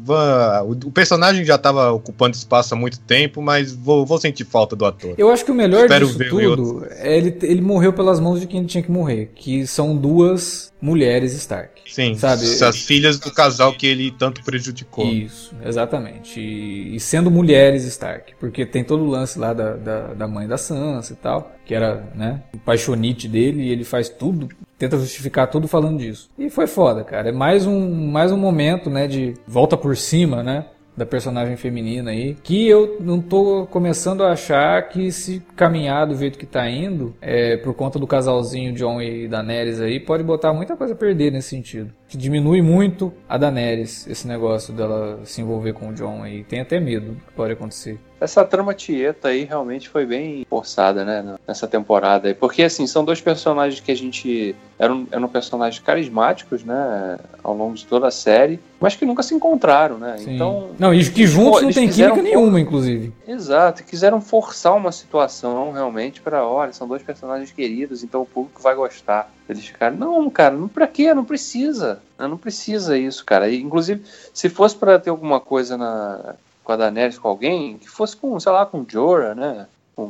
o 0.85 0.91
personagem 0.91 1.43
já 1.43 1.55
estava 1.55 1.91
ocupando 1.91 2.35
espaço 2.35 2.73
há 2.73 2.77
muito 2.77 2.99
tempo, 2.99 3.41
mas 3.41 3.73
vou, 3.73 4.05
vou 4.05 4.19
sentir 4.19 4.45
falta 4.45 4.75
do 4.75 4.85
ator. 4.85 5.15
Eu 5.17 5.31
acho 5.31 5.43
que 5.43 5.51
o 5.51 5.55
melhor 5.55 5.83
Espero 5.83 6.05
disso 6.05 6.19
tudo 6.29 6.85
é 6.91 7.17
ele, 7.17 7.37
ele 7.41 7.61
morreu 7.61 7.91
pelas 7.91 8.19
mãos 8.19 8.39
de 8.39 8.45
quem 8.45 8.59
ele 8.59 8.67
tinha 8.67 8.83
que 8.83 8.91
morrer, 8.91 9.31
que 9.35 9.65
são 9.65 9.97
duas 9.97 10.71
mulheres 10.79 11.33
Stark. 11.33 11.81
Sim, 11.87 12.15
sabe? 12.15 12.43
as 12.63 12.77
filhas 12.77 13.19
do 13.19 13.31
casal 13.31 13.73
que 13.73 13.87
ele 13.87 14.11
tanto 14.11 14.43
prejudicou. 14.43 15.05
Isso, 15.05 15.53
exatamente. 15.65 16.39
E, 16.39 16.95
e 16.95 16.99
sendo 16.99 17.31
mulheres 17.31 17.83
Stark, 17.83 18.33
porque 18.39 18.65
tem 18.65 18.83
todo 18.83 19.03
o 19.03 19.09
lance 19.09 19.39
lá 19.39 19.53
da, 19.53 19.75
da, 19.75 20.13
da 20.13 20.27
mãe 20.27 20.47
da 20.47 20.57
Sansa 20.57 21.13
e 21.13 21.15
tal, 21.15 21.51
que 21.65 21.73
era 21.73 22.07
né, 22.15 22.43
o 22.53 22.59
paixonite 22.59 23.27
dele, 23.27 23.63
e 23.63 23.69
ele 23.69 23.83
faz 23.83 24.07
tudo 24.07 24.47
tenta 24.81 24.97
justificar 24.97 25.47
tudo 25.47 25.67
falando 25.67 25.99
disso. 25.99 26.29
E 26.37 26.49
foi 26.49 26.65
foda, 26.65 27.03
cara. 27.03 27.29
É 27.29 27.31
mais 27.31 27.67
um, 27.67 28.07
mais 28.07 28.31
um 28.31 28.37
momento, 28.37 28.89
né, 28.89 29.07
de 29.07 29.35
volta 29.47 29.77
por 29.77 29.95
cima, 29.95 30.41
né? 30.41 30.65
da 30.95 31.05
personagem 31.05 31.55
feminina 31.55 32.11
aí, 32.11 32.35
que 32.43 32.67
eu 32.67 32.97
não 32.99 33.21
tô 33.21 33.65
começando 33.65 34.23
a 34.23 34.33
achar 34.33 34.89
que 34.89 35.09
se 35.09 35.41
caminhar 35.55 36.05
do 36.05 36.15
jeito 36.15 36.37
que 36.37 36.45
tá 36.45 36.69
indo, 36.69 37.15
é, 37.21 37.55
por 37.57 37.73
conta 37.73 37.97
do 37.97 38.05
casalzinho 38.05 38.73
John 38.73 39.01
e 39.01 39.27
Daenerys 39.27 39.79
aí, 39.79 39.99
pode 40.01 40.21
botar 40.21 40.53
muita 40.53 40.75
coisa 40.75 40.93
a 40.93 40.97
perder 40.97 41.31
nesse 41.31 41.49
sentido. 41.49 41.93
Que 42.11 42.17
diminui 42.17 42.61
muito 42.61 43.13
a 43.29 43.37
Daenerys, 43.37 44.05
esse 44.05 44.27
negócio 44.27 44.73
dela 44.73 45.21
se 45.23 45.39
envolver 45.39 45.71
com 45.71 45.87
o 45.87 45.93
John 45.93 46.23
aí. 46.23 46.43
Tem 46.43 46.59
até 46.59 46.77
medo 46.77 47.13
do 47.13 47.15
que 47.15 47.31
pode 47.31 47.53
acontecer. 47.53 47.97
Essa 48.19 48.43
trama 48.43 48.73
Tieta 48.73 49.29
aí 49.29 49.45
realmente 49.45 49.87
foi 49.87 50.05
bem 50.05 50.45
forçada, 50.47 51.05
né? 51.05 51.37
Nessa 51.47 51.69
temporada 51.69 52.27
aí. 52.27 52.35
Porque, 52.35 52.63
assim, 52.63 52.85
são 52.85 53.05
dois 53.05 53.21
personagens 53.21 53.79
que 53.79 53.91
a 53.91 53.95
gente. 53.95 54.53
Eram, 54.77 55.07
eram 55.09 55.27
personagens 55.29 55.81
carismáticos, 55.81 56.65
né? 56.65 57.17
Ao 57.41 57.55
longo 57.55 57.75
de 57.75 57.85
toda 57.85 58.09
a 58.09 58.11
série, 58.11 58.59
mas 58.79 58.95
que 58.95 59.05
nunca 59.05 59.23
se 59.23 59.33
encontraram, 59.33 59.97
né? 59.97 60.17
Sim. 60.19 60.35
Então. 60.35 60.69
Não, 60.77 60.93
e 60.93 61.09
que 61.09 61.25
juntos 61.25 61.61
não 61.61 61.71
tem 61.71 61.89
química 61.89 62.21
nenhuma, 62.21 62.59
inclusive. 62.59 63.13
Exato, 63.27 63.83
quiseram 63.83 64.19
forçar 64.19 64.75
uma 64.75 64.91
situação 64.91 65.71
realmente 65.71 66.21
para, 66.21 66.45
olha, 66.45 66.73
são 66.73 66.87
dois 66.87 67.01
personagens 67.01 67.51
queridos, 67.51 68.03
então 68.03 68.21
o 68.21 68.25
público 68.25 68.61
vai 68.61 68.75
gostar. 68.75 69.31
Eles 69.49 69.65
ficaram, 69.65 69.97
não, 69.97 70.29
cara, 70.29 70.55
não 70.55 70.67
pra 70.67 70.87
quê? 70.87 71.13
Não 71.13 71.25
precisa. 71.25 72.01
Não 72.17 72.37
precisa 72.37 72.97
isso, 72.97 73.25
cara. 73.25 73.49
E, 73.49 73.61
inclusive, 73.61 74.01
se 74.33 74.47
fosse 74.49 74.75
para 74.75 74.99
ter 74.99 75.09
alguma 75.09 75.39
coisa 75.39 75.77
na 75.77 76.35
com 76.63 76.71
a 76.71 76.75
Daenerys 76.75 77.17
com 77.17 77.27
alguém, 77.27 77.77
que 77.77 77.89
fosse 77.89 78.15
com, 78.15 78.39
sei 78.39 78.51
lá, 78.51 78.65
com 78.65 78.85
Jorah, 78.87 79.35
né? 79.35 79.65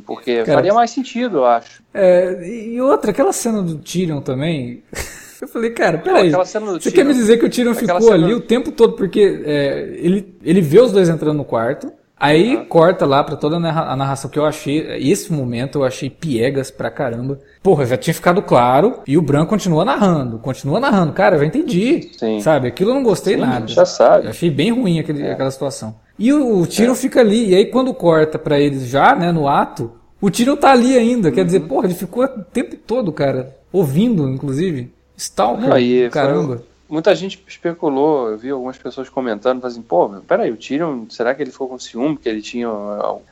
Porque 0.05 0.43
Cara, 0.43 0.57
faria 0.57 0.73
mais 0.73 0.91
sentido, 0.91 1.39
eu 1.39 1.45
acho. 1.45 1.81
É, 1.93 2.47
e 2.47 2.79
outra, 2.79 3.11
aquela 3.11 3.33
cena 3.33 3.61
do 3.61 3.77
Tyrion 3.77 4.21
também. 4.21 4.83
Eu 5.41 5.47
falei, 5.47 5.71
cara, 5.71 5.97
peraí. 5.97 6.29
Você 6.29 6.59
Tyrion, 6.59 6.79
quer 6.93 7.03
me 7.03 7.15
dizer 7.15 7.39
que 7.39 7.45
o 7.47 7.49
Tyrion 7.49 7.73
ficou 7.73 7.99
cena... 7.99 8.13
ali 8.13 8.31
o 8.31 8.41
tempo 8.41 8.71
todo 8.71 8.95
porque 8.95 9.41
é, 9.43 9.89
ele, 9.97 10.35
ele 10.43 10.61
vê 10.61 10.79
os 10.79 10.91
dois 10.91 11.09
entrando 11.09 11.37
no 11.37 11.43
quarto, 11.43 11.91
aí 12.21 12.65
corta 12.69 13.05
lá 13.05 13.23
pra 13.23 13.35
toda 13.35 13.57
a 13.57 13.95
narração 13.95 14.29
que 14.29 14.37
eu 14.37 14.45
achei. 14.45 14.79
Esse 15.11 15.33
momento 15.33 15.79
eu 15.79 15.83
achei 15.83 16.09
piegas 16.09 16.69
pra 16.69 16.91
caramba. 16.91 17.39
Porra, 17.63 17.85
já 17.85 17.97
tinha 17.97 18.13
ficado 18.13 18.41
claro 18.41 18.99
e 19.07 19.17
o 19.17 19.21
Bran 19.21 19.45
continua 19.45 19.83
narrando, 19.83 20.37
continua 20.37 20.79
narrando. 20.79 21.13
Cara, 21.13 21.35
eu 21.35 21.39
já 21.39 21.45
entendi. 21.45 22.11
Sim. 22.17 22.39
Sabe? 22.39 22.67
Aquilo 22.67 22.91
eu 22.91 22.95
não 22.95 23.03
gostei 23.03 23.35
Sim, 23.35 23.41
nada. 23.41 23.67
Já 23.67 23.85
sabe. 23.85 24.25
Eu 24.25 24.29
achei 24.29 24.49
bem 24.49 24.71
ruim 24.71 24.99
aquele, 24.99 25.23
é. 25.23 25.31
aquela 25.31 25.51
situação. 25.51 25.95
E 26.17 26.31
o, 26.31 26.59
o 26.59 26.67
Tyrion 26.67 26.93
é. 26.93 26.95
fica 26.95 27.19
ali. 27.19 27.49
E 27.49 27.55
aí 27.55 27.65
quando 27.65 27.93
corta 27.93 28.37
para 28.37 28.59
eles 28.59 28.87
já, 28.87 29.15
né, 29.15 29.31
no 29.31 29.47
ato, 29.47 29.91
o 30.21 30.29
Tyrion 30.29 30.55
tá 30.55 30.71
ali 30.71 30.95
ainda. 30.95 31.29
Uhum. 31.29 31.35
Quer 31.35 31.45
dizer, 31.45 31.61
porra, 31.61 31.87
ele 31.87 31.95
ficou 31.95 32.23
o 32.23 32.27
tempo 32.27 32.75
todo, 32.75 33.11
cara, 33.11 33.55
ouvindo, 33.73 34.29
inclusive. 34.29 34.93
Stalker, 35.17 35.71
aí, 35.71 36.09
caramba. 36.09 36.57
Foi, 36.57 36.65
muita 36.91 37.15
gente 37.15 37.41
especulou, 37.47 38.29
eu 38.29 38.37
vi 38.37 38.49
algumas 38.49 38.77
pessoas 38.77 39.09
comentando, 39.09 39.65
assim, 39.65 39.81
pô, 39.81 40.09
peraí, 40.27 40.51
o 40.51 40.57
Tyrion, 40.57 41.05
será 41.09 41.33
que 41.33 41.41
ele 41.41 41.51
ficou 41.51 41.69
com 41.69 41.79
ciúme, 41.79 42.17
que 42.17 42.27
ele 42.27 42.41
tinha, 42.41 42.69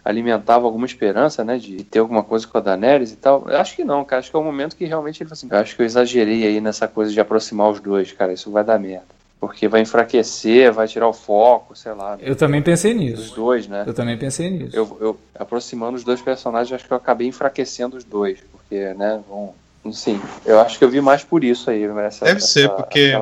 alimentava 0.03 0.65
alguma 0.65 0.85
esperança, 0.85 1.43
né, 1.43 1.57
de 1.57 1.83
ter 1.83 1.99
alguma 1.99 2.23
coisa 2.23 2.47
com 2.47 2.57
a 2.57 2.61
Daenerys 2.61 3.11
e 3.11 3.17
tal? 3.17 3.45
Eu 3.47 3.57
acho 3.57 3.75
que 3.75 3.83
não, 3.83 4.05
cara, 4.05 4.21
acho 4.21 4.31
que 4.31 4.35
é 4.35 4.39
o 4.39 4.43
momento 4.43 4.75
que 4.75 4.85
realmente 4.85 5.21
ele 5.21 5.29
falou 5.29 5.37
assim, 5.37 5.47
eu 5.51 5.57
acho 5.57 5.75
que 5.75 5.81
eu 5.81 5.85
exagerei 5.85 6.47
aí 6.47 6.61
nessa 6.61 6.87
coisa 6.87 7.11
de 7.11 7.19
aproximar 7.19 7.69
os 7.69 7.79
dois, 7.79 8.11
cara, 8.13 8.31
isso 8.31 8.49
vai 8.49 8.63
dar 8.63 8.79
merda 8.79 9.19
porque 9.39 9.69
vai 9.69 9.81
enfraquecer, 9.81 10.71
vai 10.71 10.85
tirar 10.85 11.07
o 11.07 11.13
foco, 11.13 11.73
sei 11.73 11.93
lá. 11.93 12.17
Eu 12.19 12.35
também 12.35 12.61
pensei 12.61 12.93
nisso. 12.93 13.21
Os 13.21 13.31
dois, 13.31 13.67
né? 13.67 13.85
Eu 13.87 13.93
também 13.93 14.17
pensei 14.17 14.49
nisso. 14.49 14.75
Eu, 14.75 14.97
eu 14.99 15.17
aproximando 15.33 15.95
os 15.95 16.03
dois 16.03 16.21
personagens, 16.21 16.73
acho 16.73 16.85
que 16.85 16.91
eu 16.91 16.97
acabei 16.97 17.25
enfraquecendo 17.25 17.95
os 17.95 18.03
dois, 18.03 18.39
porque, 18.51 18.93
né, 18.95 19.21
vão 19.29 19.53
Sim, 19.91 20.21
eu 20.45 20.59
acho 20.59 20.77
que 20.77 20.83
eu 20.83 20.89
vi 20.89 20.99
mais 20.99 21.23
por 21.23 21.43
isso 21.43 21.69
aí. 21.69 21.83
Essa, 21.83 22.25
deve 22.25 22.41
ser, 22.41 22.65
essa, 22.65 22.69
porque. 22.69 23.13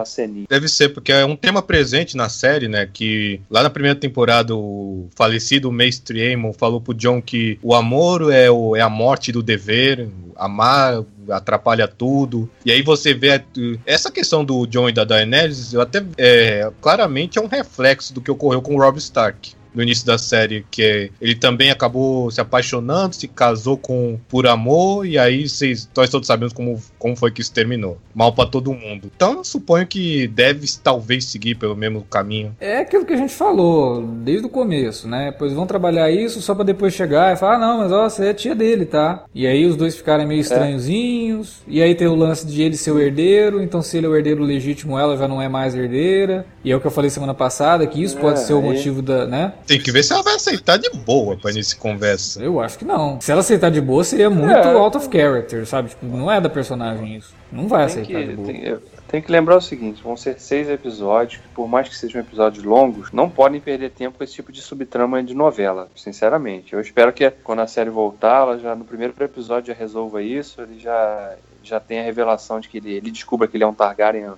Deve 0.50 0.68
ser, 0.68 0.90
porque 0.90 1.12
é 1.12 1.26
um 1.26 1.36
tema 1.36 1.62
presente 1.62 2.18
na 2.18 2.30
série, 2.30 2.68
né? 2.68 2.90
Que 2.92 3.40
lá 3.50 3.62
na 3.62 3.70
primeira 3.70 3.98
temporada 3.98 4.56
o 4.56 5.08
falecido 5.16 5.72
Mestre 5.72 6.22
Aemon 6.22 6.54
falou 6.54 6.82
pro 6.82 6.94
John 6.94 7.22
que 7.22 7.60
o 7.62 7.76
amor 7.76 8.34
é, 8.34 8.50
o, 8.50 8.76
é 8.76 8.82
a 8.82 8.90
morte 8.90 9.32
do 9.32 9.44
dever, 9.44 10.10
amar 10.36 11.04
atrapalha 11.30 11.88
tudo. 11.88 12.50
E 12.66 12.72
aí 12.72 12.82
você 12.82 13.14
vê 13.14 13.44
essa 13.86 14.12
questão 14.12 14.44
do 14.44 14.66
John 14.66 14.90
e 14.90 14.94
da 14.94 15.04
Daenerys, 15.04 15.74
eu 15.74 15.82
até 15.82 16.04
é, 16.18 16.72
claramente 16.82 17.38
é 17.38 17.42
um 17.42 17.48
reflexo 17.48 18.14
do 18.14 18.22
que 18.22 18.32
ocorreu 18.32 18.62
com 18.62 18.76
o 18.76 18.80
Rob 18.80 18.98
Stark 18.98 19.57
no 19.78 19.84
início 19.84 20.08
da 20.08 20.18
série, 20.18 20.66
que 20.72 20.82
é, 20.82 21.10
ele 21.22 21.36
também 21.36 21.70
acabou 21.70 22.32
se 22.32 22.42
apaixonando, 22.42 23.16
se 23.16 23.28
casou 23.28 23.78
com 23.78 24.20
por 24.28 24.48
amor, 24.48 25.06
e 25.06 25.20
aí 25.20 25.48
vocês, 25.48 25.88
nós 25.96 26.10
todos 26.10 26.26
sabemos 26.26 26.52
como, 26.52 26.82
como 26.98 27.16
foi 27.16 27.30
que 27.30 27.42
isso 27.42 27.54
terminou. 27.54 28.00
Mal 28.16 28.34
para 28.34 28.50
todo 28.50 28.74
mundo. 28.74 29.12
Então 29.16 29.34
eu 29.34 29.44
suponho 29.44 29.86
que 29.86 30.28
deve 30.28 30.66
talvez 30.84 31.26
seguir 31.26 31.56
pelo 31.56 31.76
mesmo 31.76 32.02
caminho. 32.02 32.56
É 32.60 32.80
aquilo 32.80 33.06
que 33.06 33.14
a 33.14 33.18
gente 33.18 33.34
falou 33.34 34.02
desde 34.02 34.48
o 34.48 34.50
começo, 34.50 35.08
né? 35.08 35.32
Pois 35.38 35.54
vão 35.54 35.68
trabalhar 35.68 36.10
isso 36.10 36.42
só 36.42 36.56
para 36.56 36.64
depois 36.64 36.96
chegar 36.96 37.32
e 37.32 37.38
falar, 37.38 37.56
ah, 37.56 37.60
não, 37.60 37.78
mas 37.78 37.92
ó, 37.92 38.10
você 38.10 38.30
é 38.30 38.34
tia 38.34 38.56
dele, 38.56 38.86
tá? 38.86 39.26
E 39.36 39.46
aí 39.46 39.64
os 39.68 39.76
dois 39.76 39.96
ficarem 39.96 40.26
meio 40.26 40.40
é. 40.40 40.42
estranhozinhos, 40.42 41.62
é. 41.68 41.72
e 41.74 41.84
aí 41.84 41.94
tem 41.94 42.08
o 42.08 42.16
lance 42.16 42.48
de 42.48 42.64
ele 42.64 42.76
ser 42.76 42.92
o 42.92 43.00
herdeiro, 43.00 43.62
então 43.62 43.84
se 43.84 43.96
ele 43.96 44.08
é 44.08 44.10
o 44.10 44.16
herdeiro 44.16 44.44
legítimo, 44.44 44.98
ela 44.98 45.16
já 45.16 45.28
não 45.28 45.40
é 45.40 45.48
mais 45.48 45.76
herdeira. 45.76 46.48
E 46.64 46.72
é 46.72 46.76
o 46.76 46.82
que 46.82 46.88
eu 46.88 46.92
falei 46.92 47.10
semana 47.10 47.36
passada, 47.36 47.86
que 47.86 48.02
isso 48.02 48.18
é, 48.18 48.22
pode 48.22 48.40
ser 48.40 48.54
o 48.54 48.62
motivo 48.62 49.02
da, 49.02 49.28
né? 49.28 49.54
Tem 49.68 49.80
que 49.80 49.92
ver 49.92 50.02
se 50.02 50.14
ela 50.14 50.24
vai 50.24 50.36
aceitar 50.36 50.78
de 50.78 50.90
boa 50.92 51.36
pra 51.36 51.52
de 51.52 51.76
conversa. 51.76 52.42
Eu 52.42 52.62
acho 52.62 52.80
que 52.80 52.86
não. 52.86 53.20
Se 53.20 53.32
ela 53.32 53.42
aceitar 53.42 53.70
de 53.70 53.82
boa, 53.82 54.02
seria 54.04 54.30
muito 54.30 54.50
é. 54.50 54.74
out 54.74 54.96
of 54.96 55.10
character, 55.12 55.66
sabe? 55.68 55.90
Tipo, 55.90 56.06
não 56.06 56.32
é 56.32 56.40
da 56.40 56.50
personagem 56.50 57.18
isso. 57.18 57.36
Não 57.52 57.68
vai 57.68 57.86
tem 57.86 58.02
aceitar 58.02 58.22
que, 58.22 58.28
de 58.28 58.36
boa. 58.36 58.48
Tem, 58.48 58.78
tem 59.08 59.22
que 59.22 59.32
lembrar 59.32 59.58
o 59.58 59.62
seguinte: 59.62 60.02
vão 60.02 60.16
ser 60.16 60.40
seis 60.40 60.70
episódios, 60.70 61.42
que 61.42 61.48
por 61.50 61.68
mais 61.68 61.90
que 61.90 61.98
sejam 61.98 62.22
episódios 62.22 62.64
longos, 62.64 63.12
não 63.12 63.30
podem 63.30 63.60
perder 63.60 63.92
tempo 63.92 64.18
com 64.18 64.24
esse 64.24 64.34
tipo 64.34 64.52
de 64.52 64.62
subtrama 64.62 65.22
de 65.22 65.34
novela, 65.34 65.90
sinceramente. 65.96 66.74
Eu 66.74 66.80
espero 66.80 67.12
que 67.12 67.30
quando 67.30 67.60
a 67.60 67.68
série 67.68 67.90
voltar, 67.90 68.44
ela 68.44 68.60
já 68.60 68.74
no 68.74 68.86
primeiro 68.86 69.14
episódio 69.20 69.74
já 69.74 69.78
resolva 69.78 70.22
isso, 70.22 70.62
ele 70.62 70.80
já, 70.80 71.36
já 71.62 71.80
tenha 71.80 72.02
a 72.02 72.06
revelação 72.06 72.60
de 72.60 72.70
que 72.70 72.78
ele, 72.78 72.94
ele 72.94 73.12
descubra 73.12 73.48
que 73.48 73.58
ele 73.58 73.64
é 73.64 73.68
um 73.68 73.74
Targaryen 73.74 74.32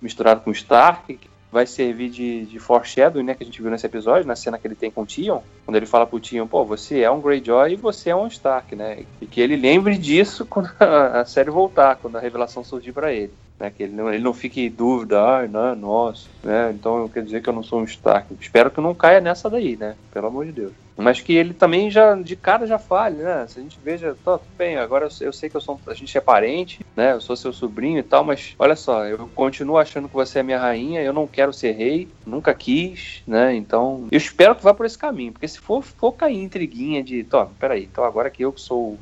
misturado 0.00 0.40
com 0.40 0.50
Stark, 0.50 1.18
vai 1.50 1.66
servir 1.66 2.10
de, 2.10 2.46
de 2.46 2.58
foreshadowing, 2.58 3.24
né, 3.24 3.34
que 3.34 3.42
a 3.42 3.46
gente 3.46 3.60
viu 3.60 3.70
nesse 3.70 3.86
episódio, 3.86 4.26
na 4.26 4.36
cena 4.36 4.58
que 4.58 4.66
ele 4.66 4.74
tem 4.74 4.90
com 4.90 5.02
o 5.02 5.06
Tion, 5.06 5.42
quando 5.64 5.76
ele 5.76 5.86
fala 5.86 6.06
pro 6.06 6.20
Tion, 6.20 6.46
pô, 6.46 6.64
você 6.64 7.00
é 7.00 7.10
um 7.10 7.20
Greyjoy 7.20 7.72
e 7.72 7.76
você 7.76 8.10
é 8.10 8.16
um 8.16 8.26
Stark, 8.26 8.74
né, 8.76 9.04
e 9.20 9.26
que 9.26 9.40
ele 9.40 9.56
lembre 9.56 9.98
disso 9.98 10.46
quando 10.46 10.70
a 10.78 11.24
série 11.24 11.50
voltar, 11.50 11.96
quando 11.96 12.16
a 12.16 12.20
revelação 12.20 12.62
surgir 12.62 12.92
para 12.92 13.12
ele 13.12 13.32
né? 13.60 13.70
Que 13.70 13.82
ele 13.82 13.92
não, 13.94 14.12
ele 14.12 14.24
não 14.24 14.32
fique 14.32 14.62
em 14.62 14.70
dúvida, 14.70 15.20
ah, 15.20 15.46
não, 15.46 15.76
nossa, 15.76 16.28
né? 16.42 16.72
Então 16.72 17.06
quer 17.08 17.22
dizer 17.22 17.42
que 17.42 17.48
eu 17.48 17.52
não 17.52 17.62
sou 17.62 17.80
um 17.80 17.84
Stark. 17.84 18.34
Espero 18.40 18.70
que 18.70 18.80
não 18.80 18.94
caia 18.94 19.20
nessa 19.20 19.50
daí, 19.50 19.76
né? 19.76 19.94
Pelo 20.12 20.28
amor 20.28 20.46
de 20.46 20.52
Deus. 20.52 20.72
Mas 20.96 21.20
que 21.20 21.32
ele 21.32 21.54
também 21.54 21.90
já, 21.90 22.14
de 22.14 22.36
cara, 22.36 22.66
já 22.66 22.78
fale, 22.78 23.22
né? 23.22 23.46
Se 23.48 23.58
a 23.58 23.62
gente 23.62 23.78
veja, 23.82 24.14
tá, 24.22 24.36
tudo 24.36 24.56
bem, 24.58 24.76
agora 24.76 25.06
eu, 25.06 25.26
eu, 25.26 25.32
sei 25.32 25.48
que 25.48 25.56
eu 25.56 25.60
sou, 25.60 25.80
a 25.86 25.94
gente 25.94 26.16
é 26.16 26.20
parente, 26.20 26.84
né? 26.94 27.12
Eu 27.12 27.20
sou 27.20 27.34
seu 27.36 27.52
sobrinho 27.52 27.98
e 27.98 28.02
tal, 28.02 28.22
mas 28.22 28.54
olha 28.58 28.76
só, 28.76 29.06
eu 29.06 29.28
continuo 29.34 29.78
achando 29.78 30.08
que 30.08 30.14
você 30.14 30.40
é 30.40 30.42
minha 30.42 30.58
rainha, 30.58 31.00
eu 31.00 31.12
não 31.12 31.26
quero 31.26 31.52
ser 31.54 31.72
rei, 31.72 32.08
nunca 32.26 32.52
quis, 32.52 33.22
né? 33.26 33.54
Então, 33.54 34.08
eu 34.10 34.18
espero 34.18 34.54
que 34.54 34.62
vá 34.62 34.74
por 34.74 34.84
esse 34.84 34.98
caminho, 34.98 35.32
porque 35.32 35.48
se 35.48 35.58
for, 35.58 35.82
for 35.82 36.12
cair 36.12 36.42
intriguinha 36.42 37.02
de, 37.02 37.24
tó, 37.24 37.50
peraí, 37.58 37.84
então 37.84 38.04
agora 38.04 38.28
que 38.28 38.44
eu 38.44 38.52
que 38.52 38.60
sou 38.60 38.98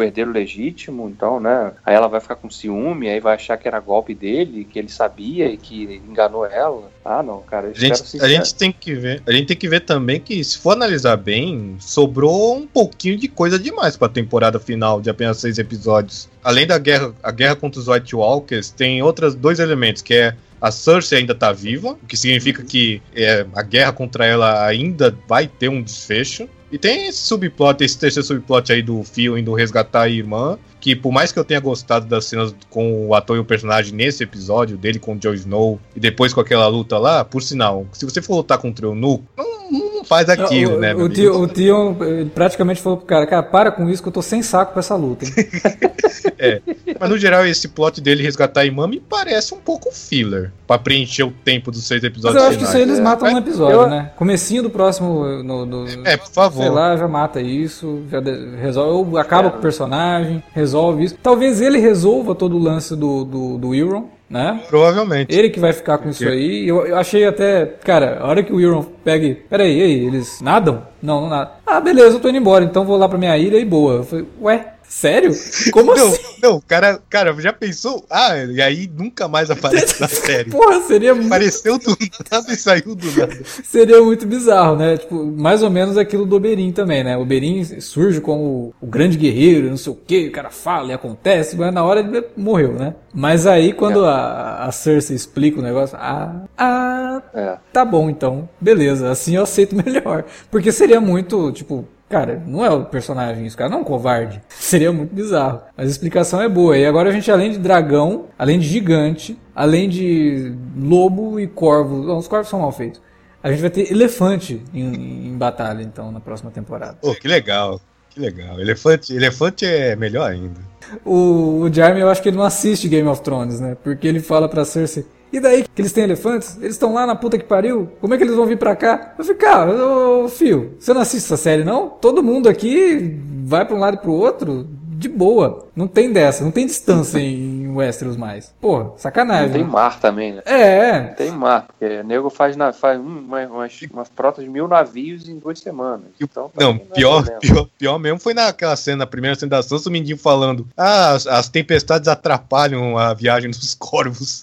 o 0.00 0.04
herdeiro 0.04 0.32
legítimo, 0.32 1.08
então, 1.08 1.38
né? 1.38 1.72
Aí 1.84 1.94
ela 1.94 2.08
vai 2.08 2.20
ficar 2.20 2.36
com 2.36 2.50
ciúme, 2.50 3.08
aí 3.08 3.20
vai 3.20 3.34
achar 3.34 3.56
que 3.56 3.68
era 3.68 3.78
golpe 3.80 4.14
dele, 4.14 4.64
que 4.64 4.78
ele 4.78 4.88
sabia 4.88 5.46
e 5.46 5.56
que 5.56 6.02
enganou 6.08 6.44
ela. 6.46 6.90
Ah, 7.04 7.22
não, 7.22 7.40
cara. 7.42 7.68
A 7.68 7.78
gente, 7.78 8.20
a 8.20 8.28
gente 8.28 8.54
tem 8.54 8.72
que 8.72 8.94
ver, 8.94 9.22
a 9.26 9.32
gente 9.32 9.46
tem 9.46 9.56
que 9.56 9.68
ver 9.68 9.80
também 9.80 10.20
que 10.20 10.42
se 10.42 10.58
for 10.58 10.72
analisar 10.72 11.16
bem, 11.16 11.76
sobrou 11.78 12.56
um 12.56 12.66
pouquinho 12.66 13.16
de 13.16 13.28
coisa 13.28 13.58
demais 13.58 13.96
para 13.96 14.08
a 14.08 14.10
temporada 14.10 14.58
final 14.58 15.00
de 15.00 15.08
apenas 15.08 15.38
seis 15.38 15.58
episódios. 15.58 16.28
Além 16.42 16.66
da 16.66 16.78
guerra, 16.78 17.14
a 17.22 17.30
guerra 17.30 17.56
contra 17.56 17.80
os 17.80 17.88
White 17.88 18.16
Walkers, 18.16 18.70
tem 18.70 19.02
outros 19.02 19.34
dois 19.34 19.58
elementos 19.58 20.02
que 20.02 20.14
é 20.14 20.34
a 20.60 20.70
Cersei 20.70 21.18
ainda 21.18 21.34
tá 21.34 21.52
viva, 21.52 21.92
o 21.92 22.06
que 22.06 22.16
significa 22.16 22.62
que 22.62 23.00
é, 23.14 23.46
a 23.54 23.62
guerra 23.62 23.92
contra 23.92 24.26
ela 24.26 24.66
ainda 24.66 25.16
vai 25.26 25.46
ter 25.46 25.68
um 25.68 25.82
desfecho. 25.82 26.48
E 26.70 26.78
tem 26.78 27.08
esse 27.08 27.18
subplot, 27.18 27.82
esse 27.82 27.98
terceiro 27.98 28.26
subplot 28.26 28.72
aí 28.72 28.82
do 28.82 29.02
Phil 29.02 29.36
indo 29.38 29.54
resgatar 29.54 30.02
a 30.02 30.08
irmã, 30.08 30.58
que 30.80 30.96
por 30.96 31.12
mais 31.12 31.30
que 31.30 31.38
eu 31.38 31.44
tenha 31.44 31.60
gostado 31.60 32.06
das 32.06 32.24
cenas 32.24 32.54
com 32.68 33.06
o 33.06 33.14
ator 33.14 33.36
e 33.36 33.40
o 33.40 33.44
personagem 33.44 33.94
nesse 33.94 34.24
episódio, 34.24 34.76
dele 34.76 34.98
com 34.98 35.14
o 35.14 35.18
Jon 35.18 35.34
Snow, 35.34 35.80
e 35.94 36.00
depois 36.00 36.32
com 36.32 36.40
aquela 36.40 36.66
luta 36.66 36.98
lá, 36.98 37.24
por 37.24 37.42
sinal, 37.42 37.86
se 37.92 38.04
você 38.04 38.22
for 38.22 38.36
lutar 38.36 38.58
contra 38.58 38.88
o 38.88 38.94
Nuke, 38.94 39.24
não, 39.36 39.70
não 39.70 40.04
faz 40.04 40.28
aquilo, 40.28 40.76
o, 40.76 40.78
né? 40.78 40.94
O, 40.94 41.08
tio, 41.08 41.40
o 41.40 41.46
Tion 41.46 41.96
praticamente 42.34 42.80
falou 42.80 42.98
pro 42.98 43.06
cara, 43.06 43.26
cara, 43.26 43.42
para 43.42 43.70
com 43.70 43.88
isso 43.88 44.02
que 44.02 44.08
eu 44.08 44.12
tô 44.12 44.22
sem 44.22 44.42
saco 44.42 44.72
pra 44.72 44.80
essa 44.80 44.96
luta. 44.96 45.24
é, 46.38 46.60
mas 46.98 47.10
no 47.10 47.18
geral 47.18 47.46
esse 47.46 47.68
plot 47.68 48.00
dele 48.00 48.22
resgatar 48.22 48.62
a 48.62 48.66
irmã 48.66 48.86
me 48.86 48.98
parece 48.98 49.54
um 49.54 49.58
pouco 49.58 49.92
filler, 49.92 50.50
pra 50.66 50.78
preencher 50.78 51.22
o 51.22 51.30
tempo 51.30 51.70
dos 51.70 51.86
seis 51.86 52.02
episódios 52.02 52.34
Mas 52.34 52.42
eu 52.42 52.48
acho 52.48 52.58
finais. 52.58 52.74
que 52.74 52.80
isso 52.80 52.90
eles 52.90 53.00
matam 53.00 53.28
é, 53.28 53.32
no 53.32 53.38
episódio, 53.38 53.80
eu... 53.80 53.88
né? 53.88 54.10
Comecinho 54.16 54.62
do 54.62 54.70
próximo, 54.70 55.24
no, 55.42 55.66
no, 55.66 55.86
é, 56.06 56.16
por 56.16 56.30
favor. 56.30 56.62
Sei 56.62 56.70
lá, 56.70 56.96
já 56.96 57.06
mata 57.06 57.40
isso, 57.40 58.02
já 58.10 58.20
resolve, 58.60 59.18
acaba 59.18 59.50
com 59.50 59.58
o 59.58 59.60
personagem, 59.60 60.42
resolve 60.52 60.69
isso. 61.00 61.16
Talvez 61.22 61.60
ele 61.60 61.78
resolva 61.78 62.34
todo 62.34 62.56
o 62.56 62.62
lance 62.62 62.96
do, 62.96 63.24
do, 63.24 63.58
do 63.58 63.74
Euron, 63.74 64.08
né? 64.28 64.62
Provavelmente. 64.68 65.34
Ele 65.34 65.50
que 65.50 65.58
vai 65.58 65.72
ficar 65.72 65.98
com 65.98 66.08
isso 66.08 66.26
aí. 66.26 66.68
Eu, 66.68 66.86
eu 66.86 66.96
achei 66.96 67.26
até, 67.26 67.66
cara, 67.66 68.18
a 68.20 68.26
hora 68.26 68.42
que 68.42 68.52
o 68.52 68.60
Euron 68.60 68.84
pega 69.04 69.36
peraí, 69.48 69.82
aí, 69.82 70.06
eles 70.06 70.40
nadam? 70.40 70.82
Não, 71.02 71.22
não 71.22 71.28
nadam. 71.28 71.54
Ah, 71.66 71.80
beleza, 71.80 72.16
eu 72.16 72.20
tô 72.20 72.28
indo 72.28 72.38
embora, 72.38 72.64
então 72.64 72.84
vou 72.84 72.96
lá 72.96 73.08
pra 73.08 73.18
minha 73.18 73.36
ilha 73.36 73.58
e 73.58 73.64
boa. 73.64 73.94
Eu 73.94 74.04
falei, 74.04 74.26
ué, 74.40 74.74
Sério? 74.90 75.30
Como 75.72 75.94
não, 75.94 76.08
assim? 76.08 76.22
Não, 76.42 76.60
cara, 76.60 77.00
cara, 77.08 77.32
já 77.40 77.52
pensou? 77.52 78.04
Ah, 78.10 78.36
e 78.36 78.60
aí 78.60 78.90
nunca 78.92 79.28
mais 79.28 79.48
aparece 79.48 80.00
na 80.00 80.08
série. 80.10 80.50
Porra, 80.50 80.80
seria 80.80 81.14
muito. 81.14 81.28
Apareceu 81.28 81.78
do 81.78 81.96
nada 82.28 82.52
e 82.52 82.56
saiu 82.56 82.96
do 82.96 83.12
nada. 83.12 83.38
Seria 83.62 84.02
muito 84.02 84.26
bizarro, 84.26 84.74
né? 84.74 84.96
Tipo, 84.96 85.24
mais 85.24 85.62
ou 85.62 85.70
menos 85.70 85.96
aquilo 85.96 86.26
do 86.26 86.34
Oberyn 86.34 86.72
também, 86.72 87.04
né? 87.04 87.16
O 87.16 87.20
Oberyn 87.20 87.62
surge 87.80 88.20
como 88.20 88.74
o 88.80 88.86
grande 88.86 89.16
guerreiro, 89.16 89.70
não 89.70 89.76
sei 89.76 89.92
o 89.92 89.96
que, 89.96 90.26
o 90.26 90.32
cara 90.32 90.50
fala 90.50 90.88
e 90.88 90.92
acontece, 90.92 91.56
mas 91.56 91.72
na 91.72 91.84
hora 91.84 92.00
ele 92.00 92.24
morreu, 92.36 92.72
né? 92.72 92.96
Mas 93.14 93.46
aí 93.46 93.72
quando 93.72 94.04
é. 94.04 94.08
a, 94.08 94.64
a 94.64 94.72
Cersei 94.72 95.14
explica 95.14 95.60
o 95.60 95.62
negócio, 95.62 95.96
ah, 96.00 96.46
ah, 96.58 97.22
é. 97.32 97.58
tá 97.72 97.84
bom 97.84 98.10
então, 98.10 98.48
beleza, 98.60 99.08
assim 99.08 99.36
eu 99.36 99.44
aceito 99.44 99.76
melhor. 99.76 100.24
Porque 100.50 100.72
seria 100.72 101.00
muito, 101.00 101.52
tipo, 101.52 101.86
Cara, 102.10 102.42
não 102.44 102.64
é 102.64 102.68
o 102.68 102.84
personagem 102.84 103.46
isso, 103.46 103.56
cara 103.56 103.70
não 103.70 103.78
é 103.78 103.80
um 103.82 103.84
covarde. 103.84 104.42
Seria 104.50 104.92
muito 104.92 105.14
bizarro. 105.14 105.62
Mas 105.76 105.86
a 105.86 105.90
explicação 105.92 106.42
é 106.42 106.48
boa. 106.48 106.76
E 106.76 106.84
agora 106.84 107.08
a 107.08 107.12
gente, 107.12 107.30
além 107.30 107.52
de 107.52 107.58
dragão, 107.58 108.26
além 108.36 108.58
de 108.58 108.66
gigante, 108.66 109.38
além 109.54 109.88
de 109.88 110.52
lobo 110.76 111.38
e 111.38 111.46
corvo. 111.46 112.02
Não, 112.02 112.18
os 112.18 112.26
corvos 112.26 112.48
são 112.48 112.58
mal 112.58 112.72
feitos. 112.72 113.00
A 113.40 113.50
gente 113.52 113.60
vai 113.60 113.70
ter 113.70 113.92
elefante 113.92 114.60
em, 114.74 115.28
em 115.28 115.38
batalha, 115.38 115.82
então, 115.82 116.10
na 116.10 116.18
próxima 116.18 116.50
temporada. 116.50 116.98
Pô, 117.00 117.12
oh, 117.12 117.14
que 117.14 117.28
legal. 117.28 117.80
Que 118.10 118.18
legal. 118.18 118.58
Elefante, 118.58 119.14
elefante 119.14 119.64
é 119.64 119.94
melhor 119.94 120.28
ainda. 120.28 120.60
O, 121.04 121.60
o 121.60 121.72
Jaime, 121.72 122.00
eu 122.00 122.08
acho 122.10 122.20
que 122.20 122.28
ele 122.28 122.36
não 122.36 122.44
assiste 122.44 122.88
Game 122.88 123.08
of 123.08 123.22
Thrones, 123.22 123.60
né? 123.60 123.76
Porque 123.84 124.08
ele 124.08 124.18
fala 124.18 124.48
pra 124.48 124.64
Cersei 124.64 125.06
e 125.32 125.40
daí 125.40 125.64
que 125.64 125.80
eles 125.80 125.92
têm 125.92 126.04
elefantes? 126.04 126.56
Eles 126.56 126.72
estão 126.72 126.94
lá 126.94 127.06
na 127.06 127.14
puta 127.14 127.38
que 127.38 127.44
pariu? 127.44 127.88
Como 128.00 128.14
é 128.14 128.16
que 128.16 128.24
eles 128.24 128.34
vão 128.34 128.46
vir 128.46 128.58
pra 128.58 128.76
cá? 128.76 129.14
Eu 129.18 129.24
falei, 129.24 129.38
cara, 129.38 129.86
ô, 129.86 130.28
fio, 130.28 130.74
você 130.78 130.92
não 130.92 131.00
assiste 131.00 131.24
essa 131.24 131.36
série 131.36 131.64
não? 131.64 131.88
Todo 131.88 132.22
mundo 132.22 132.48
aqui 132.48 133.18
vai 133.44 133.64
pra 133.64 133.76
um 133.76 133.80
lado 133.80 133.94
e 133.94 134.00
pro 134.00 134.12
outro 134.12 134.66
de 135.00 135.08
boa. 135.08 135.66
Não 135.74 135.88
tem 135.88 136.12
dessa, 136.12 136.44
não 136.44 136.50
tem 136.50 136.66
distância 136.66 137.18
em 137.18 137.68
Westeros 137.74 138.16
mais. 138.16 138.54
Pô, 138.60 138.92
sacanagem. 138.98 139.46
Não 139.46 139.52
tem 139.54 139.64
né? 139.64 139.70
mar 139.70 139.98
também, 139.98 140.32
né? 140.34 140.42
É. 140.44 141.00
Não 141.00 141.14
tem 141.14 141.30
mar, 141.30 141.66
porque 141.66 142.00
o 142.00 142.04
nego 142.04 142.28
faz, 142.28 142.54
na, 142.54 142.72
faz 142.72 143.00
umas, 143.00 143.50
umas, 143.50 143.80
umas 143.90 144.08
frotas 144.14 144.44
de 144.44 144.50
mil 144.50 144.68
navios 144.68 145.26
em 145.28 145.38
duas 145.38 145.58
semanas. 145.58 146.06
Então, 146.20 146.50
não, 146.54 146.76
pior, 146.76 147.24
não 147.24 147.32
é 147.32 147.38
pior, 147.38 147.68
pior 147.78 147.98
mesmo 147.98 148.20
foi 148.20 148.34
naquela 148.34 148.76
cena, 148.76 148.98
na 148.98 149.06
primeira 149.06 149.34
cena 149.34 149.50
da 149.50 149.62
Sansa, 149.62 149.88
o 149.88 149.92
menino 149.92 150.18
falando: 150.18 150.68
Ah, 150.76 151.12
as, 151.12 151.26
as 151.26 151.48
tempestades 151.48 152.06
atrapalham 152.06 152.98
a 152.98 153.14
viagem 153.14 153.50
dos 153.50 153.74
corvos. 153.80 154.42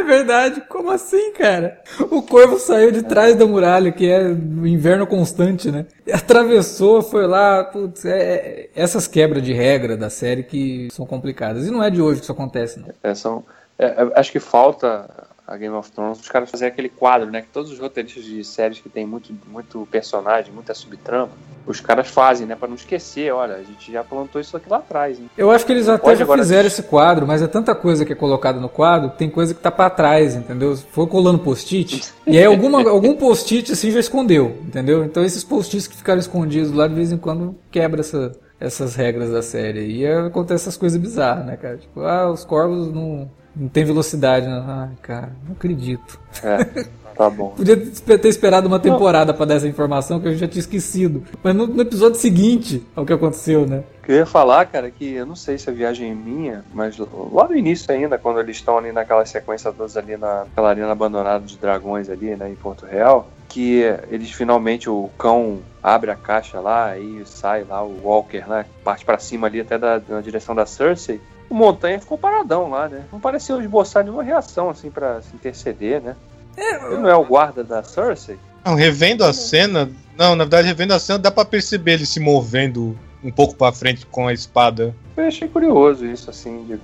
É 0.00 0.02
verdade, 0.02 0.62
como 0.62 0.90
assim, 0.90 1.30
cara? 1.34 1.78
O 2.10 2.22
corvo 2.22 2.58
saiu 2.58 2.90
de 2.90 3.02
trás 3.02 3.36
da 3.36 3.46
muralha, 3.46 3.92
que 3.92 4.10
é 4.10 4.22
o 4.22 4.66
inverno 4.66 5.06
constante, 5.06 5.70
né? 5.70 5.84
Atravessou, 6.10 7.02
foi 7.02 7.26
lá, 7.26 7.64
putz, 7.64 8.06
é, 8.06 8.18
é, 8.18 8.70
essas 8.74 9.06
quebras 9.06 9.42
de 9.42 9.52
regra 9.52 9.98
da 9.98 10.08
série 10.08 10.42
que 10.42 10.88
são 10.90 11.04
complicadas. 11.04 11.66
E 11.66 11.70
não 11.70 11.82
é 11.82 11.90
de 11.90 12.00
hoje 12.00 12.20
que 12.20 12.24
isso 12.24 12.32
acontece, 12.32 12.80
não. 12.80 12.88
É, 13.02 13.14
são, 13.14 13.44
é, 13.78 13.88
é 13.88 14.12
acho 14.18 14.32
que 14.32 14.40
falta 14.40 15.06
a 15.50 15.56
Game 15.56 15.74
of 15.74 15.90
Thrones, 15.90 16.20
os 16.20 16.28
caras 16.28 16.48
fazer 16.48 16.66
aquele 16.66 16.88
quadro, 16.88 17.28
né? 17.28 17.42
Que 17.42 17.48
todos 17.48 17.72
os 17.72 17.78
roteiristas 17.80 18.22
de 18.22 18.44
séries 18.44 18.78
que 18.78 18.88
tem 18.88 19.04
muito, 19.04 19.36
muito 19.48 19.86
personagem, 19.90 20.52
muita 20.52 20.72
subtrama, 20.72 21.32
os 21.66 21.80
caras 21.80 22.06
fazem, 22.06 22.46
né? 22.46 22.54
Pra 22.54 22.68
não 22.68 22.76
esquecer, 22.76 23.32
olha, 23.32 23.56
a 23.56 23.62
gente 23.64 23.90
já 23.90 24.04
plantou 24.04 24.40
isso 24.40 24.56
aqui 24.56 24.70
lá 24.70 24.76
atrás. 24.76 25.18
Hein? 25.18 25.28
Eu 25.36 25.50
acho 25.50 25.66
que 25.66 25.72
eles 25.72 25.88
até 25.88 26.14
já 26.14 26.24
fizeram 26.24 26.68
esse 26.68 26.84
quadro, 26.84 27.26
mas 27.26 27.42
é 27.42 27.48
tanta 27.48 27.74
coisa 27.74 28.04
que 28.04 28.12
é 28.12 28.16
colocada 28.16 28.60
no 28.60 28.68
quadro, 28.68 29.10
tem 29.10 29.28
coisa 29.28 29.52
que 29.52 29.60
tá 29.60 29.72
para 29.72 29.90
trás, 29.90 30.36
entendeu? 30.36 30.76
Foi 30.76 31.08
colando 31.08 31.40
post-it, 31.40 32.14
e 32.24 32.38
aí 32.38 32.44
alguma, 32.44 32.78
algum 32.88 33.16
post-it 33.16 33.72
assim 33.72 33.90
já 33.90 33.98
escondeu, 33.98 34.56
entendeu? 34.64 35.04
Então 35.04 35.24
esses 35.24 35.42
post-its 35.42 35.88
que 35.88 35.96
ficaram 35.96 36.20
escondidos 36.20 36.70
lá, 36.70 36.86
de 36.86 36.94
vez 36.94 37.10
em 37.10 37.18
quando 37.18 37.56
quebra 37.72 38.02
essa, 38.02 38.38
essas 38.60 38.94
regras 38.94 39.32
da 39.32 39.42
série. 39.42 39.80
E 39.80 40.06
acontece 40.06 40.62
essas 40.62 40.76
coisas 40.76 40.96
bizarras, 40.96 41.44
né, 41.44 41.56
cara? 41.56 41.76
Tipo, 41.76 42.02
ah, 42.02 42.30
os 42.30 42.44
corvos 42.44 42.92
não, 42.92 43.28
não 43.60 43.68
tem 43.68 43.84
velocidade. 43.84 44.46
Né? 44.46 44.64
Ai, 44.66 44.90
cara, 45.02 45.32
não 45.46 45.52
acredito. 45.52 46.18
É. 46.42 46.86
Tá 47.14 47.28
bom. 47.28 47.50
Podia 47.54 47.76
ter 47.76 48.28
esperado 48.28 48.66
uma 48.66 48.80
temporada 48.80 49.34
para 49.34 49.44
dar 49.44 49.54
essa 49.56 49.68
informação 49.68 50.18
que 50.18 50.28
eu 50.28 50.34
já 50.34 50.48
tinha 50.48 50.60
esquecido. 50.60 51.22
Mas 51.42 51.54
no, 51.54 51.66
no 51.66 51.82
episódio 51.82 52.18
seguinte 52.18 52.82
ao 52.96 53.04
que 53.04 53.12
aconteceu, 53.12 53.66
né? 53.66 53.84
Eu 54.08 54.16
ia 54.16 54.26
falar, 54.26 54.64
cara, 54.66 54.90
que 54.90 55.12
eu 55.12 55.26
não 55.26 55.36
sei 55.36 55.56
se 55.56 55.70
a 55.70 55.72
viagem 55.72 56.10
é 56.10 56.14
minha, 56.14 56.64
mas 56.74 56.98
lá 56.98 57.46
no 57.46 57.54
início 57.54 57.92
ainda, 57.92 58.18
quando 58.18 58.40
eles 58.40 58.56
estão 58.56 58.76
ali 58.76 58.90
naquela 58.90 59.24
sequência 59.24 59.72
todos 59.72 59.96
ali 59.96 60.16
naquela 60.16 60.70
arena 60.70 60.90
abandonada 60.90 61.44
de 61.44 61.56
dragões 61.56 62.08
ali, 62.08 62.34
né, 62.34 62.50
em 62.50 62.56
Porto 62.56 62.86
Real, 62.86 63.30
que 63.48 63.82
eles 64.10 64.32
finalmente, 64.32 64.90
o 64.90 65.08
cão 65.16 65.60
abre 65.80 66.10
a 66.10 66.16
caixa 66.16 66.58
lá 66.58 66.98
e 66.98 67.22
sai 67.24 67.62
lá 67.62 67.84
o 67.84 68.00
Walker, 68.02 68.44
né, 68.48 68.66
parte 68.82 69.04
para 69.04 69.18
cima 69.18 69.46
ali 69.46 69.60
até 69.60 69.78
da, 69.78 70.00
na 70.08 70.20
direção 70.20 70.56
da 70.56 70.66
Cersei, 70.66 71.20
o 71.50 71.54
Montanha 71.54 71.98
ficou 71.98 72.16
paradão 72.16 72.70
lá, 72.70 72.88
né? 72.88 73.02
Não 73.12 73.18
pareceu 73.18 73.60
esboçar 73.60 74.04
nenhuma 74.04 74.22
reação 74.22 74.70
assim 74.70 74.90
para 74.90 75.20
se 75.20 75.34
interceder, 75.34 76.00
né? 76.00 76.16
Ele 76.56 76.98
não 76.98 77.08
é 77.08 77.16
o 77.16 77.24
guarda 77.24 77.64
da 77.64 77.82
Cersei? 77.82 78.38
Não, 78.64 78.74
revendo 78.74 79.24
a 79.24 79.32
cena. 79.32 79.90
Não, 80.16 80.36
na 80.36 80.44
verdade, 80.44 80.68
revendo 80.68 80.94
a 80.94 80.98
cena, 80.98 81.18
dá 81.18 81.30
pra 81.30 81.44
perceber 81.44 81.94
ele 81.94 82.06
se 82.06 82.20
movendo 82.20 82.96
um 83.22 83.30
pouco 83.30 83.54
pra 83.54 83.72
frente 83.72 84.06
com 84.06 84.28
a 84.28 84.32
espada. 84.32 84.94
Eu 85.16 85.26
achei 85.26 85.48
curioso 85.48 86.06
isso, 86.06 86.30
assim, 86.30 86.64
de, 86.64 86.74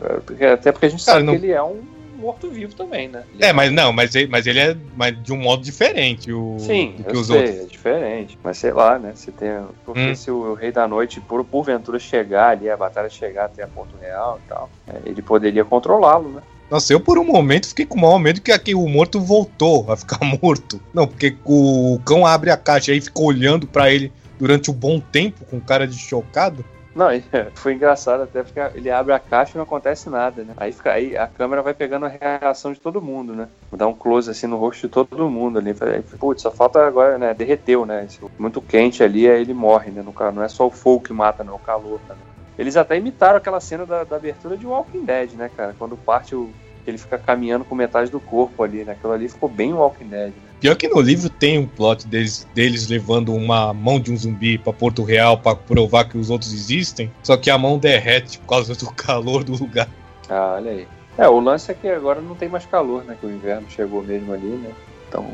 até 0.44 0.72
porque 0.72 0.86
a 0.86 0.88
gente 0.88 1.04
Cara, 1.04 1.18
sabe 1.18 1.26
não... 1.26 1.38
que 1.38 1.44
ele 1.44 1.52
é 1.52 1.62
um 1.62 1.80
morto-vivo 2.16 2.74
também, 2.74 3.08
né? 3.08 3.22
Ele 3.34 3.44
é, 3.44 3.52
mas 3.52 3.72
não, 3.72 3.92
mas 3.92 4.14
ele, 4.14 4.28
mas 4.28 4.46
ele 4.46 4.58
é 4.58 4.76
mas 4.96 5.22
de 5.22 5.32
um 5.32 5.36
modo 5.36 5.62
diferente 5.62 6.32
o, 6.32 6.56
Sim, 6.58 6.94
do 6.98 7.04
que 7.04 7.16
os 7.16 7.26
sei, 7.26 7.36
outros. 7.36 7.56
é 7.56 7.64
diferente. 7.64 8.38
Mas 8.42 8.58
sei 8.58 8.72
lá, 8.72 8.98
né? 8.98 9.12
Se 9.14 9.30
tem, 9.30 9.50
porque 9.84 10.10
hum. 10.10 10.14
se 10.14 10.30
o, 10.30 10.52
o, 10.52 10.54
Rei 10.54 10.72
da 10.72 10.88
Noite, 10.88 11.20
por 11.20 11.44
porventura, 11.44 11.98
chegar 11.98 12.50
ali, 12.50 12.68
a 12.68 12.76
batalha 12.76 13.08
chegar 13.08 13.46
até 13.46 13.62
a 13.62 13.68
Porto 13.68 13.94
Real 14.00 14.40
e 14.44 14.48
tal, 14.48 14.70
é, 14.88 15.08
ele 15.08 15.22
poderia 15.22 15.64
controlá-lo, 15.64 16.28
né? 16.30 16.42
Nossa, 16.70 16.92
eu 16.92 16.98
por 16.98 17.16
um 17.16 17.24
momento 17.24 17.68
fiquei 17.68 17.86
com 17.86 17.96
o 17.96 18.00
maior 18.00 18.18
medo 18.18 18.40
que 18.40 18.50
aqui 18.50 18.74
o 18.74 18.88
morto 18.88 19.20
voltou 19.20 19.90
a 19.90 19.96
ficar 19.96 20.18
morto. 20.42 20.80
Não, 20.92 21.06
porque 21.06 21.36
o 21.44 22.00
cão 22.04 22.26
abre 22.26 22.50
a 22.50 22.56
caixa 22.56 22.92
e 22.92 23.00
fica 23.00 23.22
olhando 23.22 23.66
para 23.66 23.92
ele 23.92 24.12
durante 24.38 24.70
um 24.70 24.74
bom 24.74 25.00
tempo 25.00 25.44
com 25.44 25.60
cara 25.60 25.86
de 25.86 25.96
chocado. 25.96 26.64
Não, 26.96 27.08
foi 27.54 27.74
engraçado 27.74 28.22
até 28.22 28.42
porque 28.42 28.58
ele 28.74 28.90
abre 28.90 29.12
a 29.12 29.18
caixa 29.18 29.52
e 29.54 29.58
não 29.58 29.64
acontece 29.64 30.08
nada, 30.08 30.42
né? 30.42 30.54
Aí, 30.56 30.72
fica, 30.72 30.92
aí 30.92 31.14
a 31.14 31.26
câmera 31.26 31.60
vai 31.60 31.74
pegando 31.74 32.06
a 32.06 32.08
reação 32.08 32.72
de 32.72 32.80
todo 32.80 33.02
mundo, 33.02 33.34
né? 33.34 33.48
Dá 33.70 33.86
um 33.86 33.92
close 33.92 34.30
assim 34.30 34.46
no 34.46 34.56
rosto 34.56 34.86
de 34.86 34.88
todo 34.88 35.28
mundo 35.28 35.58
ali. 35.58 35.74
Putz, 36.18 36.40
só 36.40 36.50
falta 36.50 36.84
agora, 36.86 37.18
né? 37.18 37.34
Derreteu, 37.34 37.84
né? 37.84 38.08
Muito 38.38 38.62
quente 38.62 39.02
ali, 39.02 39.28
aí 39.28 39.42
ele 39.42 39.52
morre, 39.52 39.90
né? 39.90 40.02
Não 40.34 40.42
é 40.42 40.48
só 40.48 40.66
o 40.66 40.70
fogo 40.70 41.04
que 41.04 41.12
mata, 41.12 41.44
não, 41.44 41.52
é 41.52 41.56
o 41.56 41.60
calor 41.60 42.00
também. 42.08 42.24
Eles 42.58 42.78
até 42.78 42.96
imitaram 42.96 43.36
aquela 43.36 43.60
cena 43.60 43.84
da, 43.84 44.02
da 44.02 44.16
abertura 44.16 44.56
de 44.56 44.66
Walking 44.66 45.04
Dead, 45.04 45.34
né, 45.34 45.50
cara? 45.54 45.74
Quando 45.78 45.96
parte 45.98 46.34
o. 46.34 46.48
Ele 46.86 46.96
fica 46.96 47.18
caminhando 47.18 47.64
com 47.64 47.74
metade 47.74 48.10
do 48.10 48.20
corpo 48.20 48.62
ali, 48.62 48.84
né? 48.84 48.92
Aquilo 48.92 49.12
ali 49.12 49.28
ficou 49.28 49.48
bem 49.48 49.74
Walking 49.74 50.06
Dead, 50.06 50.32
né? 50.32 50.45
Pior 50.60 50.74
que 50.74 50.88
no 50.88 51.00
livro 51.00 51.28
tem 51.28 51.58
um 51.58 51.66
plot 51.66 52.06
deles, 52.06 52.46
deles 52.54 52.88
levando 52.88 53.34
uma 53.34 53.74
mão 53.74 54.00
de 54.00 54.10
um 54.10 54.16
zumbi 54.16 54.56
para 54.56 54.72
Porto 54.72 55.02
Real 55.02 55.38
para 55.38 55.56
provar 55.56 56.08
que 56.08 56.16
os 56.16 56.30
outros 56.30 56.52
existem, 56.52 57.12
só 57.22 57.36
que 57.36 57.50
a 57.50 57.58
mão 57.58 57.78
derrete 57.78 58.38
por 58.38 58.48
causa 58.48 58.74
do 58.74 58.90
calor 58.92 59.44
do 59.44 59.52
lugar. 59.52 59.88
Ah, 60.28 60.54
olha 60.56 60.70
aí. 60.70 60.88
É, 61.18 61.28
o 61.28 61.40
lance 61.40 61.70
é 61.70 61.74
que 61.74 61.88
agora 61.88 62.20
não 62.20 62.34
tem 62.34 62.48
mais 62.48 62.66
calor, 62.66 63.04
né? 63.04 63.16
Que 63.18 63.26
o 63.26 63.30
inverno 63.30 63.66
chegou 63.70 64.02
mesmo 64.02 64.32
ali, 64.32 64.48
né? 64.48 64.70
Então, 65.08 65.26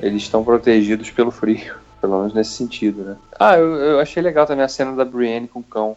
eles 0.00 0.22
estão 0.22 0.44
protegidos 0.44 1.10
pelo 1.10 1.30
frio, 1.30 1.74
pelo 2.00 2.18
menos 2.18 2.34
nesse 2.34 2.52
sentido, 2.52 3.02
né? 3.02 3.16
Ah, 3.38 3.56
eu, 3.56 3.74
eu 3.76 4.00
achei 4.00 4.22
legal 4.22 4.46
também 4.46 4.64
a 4.64 4.68
cena 4.68 4.92
da 4.92 5.04
Brienne 5.04 5.48
com 5.48 5.60
o 5.60 5.64
cão 5.64 5.96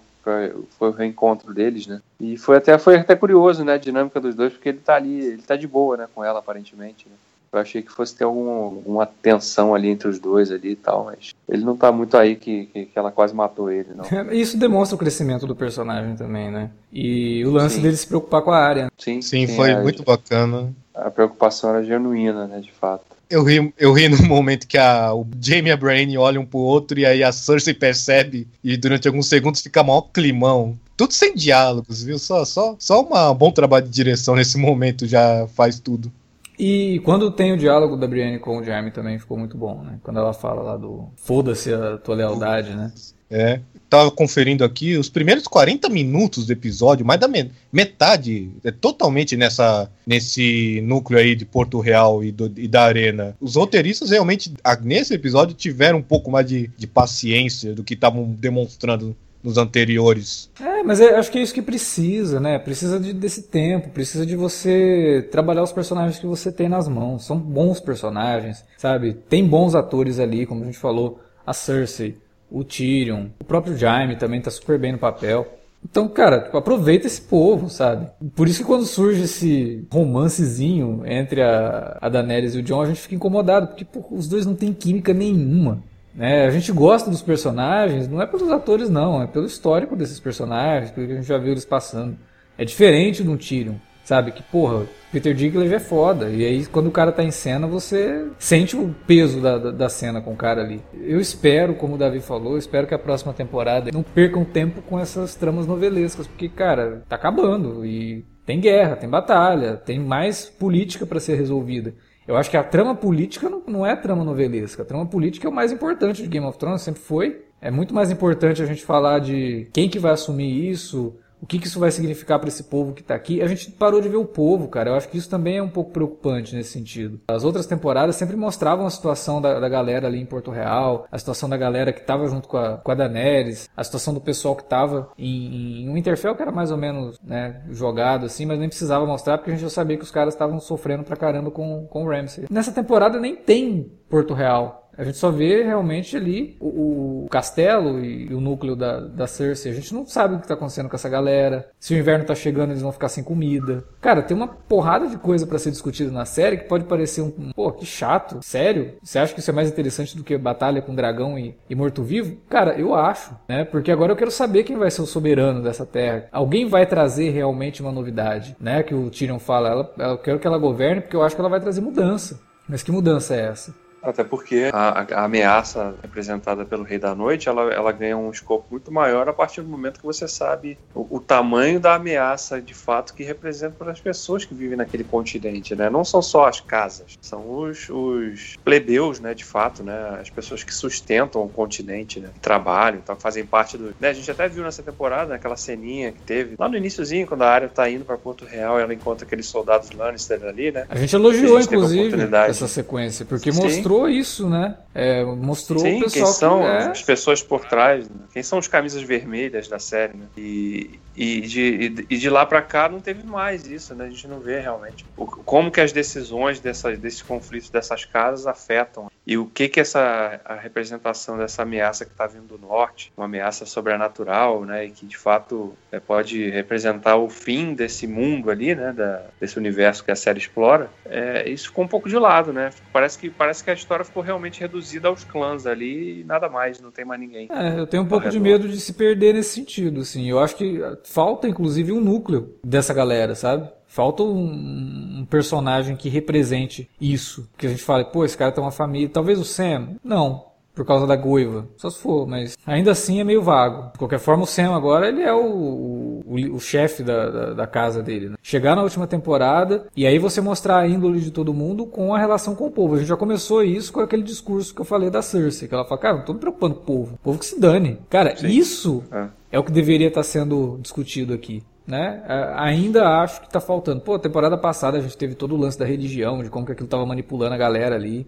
foi 0.78 0.90
o 0.90 0.92
reencontro 0.92 1.54
deles, 1.54 1.88
né? 1.88 2.02
E 2.20 2.38
foi 2.38 2.58
até, 2.58 2.78
foi 2.78 2.98
até 2.98 3.16
curioso, 3.16 3.64
né? 3.64 3.74
A 3.74 3.78
dinâmica 3.78 4.20
dos 4.20 4.36
dois, 4.36 4.54
porque 4.54 4.70
ele 4.70 4.80
tá 4.80 4.96
ali, 4.96 5.26
ele 5.26 5.42
tá 5.42 5.56
de 5.56 5.68
boa, 5.68 5.98
né? 5.98 6.08
Com 6.14 6.24
ela, 6.24 6.40
aparentemente, 6.40 7.08
né? 7.08 7.16
Eu 7.52 7.60
achei 7.60 7.82
que 7.82 7.92
fosse 7.92 8.16
ter 8.16 8.26
algum, 8.26 8.50
alguma 8.50 9.06
tensão 9.06 9.74
ali 9.74 9.90
entre 9.90 10.08
os 10.08 10.20
dois 10.20 10.52
ali 10.52 10.72
e 10.72 10.76
tal, 10.76 11.06
mas 11.06 11.34
ele 11.48 11.64
não 11.64 11.76
tá 11.76 11.92
muito 11.92 12.16
aí 12.16 12.36
que, 12.36 12.68
que, 12.68 12.86
que 12.86 13.00
ela 13.00 13.12
quase 13.12 13.34
matou 13.34 13.72
ele, 13.72 13.90
não. 13.96 14.06
Isso 14.32 14.58
demonstra 14.58 14.96
o 14.96 15.00
crescimento 15.00 15.48
do 15.48 15.56
personagem 15.56 16.16
também, 16.16 16.52
né? 16.52 16.70
E 16.94 17.44
o 17.46 17.52
lance 17.52 17.76
sim. 17.76 17.82
dele 17.82 17.98
se 17.98 18.06
preocupar 18.06 18.44
com 18.44 18.52
a 18.52 18.58
área. 18.58 18.92
Sim, 18.98 19.22
sim, 19.22 19.48
sim 19.48 19.56
foi 19.56 19.72
a, 19.72 19.82
muito 19.82 20.04
bacana. 20.04 20.72
A 20.94 21.10
preocupação 21.10 21.72
era 21.72 21.84
genuína, 21.84 22.46
né, 22.46 22.60
de 22.60 22.72
fato. 22.72 23.10
Eu 23.30 23.44
ri, 23.44 23.74
eu 23.78 23.94
ri 23.94 24.10
no 24.10 24.24
momento 24.28 24.68
que 24.68 24.78
a, 24.78 25.14
o 25.14 25.26
Jamie 25.42 25.70
e 25.70 25.72
a 25.72 25.78
Brain 25.78 26.18
olham 26.18 26.46
pro 26.46 26.60
outro 26.60 27.00
e 27.00 27.06
aí 27.06 27.24
a 27.24 27.32
Cersei 27.32 27.74
percebe 27.74 28.48
e 28.64 28.78
durante 28.78 29.08
alguns 29.08 29.28
segundos 29.28 29.62
fica 29.62 29.84
maior 29.84 30.02
climão. 30.14 30.78
Tudo 30.98 31.14
sem 31.14 31.34
diálogos, 31.34 32.04
viu? 32.04 32.20
Só, 32.20 32.44
só, 32.44 32.76
só 32.78 33.02
um 33.02 33.36
bom 33.36 33.52
trabalho 33.52 33.86
de 33.86 33.92
direção 33.92 34.36
nesse 34.36 34.58
momento 34.58 35.08
já 35.08 35.48
faz 35.56 35.80
tudo. 35.80 36.12
E 36.60 37.00
quando 37.06 37.32
tem 37.32 37.54
o 37.54 37.58
diálogo 37.58 37.96
da 37.96 38.06
Brienne 38.06 38.38
com 38.38 38.58
o 38.58 38.64
Jaime 38.64 38.92
também 38.92 39.18
ficou 39.18 39.38
muito 39.38 39.58
bom, 39.58 39.82
né? 39.82 39.98
Quando 40.04 40.20
ela 40.20 40.34
fala 40.34 40.62
lá 40.62 40.76
do 40.76 41.08
foda-se 41.16 41.74
a 41.74 41.98
tua 41.98 42.16
lealdade, 42.16 42.76
né? 42.76 42.92
É, 43.32 43.62
tava 43.88 44.12
conferindo 44.12 44.64
aqui, 44.64 44.98
os 44.98 45.08
primeiros 45.08 45.48
40 45.48 45.88
minutos 45.88 46.48
do 46.48 46.52
episódio, 46.52 47.06
mais 47.06 47.20
da 47.20 47.30
metade, 47.72 48.52
é 48.64 48.72
totalmente 48.72 49.38
nessa 49.38 49.90
nesse 50.06 50.82
núcleo 50.82 51.20
aí 51.20 51.36
de 51.36 51.46
Porto 51.46 51.80
Real 51.80 52.24
e, 52.24 52.32
do, 52.32 52.52
e 52.58 52.68
da 52.68 52.84
Arena. 52.84 53.38
Os 53.40 53.56
roteiristas 53.56 54.10
realmente, 54.10 54.52
nesse 54.82 55.14
episódio, 55.14 55.56
tiveram 55.56 56.00
um 56.00 56.04
pouco 56.04 56.30
mais 56.30 56.46
de, 56.46 56.70
de 56.76 56.88
paciência 56.88 57.74
do 57.74 57.84
que 57.84 57.94
estavam 57.94 58.26
demonstrando 58.32 59.16
nos 59.44 59.58
anteriores. 59.58 60.50
É, 60.60 60.84
mas 60.84 61.00
é, 61.00 61.16
acho 61.16 61.32
que 61.32 61.38
é 61.38 61.42
isso 61.42 61.54
que 61.54 61.62
precisa, 61.62 62.40
né? 62.40 62.60
Precisa 62.60 63.00
de, 63.00 63.14
desse 63.14 63.44
tempo, 63.44 63.90
precisa 63.90 64.26
de 64.26 64.36
você 64.36 65.28
trabalhar 65.32 65.64
os 65.64 65.72
personagens 65.72 66.20
que 66.20 66.26
você 66.26 66.52
tem 66.52 66.68
nas 66.68 66.88
mãos. 66.88 67.26
São 67.26 67.38
bons 67.38 67.80
personagens, 67.80 68.66
sabe? 68.78 69.14
Tem 69.14 69.46
bons 69.46 69.76
atores 69.76 70.20
ali, 70.20 70.46
como 70.46 70.64
a 70.64 70.66
gente 70.66 70.78
falou, 70.78 71.20
a 71.46 71.54
Cersei, 71.54 72.18
o 72.52 72.64
Tyrion, 72.64 73.28
o 73.40 73.44
próprio 73.44 73.78
Jaime 73.78 74.18
também 74.18 74.42
tá 74.42 74.52
super 74.52 74.78
bem 74.78 74.92
no 74.92 74.98
papel. 74.98 75.60
Então, 75.84 76.10
cara, 76.10 76.42
tipo, 76.42 76.58
aproveita 76.58 77.08
esse 77.08 77.22
povo, 77.22 77.70
sabe? 77.70 78.08
Por 78.36 78.48
isso 78.48 78.60
que 78.60 78.66
quando 78.66 78.86
surge 78.86 79.24
esse 79.24 79.88
romancezinho 79.90 81.04
entre 81.06 81.42
a, 81.42 81.98
a 82.02 82.10
Daenerys 82.10 82.54
e 82.54 82.60
o 82.60 82.62
Jon, 82.62 82.82
a 82.82 82.86
gente 82.86 83.00
fica 83.00 83.16
incomodado, 83.16 83.68
porque 83.68 83.86
pô, 83.86 84.06
os 84.12 84.28
dois 84.28 84.46
não 84.46 84.56
têm 84.56 84.74
química 84.74 85.14
nenhuma. 85.14 85.82
Né? 86.14 86.46
A 86.46 86.52
gente 86.52 86.72
gosta 86.72 87.10
dos 87.10 87.22
personagens, 87.22 88.08
não 88.08 88.22
é 88.22 88.26
pelos 88.26 88.50
atores, 88.50 88.90
não, 88.90 89.22
é 89.22 89.28
pelo 89.28 89.46
histórico 89.46 89.96
desses 89.96 90.20
personagens, 90.20 90.92
pelo 90.92 91.08
que 91.08 91.14
a 91.14 91.16
gente 91.16 91.28
já 91.28 91.38
viu 91.38 91.52
eles 91.52 91.66
passando. 91.66 92.18
É 92.58 92.66
diferente 92.66 93.24
de 93.24 93.30
um 93.30 93.38
Tyrion, 93.38 93.76
sabe? 94.04 94.32
Que, 94.32 94.44
porra, 94.44 94.86
Peter 95.12 95.34
Dinklage 95.34 95.74
é 95.74 95.80
foda. 95.80 96.30
E 96.30 96.46
aí, 96.46 96.66
quando 96.66 96.88
o 96.88 96.92
cara 96.92 97.12
tá 97.12 97.24
em 97.24 97.32
cena, 97.32 97.68
você 97.68 98.28
sente 98.38 98.76
o 98.76 98.94
peso 99.08 99.40
da, 99.40 99.58
da, 99.58 99.72
da, 99.72 99.90
cena 99.90 100.22
com 100.22 100.34
o 100.34 100.36
cara 100.36 100.62
ali. 100.62 100.82
Eu 100.94 101.20
espero, 101.20 101.74
como 101.76 101.96
o 101.96 101.98
Davi 101.98 102.20
falou, 102.20 102.58
espero 102.58 102.86
que 102.86 102.94
a 102.94 103.00
próxima 103.00 103.34
temporada 103.34 103.92
não 103.94 104.04
percam 104.04 104.44
tempo 104.44 104.82
com 104.82 105.00
essas 105.00 105.36
tramas 105.36 105.66
novelescas, 105.66 106.28
porque, 106.28 106.50
cara, 106.50 107.04
tá 107.08 107.16
acabando. 107.16 107.86
E 107.86 108.26
tem 108.46 108.60
guerra, 108.60 108.96
tem 108.96 109.10
batalha, 109.10 109.76
tem 109.78 110.00
mais 110.00 110.46
política 110.46 111.06
para 111.06 111.20
ser 111.20 111.36
resolvida. 111.36 111.94
Eu 112.30 112.38
acho 112.38 112.48
que 112.48 112.58
a 112.58 112.64
trama 112.64 112.94
política 112.94 113.50
não, 113.50 113.64
não 113.66 113.84
é 113.84 113.96
trama 113.96 114.24
novelesca. 114.24 114.84
A 114.84 114.86
trama 114.86 115.04
política 115.04 115.48
é 115.48 115.50
o 115.50 115.52
mais 115.52 115.72
importante 115.72 116.22
de 116.22 116.28
Game 116.28 116.46
of 116.46 116.60
Thrones, 116.60 116.84
sempre 116.84 117.02
foi. 117.02 117.44
É 117.60 117.72
muito 117.72 117.92
mais 117.92 118.12
importante 118.12 118.62
a 118.62 118.68
gente 118.68 118.86
falar 118.86 119.18
de 119.18 119.68
quem 119.74 119.90
que 119.90 119.98
vai 119.98 120.12
assumir 120.12 120.70
isso, 120.70 121.16
o 121.42 121.46
que, 121.46 121.60
que 121.60 121.68
isso 121.68 121.80
vai 121.80 121.92
significar 121.92 122.40
para 122.40 122.50
esse 122.50 122.64
povo 122.64 122.94
que 122.94 123.02
está 123.02 123.16
aqui? 123.16 123.42
A 123.42 123.48
gente 123.48 123.72
parou 123.72 124.02
de 124.02 124.10
ver 124.10 124.18
o 124.18 124.26
povo, 124.26 124.68
cara. 124.68 124.90
Eu 124.90 124.96
acho 124.96 125.08
que 125.10 125.18
isso 125.18 125.30
também 125.30 125.58
é 125.58 125.64
um 125.64 125.70
pouco 125.70 125.92
preocupante 125.92 126.56
nesse 126.56 126.72
sentido. 126.72 127.20
As 127.28 127.44
outras 127.44 127.66
temporadas 127.66 128.16
sempre 128.16 128.36
mostravam 128.36 128.86
a 128.86 128.90
situação 128.90 129.42
da, 129.42 129.60
da 129.60 129.70
galera 129.70 130.08
ali 130.08 130.20
em 130.20 130.26
Porto 130.26 130.52
Real, 130.52 131.08
a 131.12 131.18
situação 131.18 131.50
da 131.50 131.58
galera 131.58 131.94
que 131.94 132.02
estava 132.02 132.28
junto 132.28 132.48
com 132.48 132.58
a, 132.58 132.78
com 132.78 132.92
a 132.92 132.96
Daenerys, 132.96 133.70
a 133.76 133.84
situação 133.84 134.14
do 134.14 134.22
pessoal 134.22 134.56
que 134.56 134.64
estava 134.64 135.10
em, 135.18 135.84
em 135.84 135.94
Winterfell, 135.94 136.36
que 136.36 136.42
era 136.42 136.52
mais 136.52 136.72
ou 136.72 136.78
menos 136.78 137.20
né, 137.24 137.62
jogado 137.70 138.26
assim, 138.26 138.46
mas 138.46 138.60
nem 138.60 138.70
precisava 138.70 139.06
mostrar 139.06 139.38
porque 139.38 139.52
a 139.52 139.54
gente 139.54 139.64
já 139.64 139.70
sabia 139.70 139.98
que 139.98 140.04
os 140.04 140.12
caras 140.12 140.34
estavam 140.34 140.60
sofrendo 140.60 141.04
pra 141.04 141.16
caramba 141.16 141.52
com, 141.52 141.88
com 141.88 142.04
o 142.04 142.10
Ramsay. 142.10 142.46
Nessa 142.50 142.72
temporada 142.72 143.20
nem 143.20 143.36
tem 143.36 143.92
Porto 144.10 144.34
Real. 144.34 144.89
A 145.00 145.06
gente 145.06 145.18
só 145.18 145.32
vê 145.32 145.64
realmente 145.64 146.18
ali 146.18 146.58
o, 146.60 147.24
o 147.24 147.28
castelo 147.30 148.04
e, 148.04 148.34
o 148.34 148.42
núcleo 148.42 148.76
da, 148.76 149.00
da 149.00 149.28
Cersei. 149.28 149.72
A 149.72 149.76
gente 149.76 149.94
não 149.94 150.06
sabe 150.06 150.36
o 150.36 150.40
que 150.40 150.44
está 150.44 150.56
acontecendo 150.56 150.90
com 150.90 150.96
essa 150.98 151.08
galera. 151.08 151.70
Se 151.80 151.94
o 151.94 151.98
inverno 151.98 152.24
está 152.24 152.36
chegando, 152.36 152.72
eles 152.72 152.82
vão 152.82 152.92
ficar 152.92 153.08
sem 153.08 153.24
comida. 153.24 153.86
Cara, 154.02 154.22
tem 154.22 154.36
uma 154.36 154.50
porrada 154.50 155.08
de 155.08 155.16
coisa 155.16 155.48
para 155.48 155.58
ser 155.58 155.72
discutida 155.72 156.12
na 156.12 156.26
série 156.26 156.58
que 156.58 156.66
pode 156.66 156.84
parecer 156.84 157.22
um, 157.22 157.28
um. 157.28 157.52
Pô, 157.56 157.72
que 157.72 157.86
chato. 157.86 158.40
Sério? 158.42 158.96
Você 159.02 159.18
acha 159.18 159.34
que 159.34 159.40
isso 159.40 159.50
é 159.50 159.54
mais 159.54 159.70
interessante 159.70 160.18
do 160.18 160.24
que 160.24 160.38
batalha 160.38 160.82
com 160.82 160.94
dragão 160.94 161.40
e, 161.40 161.56
e 161.70 161.76
morto-vivo? 161.76 162.36
Cara, 162.50 162.78
eu 162.78 162.94
acho, 162.94 163.34
né? 163.48 163.64
Porque 163.64 163.94
agora 163.94 164.12
eu 164.12 164.18
quero 164.18 164.32
saber 164.32 164.66
quem 164.66 164.76
vai 164.76 164.92
ser 164.92 165.02
o 165.02 165.06
soberano 165.06 165.64
dessa 165.64 165.86
terra. 165.86 166.28
Alguém 166.30 166.68
vai 166.68 166.86
trazer 166.86 167.30
realmente 167.30 167.82
uma 167.82 167.94
novidade, 167.94 168.54
né? 168.60 168.84
Que 168.84 168.94
o 168.94 169.10
Tyrion 169.10 169.40
fala. 169.40 169.70
Ela, 169.70 170.12
eu 170.12 170.18
quero 170.18 170.40
que 170.40 170.48
ela 170.48 170.58
governe 170.58 171.00
porque 171.00 171.16
eu 171.16 171.24
acho 171.24 171.36
que 171.36 171.42
ela 171.42 171.50
vai 171.50 171.62
trazer 171.62 171.80
mudança. 171.80 172.42
Mas 172.68 172.84
que 172.84 172.92
mudança 172.92 173.34
é 173.34 173.46
essa? 173.46 173.74
Até 174.02 174.24
porque 174.24 174.70
a, 174.72 175.02
a, 175.02 175.26
ameaça 175.26 175.96
representada 176.02 176.66
pelo 176.66 176.84
Rei 176.84 176.98
da 176.98 177.14
Noite, 177.14 177.50
ela, 177.50 177.74
ela 177.74 177.92
ganha 177.92 178.18
um 178.18 178.32
escopo 178.32 178.66
muito 178.72 178.92
maior 178.92 179.28
a 179.28 179.34
partir 179.34 179.62
do 179.62 179.68
momento 179.68 180.00
que 180.00 180.06
você 180.06 180.28
sabe 180.28 180.78
o, 180.94 181.18
o 181.18 181.20
tamanho 181.20 181.80
da 181.80 181.96
ameaça 181.96 182.62
de 182.62 182.74
fato 182.74 183.14
que 183.14 183.24
representa 183.24 183.76
para 183.78 183.92
as 183.92 184.00
pessoas 184.00 184.46
que 184.46 184.54
vivem 184.54 184.78
naquele 184.78 185.04
continente, 185.04 185.76
né? 185.76 185.90
Não 185.90 186.04
são 186.04 186.22
só 186.22 186.48
as 186.48 186.60
casas, 186.60 187.18
são 187.22 187.60
os, 187.60 187.90
os 187.90 188.58
plebeus, 188.64 189.20
né? 189.20 189.34
De 189.34 189.44
fato, 189.44 189.84
né? 189.84 190.18
As 190.22 190.30
pessoas 190.30 190.64
que 190.64 190.74
sustentam 190.74 191.44
o 191.44 191.50
continente, 191.50 192.20
né? 192.20 192.30
Trabalham, 192.42 193.00
então 193.00 193.16
fazem 193.16 193.46
parte 193.46 193.78
do... 193.78 193.94
Né? 194.00 194.10
A 194.10 194.14
gente 194.14 194.30
até 194.32 194.48
viu 194.48 194.64
nessa 194.64 194.82
temporada 194.82 195.36
aquela 195.36 195.58
ceninha 195.58 196.12
que 196.12 196.22
teve 196.22 196.56
lá 196.58 196.70
no 196.70 196.78
iníciozinho, 196.78 197.28
quando 197.28 197.42
a 197.44 197.50
área 197.50 197.68
tá 197.68 197.90
indo 197.90 198.06
para 198.06 198.18
Porto 198.18 198.46
Real, 198.46 198.80
ela 198.80 198.94
encontra 198.94 199.26
aqueles 199.26 199.46
soldados 199.46 199.92
Lannister 199.92 200.44
ali, 200.46 200.72
né? 200.72 200.86
A 200.90 200.98
gente 200.98 201.16
elogiou, 201.16 201.58
a 201.58 201.62
gente 201.62 201.76
inclusive, 201.76 202.16
essa 202.48 202.68
sequência, 202.68 203.26
porque 203.26 203.52
Sim. 203.52 203.62
mostrou 203.62 203.89
isso, 204.08 204.50
né? 204.50 204.78
É, 204.94 205.24
mostrou 205.24 205.80
Sim, 205.80 205.98
o 205.98 206.04
pessoal 206.04 206.26
quem 206.26 206.34
são 206.34 206.60
que, 206.60 206.66
é... 206.66 206.78
as 206.78 207.02
pessoas 207.02 207.42
por 207.42 207.66
trás, 207.66 208.10
né? 208.10 208.16
quem 208.34 208.44
são 208.44 208.60
os 208.60 208.68
camisas 208.68 209.02
vermelhas 209.02 209.68
da 209.68 209.80
série, 209.80 210.18
né? 210.18 210.26
E, 210.38 211.00
e, 211.20 211.42
de, 211.42 212.06
e 212.10 212.18
de 212.18 212.30
lá 212.30 212.46
para 212.46 212.62
cá 212.62 212.88
não 212.88 213.02
teve 213.02 213.28
mais 213.28 213.68
isso, 213.68 213.94
né? 213.94 214.06
A 214.06 214.10
gente 214.10 214.26
não 214.26 214.40
vê 214.40 214.62
realmente 214.62 215.06
o, 215.18 215.26
como 215.26 215.70
que 215.70 215.82
as 215.82 215.92
decisões 215.92 216.62
dessa, 216.62 216.96
desses 216.96 217.22
conflitos 217.22 217.70
dessas 217.70 218.06
casas 218.06 218.48
afetam 218.48 219.12
e 219.28 219.38
o 219.38 219.46
que 219.46 219.68
que 219.68 219.82
essa 219.82 220.40
a 220.46 220.56
representação 220.56 221.38
dessa 221.38 221.64
ameaça 221.64 222.06
que 222.06 222.12
está 222.12 222.26
vindo 222.26 222.48
do 222.48 222.58
norte, 222.58 223.12
uma 223.18 223.26
ameaça 223.26 223.66
sobrenatural, 223.66 224.64
né? 224.64 224.86
E 224.86 224.92
que 224.92 225.06
de 225.06 225.18
fato 225.18 225.74
é, 225.92 226.00
pode 226.00 226.50
representar 226.50 227.18
o 227.18 227.30
fim 227.30 227.74
desse 227.74 228.08
mundo 228.08 228.50
ali, 228.50 228.74
né? 228.74 228.94
Da, 228.94 229.26
desse 229.42 229.58
universo 229.58 230.06
que 230.06 230.12
a 230.12 230.16
série 230.16 230.40
explora. 230.40 230.90
É, 231.06 231.50
isso 231.50 231.68
ficou 231.68 231.84
um 231.84 231.88
pouco 231.88 232.08
de 232.08 232.18
lado, 232.18 232.54
né? 232.54 232.70
Parece 232.94 233.20
que 233.20 233.30
parece 233.30 233.62
que 233.62 233.70
a 233.70 233.74
história 233.74 234.06
ficou 234.06 234.24
realmente 234.24 234.62
reduzida 234.62 235.10
aos 235.10 235.26
clãs 235.26 235.68
ali 235.68 236.22
e 236.22 236.24
nada 236.24 236.48
mais, 236.48 236.80
não 236.80 236.92
tem 236.92 237.04
mais 237.04 237.20
ninguém. 237.20 237.50
É, 237.52 237.78
eu 237.78 237.86
tenho 237.86 238.04
um 238.04 238.08
pouco 238.08 238.30
de 238.30 238.40
medo 238.40 238.70
de 238.70 238.80
se 238.80 238.94
perder 238.94 239.34
nesse 239.34 239.54
sentido, 239.54 240.00
assim. 240.00 240.30
Eu 240.30 240.40
acho 240.40 240.56
que 240.56 240.82
falta 241.12 241.48
inclusive 241.48 241.92
um 241.92 242.00
núcleo 242.00 242.56
dessa 242.64 242.94
galera, 242.94 243.36
sabe? 243.36 243.70
Falta 243.88 244.22
um, 244.22 245.20
um, 245.22 245.28
personagem 245.28 245.96
que 245.96 246.10
represente 246.10 246.88
isso. 247.02 247.50
Que 247.58 247.66
a 247.66 247.70
gente 247.70 247.82
fala, 247.82 248.06
pô, 248.06 248.24
esse 248.24 248.38
cara 248.38 248.52
tem 248.52 248.64
uma 248.64 248.72
família. 248.72 249.10
Talvez 249.10 249.40
o 249.40 249.44
Sam. 249.44 249.96
Não. 250.04 250.48
Por 250.76 250.86
causa 250.86 251.08
da 251.08 251.16
goiva. 251.16 251.68
Só 251.76 251.90
se 251.90 252.00
for, 252.00 252.28
mas 252.28 252.56
ainda 252.66 252.92
assim 252.92 253.20
é 253.20 253.24
meio 253.24 253.42
vago. 253.42 253.92
De 253.92 253.98
qualquer 253.98 254.20
forma, 254.20 254.44
o 254.44 254.48
Sam 254.48 254.76
agora 254.76 255.10
ele 255.10 255.24
é 255.24 255.34
o, 255.34 255.44
o, 255.44 256.36
o 256.54 256.60
chefe 256.60 257.04
da, 257.04 257.30
da, 257.30 257.54
da, 257.54 257.68
casa 257.68 258.02
dele. 258.02 258.30
Né? 258.30 258.36
Chegar 258.42 258.76
na 258.76 258.84
última 258.84 259.08
temporada 259.08 259.88
e 259.96 260.06
aí 260.06 260.20
você 260.20 260.40
mostrar 260.40 260.78
a 260.78 260.88
índole 260.88 261.20
de 261.20 261.32
todo 261.32 261.54
mundo 261.54 261.86
com 261.88 262.14
a 262.14 262.20
relação 262.20 262.56
com 262.56 262.68
o 262.68 262.72
povo. 262.72 262.94
A 262.94 262.98
gente 263.00 263.08
já 263.08 263.18
começou 263.18 263.64
isso 263.64 263.92
com 263.92 264.00
aquele 264.00 264.24
discurso 264.24 264.74
que 264.74 264.80
eu 264.80 264.86
falei 264.86 265.10
da 265.10 265.24
Cersei. 265.24 265.68
Que 265.68 265.74
ela 265.74 265.84
fala, 265.84 266.00
cara, 266.00 266.18
não 266.18 266.24
tô 266.24 266.34
me 266.34 266.40
preocupando 266.40 266.76
com 266.76 266.82
o 266.82 266.86
povo. 266.86 267.16
O 267.16 267.18
povo 267.18 267.40
que 267.40 267.46
se 267.46 267.60
dane. 267.60 267.98
Cara, 268.08 268.38
Sim. 268.38 268.48
isso 268.48 269.04
é. 269.12 269.28
É 269.52 269.60
o 269.60 269.64
que 269.64 269.72
deveria 269.72 270.08
estar 270.08 270.24
sendo 270.24 270.78
discutido 270.82 271.34
aqui 271.34 271.64
né? 271.90 272.24
Ainda 272.56 273.20
acho 273.24 273.42
que 273.42 273.50
tá 273.50 273.60
faltando. 273.60 274.02
Pô, 274.02 274.20
temporada 274.20 274.56
passada 274.56 275.00
a 275.00 275.02
gente 275.02 275.18
teve 275.18 275.34
todo 275.34 275.56
o 275.56 275.58
lance 275.58 275.78
da 275.78 275.86
religião, 275.86 276.44
de 276.44 276.50
como 276.50 276.64
que 276.64 276.72
aquilo 276.72 276.88
tava 276.88 277.04
manipulando 277.04 277.56
a 277.56 277.58
galera 277.58 277.96
ali. 277.96 278.28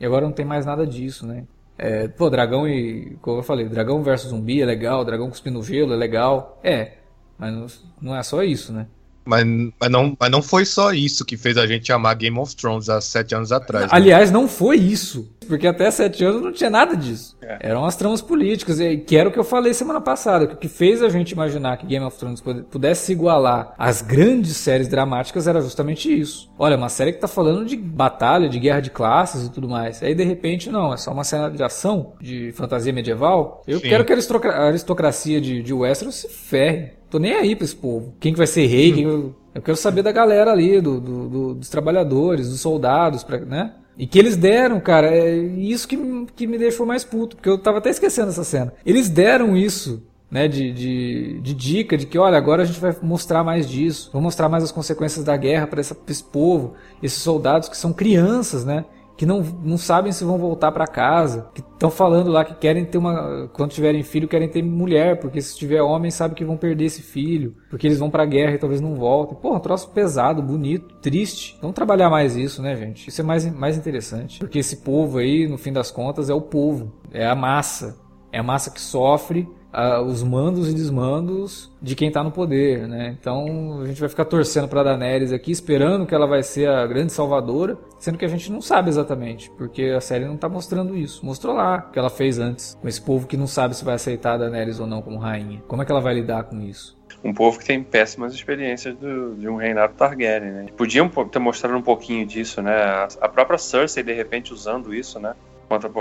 E 0.00 0.06
agora 0.06 0.24
não 0.24 0.32
tem 0.32 0.46
mais 0.46 0.64
nada 0.64 0.86
disso, 0.86 1.26
né? 1.26 1.44
É, 1.76 2.08
pô, 2.08 2.30
dragão 2.30 2.66
e. 2.66 3.16
Como 3.20 3.40
eu 3.40 3.42
falei, 3.42 3.68
dragão 3.68 4.02
versus 4.02 4.30
zumbi 4.30 4.62
é 4.62 4.64
legal, 4.64 5.04
dragão 5.04 5.28
cuspindo 5.28 5.62
gelo 5.62 5.92
é 5.92 5.96
legal. 5.96 6.58
É, 6.64 6.94
mas 7.36 7.84
não 8.00 8.16
é 8.16 8.22
só 8.22 8.42
isso, 8.42 8.72
né? 8.72 8.86
Mas, 9.24 9.44
mas, 9.78 9.90
não, 9.90 10.16
mas 10.18 10.30
não 10.30 10.42
foi 10.42 10.64
só 10.64 10.92
isso 10.92 11.24
que 11.24 11.36
fez 11.36 11.56
a 11.56 11.66
gente 11.66 11.92
amar 11.92 12.14
Game 12.16 12.38
of 12.38 12.54
Thrones 12.56 12.88
há 12.88 13.00
sete 13.00 13.34
anos 13.34 13.52
atrás. 13.52 13.84
Né? 13.84 13.90
Aliás, 13.92 14.30
não 14.30 14.48
foi 14.48 14.76
isso. 14.76 15.28
Porque 15.46 15.66
até 15.66 15.90
sete 15.90 16.24
anos 16.24 16.40
não 16.40 16.52
tinha 16.52 16.70
nada 16.70 16.96
disso. 16.96 17.36
É. 17.42 17.58
Eram 17.60 17.84
as 17.84 17.96
tramas 17.96 18.22
políticas, 18.22 18.78
que 19.06 19.16
era 19.16 19.28
o 19.28 19.32
que 19.32 19.38
eu 19.38 19.44
falei 19.44 19.74
semana 19.74 20.00
passada. 20.00 20.46
Que 20.46 20.54
o 20.54 20.56
que 20.56 20.68
fez 20.68 21.02
a 21.02 21.08
gente 21.08 21.32
imaginar 21.32 21.76
que 21.76 21.86
Game 21.86 22.04
of 22.04 22.16
Thrones 22.18 22.40
pudesse 22.70 23.06
se 23.06 23.12
igualar 23.12 23.74
às 23.78 24.02
grandes 24.02 24.56
séries 24.56 24.88
dramáticas 24.88 25.46
era 25.46 25.60
justamente 25.60 26.12
isso. 26.12 26.50
Olha, 26.58 26.76
uma 26.76 26.88
série 26.88 27.12
que 27.12 27.20
tá 27.20 27.28
falando 27.28 27.64
de 27.64 27.76
batalha, 27.76 28.48
de 28.48 28.58
guerra 28.58 28.80
de 28.80 28.90
classes 28.90 29.46
e 29.46 29.50
tudo 29.50 29.68
mais. 29.68 30.02
Aí 30.02 30.14
de 30.14 30.24
repente, 30.24 30.70
não, 30.70 30.92
é 30.92 30.96
só 30.96 31.12
uma 31.12 31.24
cena 31.24 31.50
de 31.50 31.62
ação, 31.62 32.14
de 32.20 32.52
fantasia 32.52 32.92
medieval. 32.92 33.62
Eu 33.66 33.78
Sim. 33.80 33.88
quero 33.88 34.04
que 34.04 34.12
a 34.12 34.62
aristocracia 34.66 35.40
de, 35.40 35.62
de 35.62 35.72
Westeros 35.72 36.16
se 36.16 36.28
ferre. 36.28 37.01
Tô 37.12 37.18
nem 37.18 37.34
aí 37.34 37.54
pra 37.54 37.66
esse 37.66 37.76
povo. 37.76 38.14
Quem 38.18 38.32
que 38.32 38.38
vai 38.38 38.46
ser 38.46 38.64
rei? 38.64 38.90
Quem... 38.90 39.04
Eu 39.04 39.60
quero 39.62 39.76
saber 39.76 40.02
da 40.02 40.10
galera 40.10 40.50
ali, 40.50 40.80
do, 40.80 40.98
do, 40.98 41.28
do, 41.28 41.54
dos 41.56 41.68
trabalhadores, 41.68 42.48
dos 42.48 42.58
soldados, 42.58 43.22
pra, 43.22 43.38
né? 43.38 43.74
E 43.98 44.06
que 44.06 44.18
eles 44.18 44.34
deram, 44.34 44.80
cara, 44.80 45.08
é 45.08 45.36
isso 45.36 45.86
que, 45.86 46.26
que 46.34 46.46
me 46.46 46.56
deixou 46.56 46.86
mais 46.86 47.04
puto, 47.04 47.36
porque 47.36 47.50
eu 47.50 47.58
tava 47.58 47.76
até 47.76 47.90
esquecendo 47.90 48.30
essa 48.30 48.44
cena. 48.44 48.72
Eles 48.86 49.10
deram 49.10 49.54
isso, 49.54 50.02
né, 50.30 50.48
de, 50.48 50.72
de, 50.72 51.40
de 51.42 51.52
dica, 51.52 51.98
de 51.98 52.06
que, 52.06 52.18
olha, 52.18 52.38
agora 52.38 52.62
a 52.62 52.64
gente 52.64 52.80
vai 52.80 52.96
mostrar 53.02 53.44
mais 53.44 53.68
disso, 53.68 54.08
vamos 54.10 54.24
mostrar 54.24 54.48
mais 54.48 54.64
as 54.64 54.72
consequências 54.72 55.22
da 55.22 55.36
guerra 55.36 55.66
para 55.66 55.82
esse 55.82 56.24
povo, 56.24 56.72
esses 57.02 57.20
soldados 57.20 57.68
que 57.68 57.76
são 57.76 57.92
crianças, 57.92 58.64
né? 58.64 58.86
Que 59.16 59.26
não, 59.26 59.42
não 59.62 59.76
sabem 59.76 60.12
se 60.12 60.24
vão 60.24 60.38
voltar 60.38 60.72
para 60.72 60.86
casa, 60.86 61.48
que 61.54 61.60
estão 61.60 61.90
falando 61.90 62.30
lá 62.30 62.44
que 62.44 62.54
querem 62.54 62.84
ter 62.84 62.98
uma. 62.98 63.48
Quando 63.52 63.70
tiverem 63.70 64.02
filho, 64.02 64.28
querem 64.28 64.48
ter 64.48 64.62
mulher, 64.62 65.20
porque 65.20 65.40
se 65.40 65.56
tiver 65.56 65.82
homem, 65.82 66.10
sabe 66.10 66.34
que 66.34 66.44
vão 66.44 66.56
perder 66.56 66.86
esse 66.86 67.02
filho, 67.02 67.54
porque 67.70 67.86
eles 67.86 67.98
vão 67.98 68.10
pra 68.10 68.24
guerra 68.24 68.54
e 68.54 68.58
talvez 68.58 68.80
não 68.80 68.94
voltem. 68.94 69.36
Pô, 69.40 69.54
um 69.54 69.60
troço 69.60 69.90
pesado, 69.90 70.42
bonito, 70.42 70.94
triste. 71.00 71.58
Vamos 71.60 71.74
trabalhar 71.74 72.10
mais 72.10 72.36
isso, 72.36 72.62
né, 72.62 72.74
gente? 72.76 73.08
Isso 73.08 73.20
é 73.20 73.24
mais, 73.24 73.46
mais 73.52 73.76
interessante. 73.76 74.38
Porque 74.38 74.58
esse 74.58 74.78
povo 74.78 75.18
aí, 75.18 75.46
no 75.46 75.58
fim 75.58 75.72
das 75.72 75.90
contas, 75.90 76.30
é 76.30 76.34
o 76.34 76.40
povo, 76.40 76.92
é 77.12 77.26
a 77.26 77.34
massa. 77.34 78.00
É 78.32 78.38
a 78.38 78.42
massa 78.42 78.70
que 78.70 78.80
sofre 78.80 79.46
uh, 79.72 80.02
os 80.02 80.22
mandos 80.22 80.68
e 80.68 80.74
desmandos 80.74 81.70
de 81.80 81.94
quem 81.96 82.08
está 82.08 82.22
no 82.22 82.30
poder, 82.30 82.86
né? 82.86 83.16
Então 83.18 83.80
a 83.82 83.86
gente 83.86 84.00
vai 84.00 84.08
ficar 84.08 84.24
torcendo 84.24 84.68
para 84.68 84.82
Daenerys 84.82 85.32
aqui, 85.32 85.50
esperando 85.50 86.06
que 86.06 86.14
ela 86.14 86.26
vai 86.26 86.42
ser 86.42 86.68
a 86.68 86.86
grande 86.86 87.12
salvadora, 87.12 87.76
sendo 87.98 88.18
que 88.18 88.24
a 88.24 88.28
gente 88.28 88.50
não 88.52 88.60
sabe 88.60 88.88
exatamente, 88.88 89.50
porque 89.56 89.84
a 89.84 90.00
série 90.00 90.24
não 90.24 90.34
está 90.34 90.48
mostrando 90.48 90.96
isso. 90.96 91.24
Mostrou 91.24 91.54
lá 91.54 91.86
o 91.88 91.92
que 91.92 91.98
ela 91.98 92.10
fez 92.10 92.38
antes, 92.38 92.76
com 92.80 92.88
esse 92.88 93.00
povo 93.00 93.26
que 93.26 93.36
não 93.36 93.46
sabe 93.46 93.76
se 93.76 93.84
vai 93.84 93.94
aceitar 93.94 94.34
a 94.34 94.38
Daenerys 94.38 94.78
ou 94.78 94.86
não 94.86 95.02
como 95.02 95.18
rainha. 95.18 95.62
Como 95.66 95.82
é 95.82 95.84
que 95.84 95.92
ela 95.92 96.00
vai 96.00 96.14
lidar 96.14 96.44
com 96.44 96.60
isso? 96.60 97.00
um 97.24 97.32
povo 97.32 97.58
que 97.58 97.64
tem 97.64 97.82
péssimas 97.82 98.34
experiências 98.34 98.96
do, 98.96 99.36
de 99.36 99.48
um 99.48 99.56
reinado 99.56 99.94
Targaryen, 99.94 100.50
né? 100.50 100.66
Podiam 100.76 101.08
ter 101.08 101.38
mostrado 101.38 101.76
um 101.76 101.82
pouquinho 101.82 102.26
disso, 102.26 102.60
né? 102.60 103.06
A, 103.20 103.28
própria 103.28 103.58
Cersei, 103.58 104.02
de 104.02 104.12
repente, 104.12 104.52
usando 104.52 104.92
isso, 104.92 105.20
né? 105.20 105.34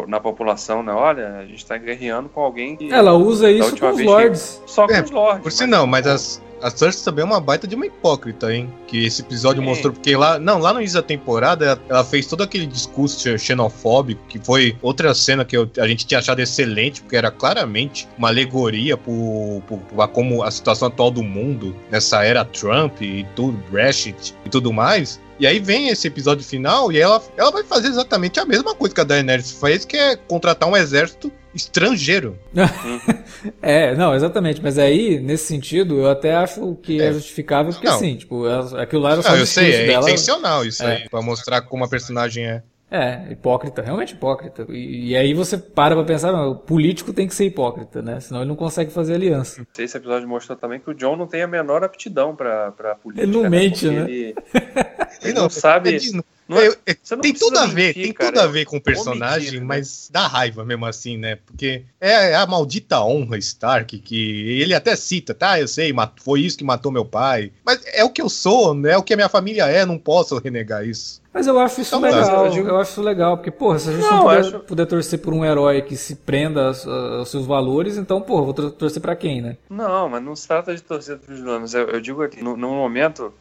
Na 0.07 0.19
população, 0.19 0.83
né? 0.83 0.91
Olha, 0.91 1.37
a 1.37 1.45
gente 1.45 1.65
tá 1.65 1.77
guerreando 1.77 2.29
com 2.29 2.41
alguém 2.41 2.75
que. 2.75 2.91
Ela 2.91 3.13
usa 3.13 3.49
isso 3.49 3.77
com 3.77 3.89
os 3.89 4.01
lords. 4.01 4.61
Que... 4.65 4.71
Só 4.71 4.87
com 4.87 4.93
é, 4.93 5.01
os 5.01 5.11
lords. 5.11 5.43
Por 5.43 5.51
si 5.51 5.65
não, 5.65 5.85
mas 5.85 6.07
as, 6.07 6.41
a 6.61 6.69
Cersei 6.69 7.03
também 7.03 7.23
é 7.23 7.25
uma 7.25 7.39
baita 7.39 7.67
de 7.67 7.75
uma 7.75 7.85
hipócrita, 7.85 8.53
hein? 8.53 8.71
Que 8.87 9.05
esse 9.05 9.21
episódio 9.21 9.61
Sim. 9.61 9.67
mostrou, 9.67 9.93
porque 9.93 10.15
lá, 10.15 10.39
não, 10.39 10.59
lá 10.59 10.73
no 10.73 10.79
início 10.79 11.01
da 11.01 11.05
temporada, 11.05 11.81
ela 11.89 12.03
fez 12.03 12.27
todo 12.27 12.43
aquele 12.43 12.65
discurso 12.65 13.37
xenofóbico, 13.37 14.21
que 14.27 14.39
foi 14.39 14.77
outra 14.81 15.13
cena 15.13 15.43
que 15.43 15.57
eu, 15.57 15.69
a 15.79 15.87
gente 15.87 16.05
tinha 16.05 16.19
achado 16.19 16.39
excelente, 16.39 17.01
porque 17.01 17.15
era 17.15 17.31
claramente 17.31 18.07
uma 18.17 18.29
alegoria 18.29 18.95
por, 18.95 19.61
por, 19.67 19.79
por 19.79 20.07
como 20.09 20.43
a 20.43 20.51
situação 20.51 20.87
atual 20.87 21.11
do 21.11 21.23
mundo, 21.23 21.75
nessa 21.89 22.23
era 22.23 22.45
Trump 22.45 23.01
e 23.01 23.25
tudo, 23.35 23.57
Brexit 23.69 24.35
e 24.45 24.49
tudo 24.49 24.71
mais. 24.71 25.19
E 25.41 25.47
aí 25.47 25.57
vem 25.57 25.89
esse 25.89 26.07
episódio 26.07 26.45
final 26.45 26.91
e 26.91 26.99
ela, 26.99 27.19
ela 27.35 27.49
vai 27.49 27.63
fazer 27.63 27.87
exatamente 27.87 28.39
a 28.39 28.45
mesma 28.45 28.75
coisa 28.75 28.93
que 28.93 29.01
a 29.01 29.03
Daenerys 29.03 29.51
fez, 29.51 29.83
que 29.83 29.97
é 29.97 30.15
contratar 30.15 30.69
um 30.69 30.77
exército 30.77 31.31
estrangeiro. 31.51 32.37
é, 33.59 33.95
não, 33.95 34.13
exatamente. 34.13 34.61
Mas 34.61 34.77
aí, 34.77 35.19
nesse 35.19 35.45
sentido, 35.45 36.01
eu 36.01 36.11
até 36.11 36.35
acho 36.35 36.75
que 36.75 37.01
é, 37.01 37.07
é 37.07 37.13
justificável, 37.13 37.73
porque 37.73 37.87
não. 37.87 37.95
assim, 37.95 38.17
tipo, 38.17 38.45
aquilo 38.77 39.01
lá 39.01 39.13
era 39.13 39.23
só 39.23 39.31
não, 39.31 39.37
eu 39.39 39.47
sei, 39.47 39.73
é 39.73 39.85
dela. 39.87 40.03
intencional 40.03 40.63
isso 40.63 40.83
é. 40.83 40.97
aí, 40.97 41.09
pra 41.09 41.23
mostrar 41.23 41.61
como 41.63 41.83
a 41.83 41.87
personagem 41.87 42.45
é. 42.45 42.61
É, 42.93 43.31
hipócrita, 43.31 43.81
realmente 43.81 44.13
hipócrita. 44.13 44.65
E, 44.67 45.11
e 45.11 45.15
aí 45.15 45.33
você 45.33 45.57
para 45.57 45.95
pra 45.95 46.03
pensar, 46.03 46.33
o 46.45 46.55
político 46.57 47.13
tem 47.13 47.25
que 47.25 47.33
ser 47.33 47.45
hipócrita, 47.45 48.01
né? 48.01 48.19
Senão 48.19 48.41
ele 48.41 48.49
não 48.49 48.55
consegue 48.57 48.91
fazer 48.91 49.13
aliança. 49.13 49.65
Esse 49.79 49.95
episódio 49.95 50.27
mostrou 50.27 50.57
também 50.57 50.77
que 50.77 50.89
o 50.89 50.93
John 50.93 51.15
não 51.15 51.25
tem 51.25 51.41
a 51.41 51.47
menor 51.47 51.85
aptidão 51.85 52.35
pra, 52.35 52.73
pra 52.73 52.95
política. 52.95 53.25
Ele 53.25 53.31
não 53.31 53.43
né? 53.43 53.49
mente, 53.49 53.87
né? 53.87 54.01
Ele, 54.01 54.35
ele 55.23 55.33
não, 55.33 55.43
não 55.43 55.49
sabe. 55.49 55.97
Não 56.13 56.21
é, 56.59 56.75
é, 56.85 56.93
tem 57.21 57.33
tudo 57.33 57.57
a 57.57 57.65
ver, 57.65 57.87
mentir, 57.87 58.03
tem 58.03 58.13
cara, 58.13 58.31
tudo 58.31 58.41
a 58.41 58.47
ver 58.47 58.65
com 58.65 58.77
o 58.77 58.81
personagem, 58.81 59.45
mentir, 59.45 59.59
né? 59.61 59.65
mas 59.67 60.09
dá 60.11 60.27
raiva 60.27 60.65
mesmo 60.65 60.85
assim, 60.85 61.17
né? 61.17 61.37
Porque 61.45 61.83
é 61.99 62.35
a 62.35 62.45
maldita 62.47 63.01
honra 63.03 63.37
Stark 63.37 63.99
que 63.99 64.59
ele 64.61 64.73
até 64.73 64.95
cita, 64.95 65.33
tá? 65.33 65.59
Eu 65.59 65.67
sei, 65.67 65.93
foi 66.23 66.41
isso 66.41 66.57
que 66.57 66.63
matou 66.63 66.91
meu 66.91 67.05
pai. 67.05 67.51
Mas 67.65 67.81
é 67.93 68.03
o 68.03 68.09
que 68.09 68.21
eu 68.21 68.29
sou, 68.29 68.73
né? 68.73 68.91
É 68.91 68.97
o 68.97 69.03
que 69.03 69.13
a 69.13 69.17
minha 69.17 69.29
família 69.29 69.65
é, 69.67 69.85
não 69.85 69.97
posso 69.97 70.37
renegar 70.39 70.85
isso. 70.85 71.21
Mas 71.33 71.47
eu 71.47 71.57
acho 71.59 71.79
isso 71.79 71.95
Então, 71.95 72.01
legal. 72.09 72.45
eu 72.45 72.51
digo- 72.51 72.67
Eu 72.67 72.77
acho 72.79 72.91
isso 72.91 73.01
legal, 73.01 73.37
porque, 73.37 73.51
porra, 73.51 73.79
se 73.79 73.87
a 73.89 73.93
gente 73.93 74.01
Não, 74.01 74.11
não, 74.17 74.23
puder, 74.23 74.39
acho- 74.39 74.59
puder 74.59 74.85
torcer 74.85 75.19
por 75.19 75.33
um 75.33 75.45
herói 75.45 75.81
que 75.81 75.95
se 75.95 76.15
prenda 76.15 76.67
aos, 76.67 76.85
aos 76.85 77.29
seus 77.29 77.45
valores, 77.45 77.95
então, 77.97 78.21
porra, 78.21 78.43
vou 78.43 78.53
tor- 78.53 78.71
torcer 78.71 79.01
pra 79.01 79.15
quem, 79.15 79.41
né? 79.41 79.55
Não, 79.69 80.09
mas 80.09 80.21
não 80.21 80.35
se 80.35 80.45
trata 80.45 80.75
de 80.75 80.81
torcer 80.81 81.17
para 81.17 81.33
os 81.33 81.39
vilões. 81.39 81.73
Eu, 81.73 81.87
eu 81.87 82.01
digo 82.01 82.21
aqui, 82.21 82.43
no, 82.43 82.57
no 82.57 82.69
momento, 82.71 83.33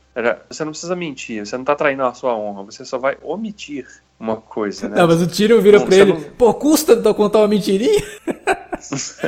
você 0.49 0.65
não 0.65 0.73
precisa 0.73 0.97
mentir, 0.97 1.45
você 1.47 1.57
não 1.57 1.65
tá 1.65 1.75
traindo 1.75 2.05
a 2.05 2.13
sua 2.15 2.35
honra, 2.35 2.65
você 2.65 2.85
só 2.85 2.99
vai 2.99 3.17
omitir 3.23 3.87
uma 4.19 4.37
coisa, 4.37 4.89
né? 4.89 4.97
Não, 4.97 5.07
mas 5.07 5.23
o 5.23 5.27
Tyrion 5.29 5.61
vira 5.61 5.79
Não, 5.79 5.87
pra 5.87 5.97
ele, 5.97 6.13
não- 6.13 6.21
pô, 6.37 6.53
custa 6.53 6.93
então 6.95 7.15
contar 7.15 7.39
uma 7.39 7.49
mentirinha? 7.49 8.03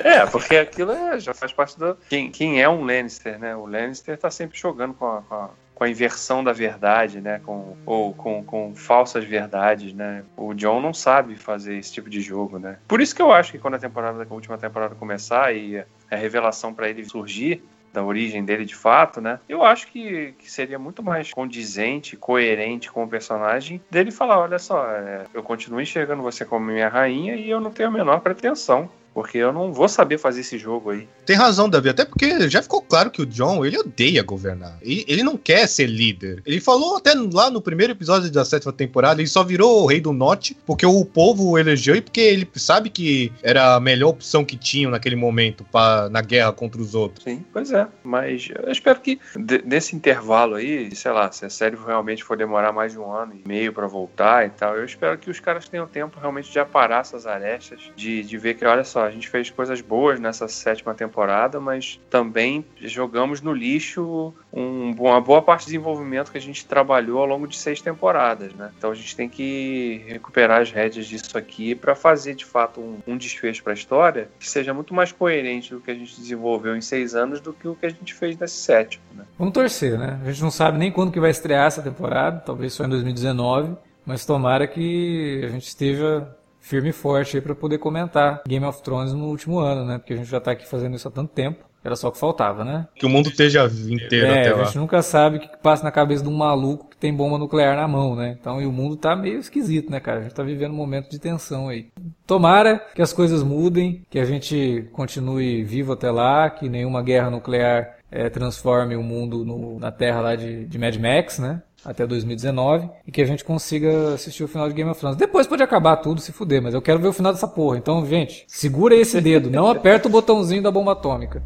É, 0.02 0.24
porque 0.26 0.56
aquilo 0.56 0.92
é- 0.92 1.20
já 1.20 1.34
faz 1.34 1.52
parte 1.52 1.78
do. 1.78 1.96
Quem, 2.08 2.30
quem 2.30 2.62
é 2.62 2.68
um 2.68 2.84
Lannister, 2.84 3.38
né? 3.38 3.54
O 3.54 3.66
Lannister 3.66 4.16
tá 4.18 4.30
sempre 4.30 4.58
jogando 4.58 4.94
com 4.94 5.06
a, 5.06 5.22
com 5.22 5.34
a, 5.34 5.50
com 5.74 5.84
a 5.84 5.88
inversão 5.90 6.42
da 6.42 6.52
verdade, 6.52 7.20
né? 7.20 7.40
Com, 7.44 7.76
ou 7.84 8.14
com, 8.14 8.42
com 8.42 8.74
falsas 8.74 9.24
verdades, 9.24 9.92
né? 9.92 10.24
O 10.36 10.54
John 10.54 10.80
não 10.80 10.94
sabe 10.94 11.36
fazer 11.36 11.76
esse 11.76 11.92
tipo 11.92 12.08
de 12.08 12.20
jogo, 12.22 12.58
né? 12.58 12.78
Por 12.88 13.00
isso 13.00 13.14
que 13.14 13.20
eu 13.20 13.30
acho 13.30 13.52
que 13.52 13.58
quando 13.58 13.74
a 13.74 13.78
temporada, 13.78 14.26
a 14.28 14.34
última 14.34 14.56
temporada 14.56 14.94
começar 14.94 15.54
e 15.54 15.84
a, 16.10 16.16
revelação 16.16 16.72
pra 16.72 16.88
ele 16.88 17.04
surgir, 17.04 17.62
da 17.92 18.02
origem 18.02 18.44
dele 18.44 18.64
de 18.64 18.74
fato, 18.74 19.20
né? 19.20 19.38
Eu 19.48 19.62
acho 19.62 19.86
que, 19.88 20.34
que 20.38 20.50
seria 20.50 20.78
muito 20.78 21.02
mais 21.02 21.30
condizente, 21.32 22.16
coerente 22.16 22.90
com 22.90 23.04
o 23.04 23.08
personagem 23.08 23.80
dele 23.90 24.10
falar: 24.10 24.38
olha 24.38 24.58
só, 24.58 24.86
é, 24.90 25.26
eu 25.34 25.42
continuo 25.42 25.80
enxergando 25.80 26.22
você 26.22 26.44
como 26.44 26.66
minha 26.66 26.88
rainha 26.88 27.34
e 27.34 27.50
eu 27.50 27.60
não 27.60 27.70
tenho 27.70 27.88
a 27.88 27.92
menor 27.92 28.20
pretensão. 28.20 28.88
Porque 29.14 29.38
eu 29.38 29.52
não 29.52 29.72
vou 29.72 29.88
saber 29.88 30.18
fazer 30.18 30.40
esse 30.40 30.58
jogo 30.58 30.90
aí. 30.90 31.08
Tem 31.26 31.36
razão, 31.36 31.68
Davi, 31.68 31.88
até 31.88 32.04
porque 32.04 32.48
já 32.48 32.62
ficou 32.62 32.82
claro 32.82 33.10
que 33.10 33.22
o 33.22 33.26
John, 33.26 33.64
ele 33.64 33.78
odeia 33.78 34.22
governar. 34.22 34.78
Ele, 34.82 35.04
ele 35.06 35.22
não 35.22 35.36
quer 35.36 35.66
ser 35.68 35.86
líder. 35.86 36.42
Ele 36.46 36.60
falou 36.60 36.96
até 36.96 37.12
lá 37.14 37.50
no 37.50 37.60
primeiro 37.60 37.92
episódio 37.92 38.30
da 38.30 38.44
sétima 38.44 38.72
temporada, 38.72 39.20
ele 39.20 39.28
só 39.28 39.44
virou 39.44 39.82
o 39.82 39.86
rei 39.86 40.00
do 40.00 40.12
norte 40.12 40.56
porque 40.66 40.86
o 40.86 41.04
povo 41.04 41.50
o 41.50 41.58
elegeu 41.58 41.94
e 41.94 42.00
porque 42.00 42.20
ele 42.20 42.48
sabe 42.54 42.90
que 42.90 43.32
era 43.42 43.74
a 43.74 43.80
melhor 43.80 44.10
opção 44.10 44.44
que 44.44 44.56
tinham 44.56 44.90
naquele 44.90 45.16
momento 45.16 45.64
pra, 45.70 46.08
na 46.08 46.20
guerra 46.20 46.52
contra 46.52 46.80
os 46.80 46.94
outros. 46.94 47.24
Sim, 47.24 47.44
pois 47.52 47.72
é. 47.72 47.86
Mas 48.02 48.48
eu 48.64 48.70
espero 48.70 49.00
que 49.00 49.18
nesse 49.64 49.94
intervalo 49.94 50.54
aí, 50.54 50.94
sei 50.94 51.12
lá, 51.12 51.30
se 51.30 51.44
a 51.44 51.50
série 51.50 51.76
realmente 51.76 52.24
for 52.24 52.36
demorar 52.36 52.72
mais 52.72 52.92
de 52.92 52.98
um 52.98 53.10
ano 53.10 53.34
e 53.34 53.48
meio 53.48 53.72
pra 53.72 53.86
voltar 53.86 54.46
e 54.46 54.50
tal, 54.50 54.76
eu 54.76 54.84
espero 54.84 55.18
que 55.18 55.30
os 55.30 55.40
caras 55.40 55.68
tenham 55.68 55.86
tempo 55.86 56.18
realmente 56.18 56.50
de 56.50 56.58
aparar 56.58 57.00
essas 57.00 57.26
arestas, 57.26 57.90
de, 57.96 58.22
de 58.22 58.38
ver 58.38 58.54
que, 58.54 58.64
olha 58.64 58.84
só, 58.84 59.01
a 59.04 59.10
gente 59.10 59.28
fez 59.28 59.50
coisas 59.50 59.80
boas 59.80 60.18
nessa 60.20 60.48
sétima 60.48 60.94
temporada, 60.94 61.60
mas 61.60 62.00
também 62.10 62.64
jogamos 62.80 63.40
no 63.40 63.52
lixo 63.52 64.32
um- 64.52 64.90
uma 64.98 65.20
boa 65.20 65.40
parte 65.42 65.62
do 65.62 65.66
desenvolvimento 65.66 66.30
que 66.30 66.38
a 66.38 66.40
gente 66.40 66.64
trabalhou 66.66 67.20
ao 67.20 67.26
longo 67.26 67.46
de 67.46 67.56
seis 67.56 67.80
temporadas, 67.80 68.52
né? 68.54 68.70
Então 68.76 68.90
a 68.90 68.94
gente 68.94 69.14
tem 69.16 69.28
que 69.28 70.02
recuperar 70.06 70.60
as 70.60 70.70
rédeas 70.70 71.06
disso 71.06 71.36
aqui 71.38 71.74
pra 71.74 71.94
fazer 71.94 72.34
de 72.34 72.44
fato 72.44 72.80
um, 72.80 72.98
um 73.06 73.16
desfecho 73.16 73.62
pra 73.62 73.72
história 73.72 74.28
que 74.38 74.48
seja 74.48 74.74
muito 74.74 74.92
mais 74.94 75.12
coerente 75.12 75.72
do 75.74 75.80
que 75.80 75.90
a 75.90 75.94
gente 75.94 76.14
desenvolveu 76.18 76.76
em 76.76 76.80
seis 76.80 77.14
anos 77.14 77.40
do 77.40 77.52
que 77.52 77.66
o 77.68 77.74
que 77.74 77.86
a 77.86 77.90
gente 77.90 78.12
fez 78.14 78.36
nesse 78.36 78.56
sétimo, 78.56 79.04
né? 79.14 79.24
Vamos 79.38 79.54
torcer, 79.54 79.98
né? 79.98 80.20
A 80.24 80.30
gente 80.30 80.42
não 80.42 80.50
sabe 80.50 80.78
nem 80.78 80.90
quando 80.92 81.12
que 81.12 81.20
vai 81.20 81.30
estrear 81.30 81.66
essa 81.66 81.82
temporada, 81.82 82.40
talvez 82.44 82.72
só 82.72 82.84
em 82.84 82.88
2019, 82.88 83.74
mas 84.04 84.24
tomara 84.26 84.66
que 84.66 85.42
a 85.44 85.48
gente 85.48 85.66
esteja 85.66 86.28
firme 86.62 86.88
e 86.88 86.92
forte 86.92 87.36
aí 87.36 87.42
pra 87.42 87.54
poder 87.54 87.76
comentar 87.76 88.40
Game 88.48 88.64
of 88.64 88.82
Thrones 88.82 89.12
no 89.12 89.26
último 89.26 89.58
ano, 89.58 89.84
né? 89.84 89.98
Porque 89.98 90.14
a 90.14 90.16
gente 90.16 90.30
já 90.30 90.40
tá 90.40 90.52
aqui 90.52 90.66
fazendo 90.66 90.96
isso 90.96 91.06
há 91.06 91.10
tanto 91.10 91.32
tempo. 91.32 91.64
Era 91.84 91.96
só 91.96 92.08
o 92.08 92.12
que 92.12 92.18
faltava, 92.18 92.64
né? 92.64 92.86
Que 92.94 93.04
o 93.04 93.08
mundo 93.08 93.28
esteja 93.28 93.68
inteiro 93.90 94.28
É, 94.28 94.40
até 94.42 94.50
a 94.50 94.56
lá. 94.56 94.64
gente 94.64 94.78
nunca 94.78 95.02
sabe 95.02 95.36
o 95.38 95.40
que 95.40 95.48
que 95.48 95.56
passa 95.58 95.82
na 95.82 95.90
cabeça 95.90 96.22
de 96.22 96.28
um 96.28 96.36
maluco 96.36 96.88
que 96.88 96.96
tem 96.96 97.12
bomba 97.12 97.36
nuclear 97.36 97.76
na 97.76 97.88
mão, 97.88 98.14
né? 98.14 98.36
Então, 98.40 98.62
e 98.62 98.66
o 98.66 98.70
mundo 98.70 98.94
tá 98.96 99.16
meio 99.16 99.40
esquisito, 99.40 99.90
né, 99.90 99.98
cara? 99.98 100.20
A 100.20 100.22
gente 100.22 100.32
tá 100.34 100.44
vivendo 100.44 100.70
um 100.70 100.76
momento 100.76 101.10
de 101.10 101.18
tensão 101.18 101.68
aí. 101.68 101.88
Tomara 102.24 102.78
que 102.94 103.02
as 103.02 103.12
coisas 103.12 103.42
mudem, 103.42 104.06
que 104.08 104.20
a 104.20 104.24
gente 104.24 104.88
continue 104.92 105.64
vivo 105.64 105.92
até 105.92 106.08
lá, 106.08 106.48
que 106.50 106.68
nenhuma 106.68 107.02
guerra 107.02 107.30
nuclear 107.30 107.96
eh, 108.12 108.28
transforme 108.30 108.94
o 108.94 109.02
mundo 109.02 109.44
no- 109.44 109.78
na 109.80 109.90
terra 109.90 110.20
lá 110.20 110.36
de, 110.36 110.66
de 110.66 110.78
Mad 110.78 110.96
Max, 110.96 111.38
né? 111.38 111.62
Até 111.84 112.06
2019 112.06 112.88
e 113.04 113.10
que 113.10 113.20
a 113.20 113.24
gente 113.26 113.44
consiga 113.44 114.14
assistir 114.14 114.44
o 114.44 114.48
final 114.48 114.68
de 114.68 114.74
Game 114.74 114.88
of 114.88 115.00
Thrones. 115.00 115.16
Depois 115.18 115.48
pode 115.48 115.64
acabar 115.64 115.96
tudo, 115.96 116.20
se 116.20 116.30
fuder, 116.30 116.62
mas 116.62 116.74
eu 116.74 116.80
quero 116.82 117.00
ver 117.00 117.08
o 117.08 117.12
final 117.12 117.32
dessa 117.32 117.48
porra. 117.48 117.76
Então, 117.76 118.06
gente, 118.06 118.44
segura 118.46 118.94
esse 118.94 119.20
dedo, 119.20 119.50
não 119.50 119.66
aperta 119.72 120.06
o 120.06 120.10
botãozinho 120.10 120.62
da 120.62 120.70
bomba 120.70 120.92
atômica. 120.92 121.42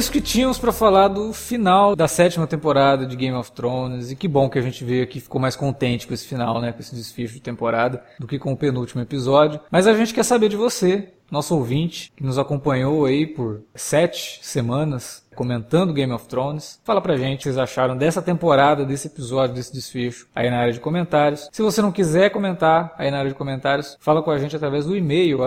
Isso 0.00 0.10
que 0.10 0.20
tínhamos 0.20 0.58
pra 0.58 0.72
falar 0.72 1.08
do 1.08 1.30
final 1.30 1.94
da 1.94 2.08
sétima 2.08 2.46
temporada 2.46 3.04
de 3.04 3.14
Game 3.14 3.36
of 3.36 3.52
Thrones. 3.52 4.10
E 4.10 4.16
que 4.16 4.26
bom 4.26 4.48
que 4.48 4.58
a 4.58 4.62
gente 4.62 4.82
veio 4.82 5.04
aqui 5.04 5.20
ficou 5.20 5.38
mais 5.38 5.54
contente 5.54 6.06
com 6.06 6.14
esse 6.14 6.26
final, 6.26 6.58
né? 6.58 6.72
Com 6.72 6.80
esse 6.80 6.94
desfecho 6.94 7.34
de 7.34 7.40
temporada, 7.40 8.02
do 8.18 8.26
que 8.26 8.38
com 8.38 8.50
o 8.50 8.56
penúltimo 8.56 9.02
episódio. 9.02 9.60
Mas 9.70 9.86
a 9.86 9.92
gente 9.92 10.14
quer 10.14 10.22
saber 10.22 10.48
de 10.48 10.56
você, 10.56 11.12
nosso 11.30 11.54
ouvinte, 11.54 12.10
que 12.16 12.24
nos 12.24 12.38
acompanhou 12.38 13.04
aí 13.04 13.26
por 13.26 13.60
sete 13.74 14.40
semanas 14.42 15.22
comentando 15.34 15.92
Game 15.92 16.12
of 16.14 16.26
Thrones. 16.26 16.80
Fala 16.82 17.02
pra 17.02 17.18
gente 17.18 17.34
o 17.34 17.36
que 17.38 17.42
vocês 17.44 17.58
acharam 17.58 17.94
dessa 17.94 18.22
temporada, 18.22 18.86
desse 18.86 19.06
episódio, 19.06 19.54
desse 19.54 19.72
desfecho 19.72 20.26
aí 20.34 20.48
na 20.48 20.60
área 20.60 20.72
de 20.72 20.80
comentários. 20.80 21.46
Se 21.52 21.60
você 21.60 21.82
não 21.82 21.92
quiser 21.92 22.30
comentar 22.30 22.94
aí 22.96 23.10
na 23.10 23.18
área 23.18 23.30
de 23.30 23.36
comentários, 23.36 23.98
fala 24.00 24.22
com 24.22 24.30
a 24.30 24.38
gente 24.38 24.56
através 24.56 24.86
do 24.86 24.96
e-mail 24.96 25.42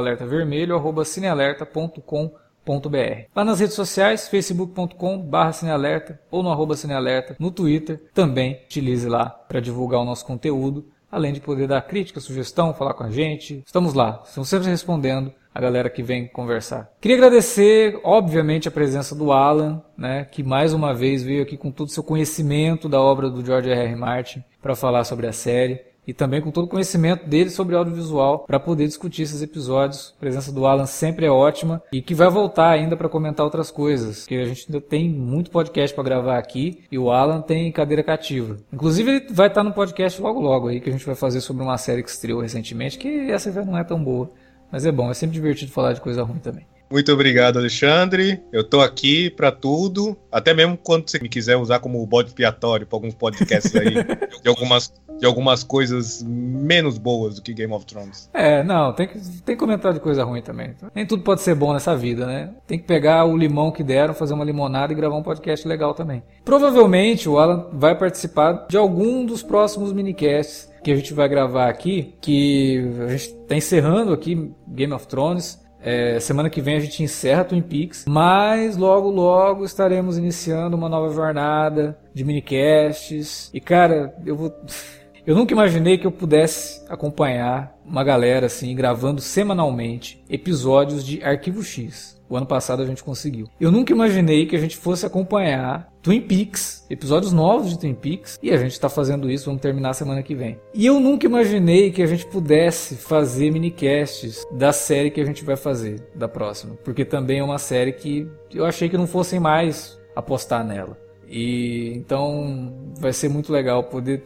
alertavermelho@cinealerta.com 2.65 3.27
Lá 3.35 3.43
nas 3.43 3.59
redes 3.59 3.75
sociais, 3.75 4.27
facebook.com 4.27 5.17
barra 5.19 5.51
cinealerta 5.51 6.19
ou 6.31 6.41
no 6.41 6.49
arroba 6.49 6.75
cinealerta, 6.75 7.35
no 7.39 7.51
Twitter, 7.51 8.01
também 8.13 8.61
utilize 8.65 9.07
lá 9.07 9.29
para 9.29 9.59
divulgar 9.59 10.01
o 10.01 10.05
nosso 10.05 10.25
conteúdo, 10.25 10.85
além 11.11 11.33
de 11.33 11.41
poder 11.41 11.67
dar 11.67 11.81
crítica, 11.81 12.19
sugestão, 12.19 12.73
falar 12.73 12.93
com 12.93 13.03
a 13.03 13.11
gente. 13.11 13.63
Estamos 13.65 13.93
lá, 13.93 14.23
estamos 14.25 14.49
sempre 14.49 14.69
respondendo 14.69 15.31
a 15.53 15.61
galera 15.61 15.89
que 15.89 16.01
vem 16.01 16.27
conversar. 16.27 16.89
Queria 16.99 17.17
agradecer, 17.17 17.99
obviamente, 18.03 18.67
a 18.67 18.71
presença 18.71 19.13
do 19.13 19.31
Alan, 19.31 19.83
né, 19.95 20.25
que 20.31 20.41
mais 20.41 20.73
uma 20.73 20.93
vez 20.93 21.21
veio 21.21 21.43
aqui 21.43 21.55
com 21.55 21.69
todo 21.69 21.89
o 21.89 21.91
seu 21.91 22.03
conhecimento 22.03 22.89
da 22.89 22.99
obra 22.99 23.29
do 23.29 23.45
George 23.45 23.69
R. 23.69 23.79
R. 23.79 23.95
Martin 23.95 24.43
para 24.61 24.75
falar 24.75 25.03
sobre 25.03 25.27
a 25.27 25.33
série 25.33 25.92
e 26.07 26.13
também 26.13 26.41
com 26.41 26.51
todo 26.51 26.65
o 26.65 26.69
conhecimento 26.69 27.27
dele 27.27 27.49
sobre 27.49 27.75
audiovisual 27.75 28.39
para 28.39 28.59
poder 28.59 28.87
discutir 28.87 29.23
esses 29.23 29.41
episódios. 29.41 30.13
A 30.17 30.19
presença 30.19 30.51
do 30.51 30.65
Alan 30.65 30.85
sempre 30.85 31.25
é 31.25 31.31
ótima 31.31 31.81
e 31.91 32.01
que 32.01 32.13
vai 32.13 32.29
voltar 32.29 32.69
ainda 32.69 32.95
para 32.95 33.09
comentar 33.09 33.45
outras 33.45 33.71
coisas, 33.71 34.25
que 34.25 34.35
a 34.35 34.45
gente 34.45 34.65
ainda 34.67 34.81
tem 34.81 35.09
muito 35.09 35.51
podcast 35.51 35.93
para 35.95 36.03
gravar 36.03 36.37
aqui 36.37 36.83
e 36.91 36.97
o 36.97 37.11
Alan 37.11 37.41
tem 37.41 37.71
cadeira 37.71 38.03
cativa. 38.03 38.57
Inclusive 38.71 39.09
ele 39.09 39.27
vai 39.31 39.47
estar 39.47 39.63
no 39.63 39.73
podcast 39.73 40.21
logo 40.21 40.39
logo 40.39 40.67
aí 40.67 40.79
que 40.79 40.89
a 40.89 40.93
gente 40.93 41.05
vai 41.05 41.15
fazer 41.15 41.41
sobre 41.41 41.63
uma 41.63 41.77
série 41.77 42.03
que 42.03 42.09
estreou 42.09 42.41
recentemente, 42.41 42.97
que 42.97 43.31
essa 43.31 43.51
já 43.51 43.63
não 43.63 43.77
é 43.77 43.83
tão 43.83 44.03
boa, 44.03 44.29
mas 44.71 44.85
é 44.85 44.91
bom, 44.91 45.09
é 45.09 45.13
sempre 45.13 45.33
divertido 45.33 45.71
falar 45.71 45.93
de 45.93 46.01
coisa 46.01 46.23
ruim 46.23 46.39
também. 46.39 46.65
Muito 46.93 47.11
obrigado, 47.11 47.57
Alexandre. 47.57 48.39
Eu 48.51 48.63
tô 48.63 48.79
aqui 48.79 49.31
pra 49.31 49.51
tudo. 49.51 50.15
Até 50.31 50.53
mesmo 50.53 50.77
quando 50.77 51.09
você 51.09 51.17
me 51.17 51.27
quiser 51.27 51.57
usar 51.57 51.79
como 51.79 52.05
bode 52.05 52.29
expiatório 52.29 52.85
pra 52.85 52.95
alguns 52.95 53.15
podcasts 53.15 53.75
aí. 53.75 53.95
de, 54.43 54.47
algumas, 54.47 54.93
de 55.19 55.25
algumas 55.25 55.63
coisas 55.63 56.23
menos 56.23 56.97
boas 56.97 57.35
do 57.35 57.41
que 57.41 57.53
Game 57.53 57.73
of 57.73 57.85
Thrones. 57.85 58.29
É, 58.33 58.63
não, 58.63 58.93
tem 58.93 59.07
que, 59.07 59.19
tem 59.19 59.55
que 59.55 59.59
comentar 59.59 59.93
de 59.93 59.99
coisa 59.99 60.23
ruim 60.23 60.41
também. 60.41 60.75
Nem 60.93 61.05
tudo 61.05 61.23
pode 61.23 61.41
ser 61.41 61.55
bom 61.55 61.73
nessa 61.73 61.95
vida, 61.95 62.25
né? 62.25 62.51
Tem 62.67 62.77
que 62.77 62.85
pegar 62.85 63.25
o 63.25 63.37
limão 63.37 63.71
que 63.71 63.83
deram, 63.83 64.13
fazer 64.13 64.33
uma 64.33 64.45
limonada 64.45 64.93
e 64.93 64.95
gravar 64.95 65.15
um 65.15 65.23
podcast 65.23 65.67
legal 65.67 65.93
também. 65.93 66.23
Provavelmente 66.43 67.29
o 67.29 67.37
Alan 67.37 67.67
vai 67.73 67.97
participar 67.97 68.67
de 68.69 68.77
algum 68.77 69.25
dos 69.25 69.41
próximos 69.41 69.93
minicasts 69.93 70.71
que 70.83 70.91
a 70.91 70.95
gente 70.95 71.13
vai 71.13 71.29
gravar 71.29 71.69
aqui, 71.69 72.13
que 72.19 72.85
a 73.05 73.07
gente 73.07 73.29
está 73.29 73.55
encerrando 73.55 74.11
aqui 74.11 74.51
Game 74.67 74.93
of 74.93 75.07
Thrones. 75.07 75.63
É, 75.85 76.17
semana 76.19 76.49
que 76.49 76.61
vem 76.61 76.77
a 76.77 76.79
gente 76.79 77.03
encerra 77.03 77.43
Twin 77.43 77.61
Peaks, 77.61 78.05
mas 78.07 78.77
logo 78.77 79.09
logo 79.09 79.65
estaremos 79.65 80.17
iniciando 80.17 80.77
uma 80.77 80.87
nova 80.87 81.13
jornada 81.13 81.97
de 82.13 82.23
minicasts. 82.23 83.49
E 83.53 83.59
cara, 83.59 84.15
eu 84.25 84.35
vou 84.35 84.53
eu 85.25 85.35
nunca 85.35 85.53
imaginei 85.53 85.97
que 85.97 86.05
eu 86.05 86.11
pudesse 86.11 86.83
acompanhar 86.89 87.73
uma 87.85 88.03
galera 88.03 88.47
assim 88.47 88.75
gravando 88.75 89.21
semanalmente 89.21 90.21
episódios 90.29 91.05
de 91.05 91.23
Arquivo 91.23 91.63
X. 91.63 92.21
O 92.29 92.35
ano 92.35 92.45
passado 92.45 92.81
a 92.81 92.85
gente 92.85 93.03
conseguiu. 93.03 93.47
Eu 93.59 93.71
nunca 93.71 93.93
imaginei 93.93 94.45
que 94.45 94.55
a 94.55 94.59
gente 94.59 94.75
fosse 94.75 95.05
acompanhar 95.05 95.91
Twin 96.01 96.19
Peaks, 96.19 96.85
episódios 96.89 97.31
novos 97.31 97.69
de 97.69 97.79
Twin 97.79 97.93
Peaks, 97.93 98.39
e 98.41 98.51
a 98.51 98.57
gente 98.57 98.71
está 98.71 98.89
fazendo 98.89 99.29
isso, 99.29 99.45
vamos 99.45 99.61
terminar 99.61 99.93
semana 99.93 100.23
que 100.23 100.33
vem. 100.33 100.59
E 100.73 100.85
eu 100.85 100.99
nunca 100.99 101.25
imaginei 101.25 101.91
que 101.91 102.01
a 102.01 102.07
gente 102.07 102.25
pudesse 102.25 102.95
fazer 102.95 103.51
minicasts 103.51 104.43
da 104.51 104.73
série 104.73 105.11
que 105.11 105.21
a 105.21 105.25
gente 105.25 105.43
vai 105.43 105.55
fazer, 105.55 106.01
da 106.15 106.27
próxima, 106.27 106.75
porque 106.83 107.05
também 107.05 107.39
é 107.39 107.43
uma 107.43 107.59
série 107.59 107.93
que 107.93 108.27
eu 108.53 108.65
achei 108.65 108.89
que 108.89 108.97
não 108.97 109.07
fossem 109.07 109.39
mais 109.39 109.97
apostar 110.15 110.65
nela. 110.65 110.97
E 111.27 111.93
então 111.95 112.73
vai 112.99 113.11
ser 113.11 113.29
muito 113.29 113.51
legal 113.51 113.83
poder. 113.85 114.23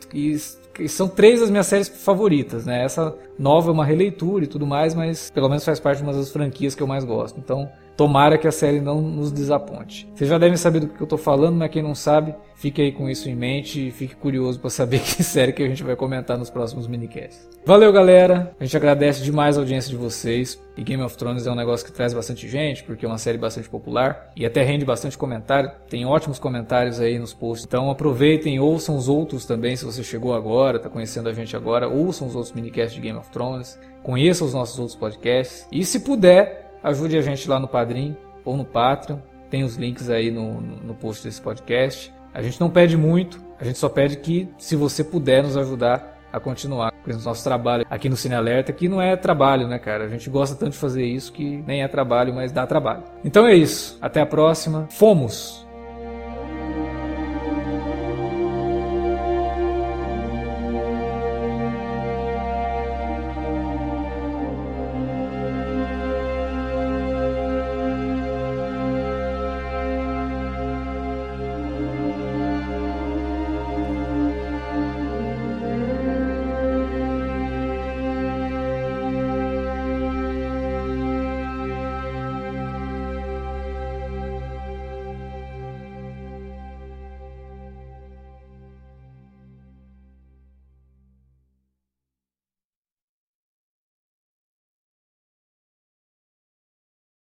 São 0.88 1.07
três 1.07 1.39
das 1.39 1.49
minhas 1.49 1.67
séries 1.67 1.88
favoritas, 1.88 2.65
né? 2.65 2.84
Essa 2.84 3.15
nova 3.38 3.70
é 3.70 3.74
uma 3.74 3.86
releitura 3.86 4.44
e 4.44 4.48
tudo 4.48 4.66
mais, 4.66 4.94
mas 4.96 5.30
pelo 5.32 5.50
menos 5.50 5.64
faz 5.64 5.80
parte 5.80 5.98
de 5.98 6.04
uma 6.04 6.14
das 6.14 6.32
franquias 6.32 6.76
que 6.76 6.84
eu 6.84 6.88
mais 6.88 7.04
gosto. 7.04 7.40
Então 7.40 7.70
Tomara 7.98 8.38
que 8.38 8.48
a 8.48 8.52
série 8.52 8.80
não 8.80 9.02
nos 9.02 9.32
desaponte. 9.32 10.08
Vocês 10.14 10.30
já 10.30 10.38
devem 10.38 10.56
saber 10.56 10.82
do 10.82 10.88
que 10.88 11.02
eu 11.02 11.06
estou 11.06 11.18
falando, 11.18 11.56
mas 11.56 11.72
quem 11.72 11.82
não 11.82 11.96
sabe, 11.96 12.36
fique 12.54 12.80
aí 12.80 12.92
com 12.92 13.10
isso 13.10 13.28
em 13.28 13.36
mente 13.36 13.88
e 13.88 13.92
fique 13.92 14.16
curioso 14.16 14.60
para 14.60 14.70
saber 14.70 15.00
que 15.02 15.24
série 15.24 15.52
que 15.52 15.64
a 15.64 15.68
gente 15.68 15.84
vai 15.84 15.96
comentar 15.96 16.38
nos 16.38 16.52
próximos 16.52 16.86
minicasts. 16.86 17.50
Valeu, 17.66 17.92
galera! 17.92 18.56
A 18.60 18.64
gente 18.64 18.78
agradece 18.78 19.24
demais 19.24 19.58
a 19.58 19.62
audiência 19.62 19.90
de 19.90 19.98
vocês. 19.98 20.62
E 20.78 20.84
Game 20.84 21.02
of 21.02 21.18
Thrones 21.18 21.48
é 21.48 21.52
um 21.52 21.56
negócio 21.56 21.84
que 21.84 21.92
traz 21.92 22.14
bastante 22.14 22.48
gente, 22.48 22.84
porque 22.84 23.04
é 23.04 23.10
uma 23.10 23.18
série 23.18 23.40
bastante 23.40 23.68
popular 23.68 24.32
e 24.36 24.46
até 24.46 24.62
rende 24.62 24.86
bastante 24.86 25.18
comentário. 25.18 25.72
Tem 25.90 26.06
ótimos 26.06 26.38
comentários 26.38 27.00
aí 27.00 27.18
nos 27.18 27.34
posts. 27.34 27.66
Então 27.66 27.90
aproveitem, 27.90 28.60
ouçam 28.60 28.96
os 28.96 29.10
outros 29.10 29.44
também, 29.44 29.76
se 29.76 29.84
você 29.84 30.04
chegou 30.04 30.36
agora, 30.36 30.78
está 30.78 30.88
conhecendo 30.88 31.30
a 31.30 31.34
gente 31.34 31.56
agora, 31.56 31.88
ouçam 31.88 32.28
os 32.28 32.36
outros 32.36 32.54
minicasts 32.54 32.94
de 32.94 33.02
Game 33.02 33.18
of 33.18 33.26
Thrones, 33.28 33.80
conheçam 34.03 34.47
os 34.47 34.53
nossos 34.53 34.78
outros 34.80 34.95
podcasts. 34.95 35.67
E 35.71 35.84
se 35.84 35.99
puder, 35.99 36.78
ajude 36.84 37.17
a 37.17 37.21
gente 37.21 37.49
lá 37.49 37.59
no 37.59 37.67
Padrim 37.67 38.15
ou 38.43 38.55
no 38.55 38.65
Patreon. 38.65 39.17
Tem 39.49 39.63
os 39.63 39.75
links 39.75 40.09
aí 40.09 40.30
no, 40.32 40.61
no 40.61 40.93
post 40.93 41.23
desse 41.23 41.41
podcast. 41.41 42.13
A 42.34 42.41
gente 42.41 42.59
não 42.59 42.69
pede 42.69 42.97
muito, 42.97 43.41
a 43.59 43.63
gente 43.63 43.80
só 43.80 43.89
pede 43.89 44.17
que, 44.17 44.49
se 44.57 44.75
você 44.75 45.03
puder 45.03 45.43
nos 45.43 45.57
ajudar 45.57 46.17
a 46.32 46.39
continuar 46.39 46.91
com 46.91 47.11
o 47.11 47.21
nosso 47.21 47.43
trabalho 47.43 47.86
aqui 47.89 48.09
no 48.09 48.17
Cine 48.17 48.36
Alerta, 48.36 48.71
que 48.73 48.88
não 48.88 49.01
é 49.01 49.15
trabalho, 49.15 49.67
né, 49.67 49.80
cara? 49.80 50.05
A 50.05 50.09
gente 50.09 50.30
gosta 50.30 50.55
tanto 50.55 50.73
de 50.73 50.78
fazer 50.78 51.05
isso 51.05 51.32
que 51.32 51.63
nem 51.65 51.82
é 51.82 51.88
trabalho, 51.88 52.34
mas 52.34 52.51
dá 52.51 52.67
trabalho. 52.67 53.03
Então 53.23 53.47
é 53.47 53.55
isso. 53.55 53.97
Até 54.01 54.21
a 54.21 54.25
próxima. 54.25 54.88
Fomos! 54.91 55.66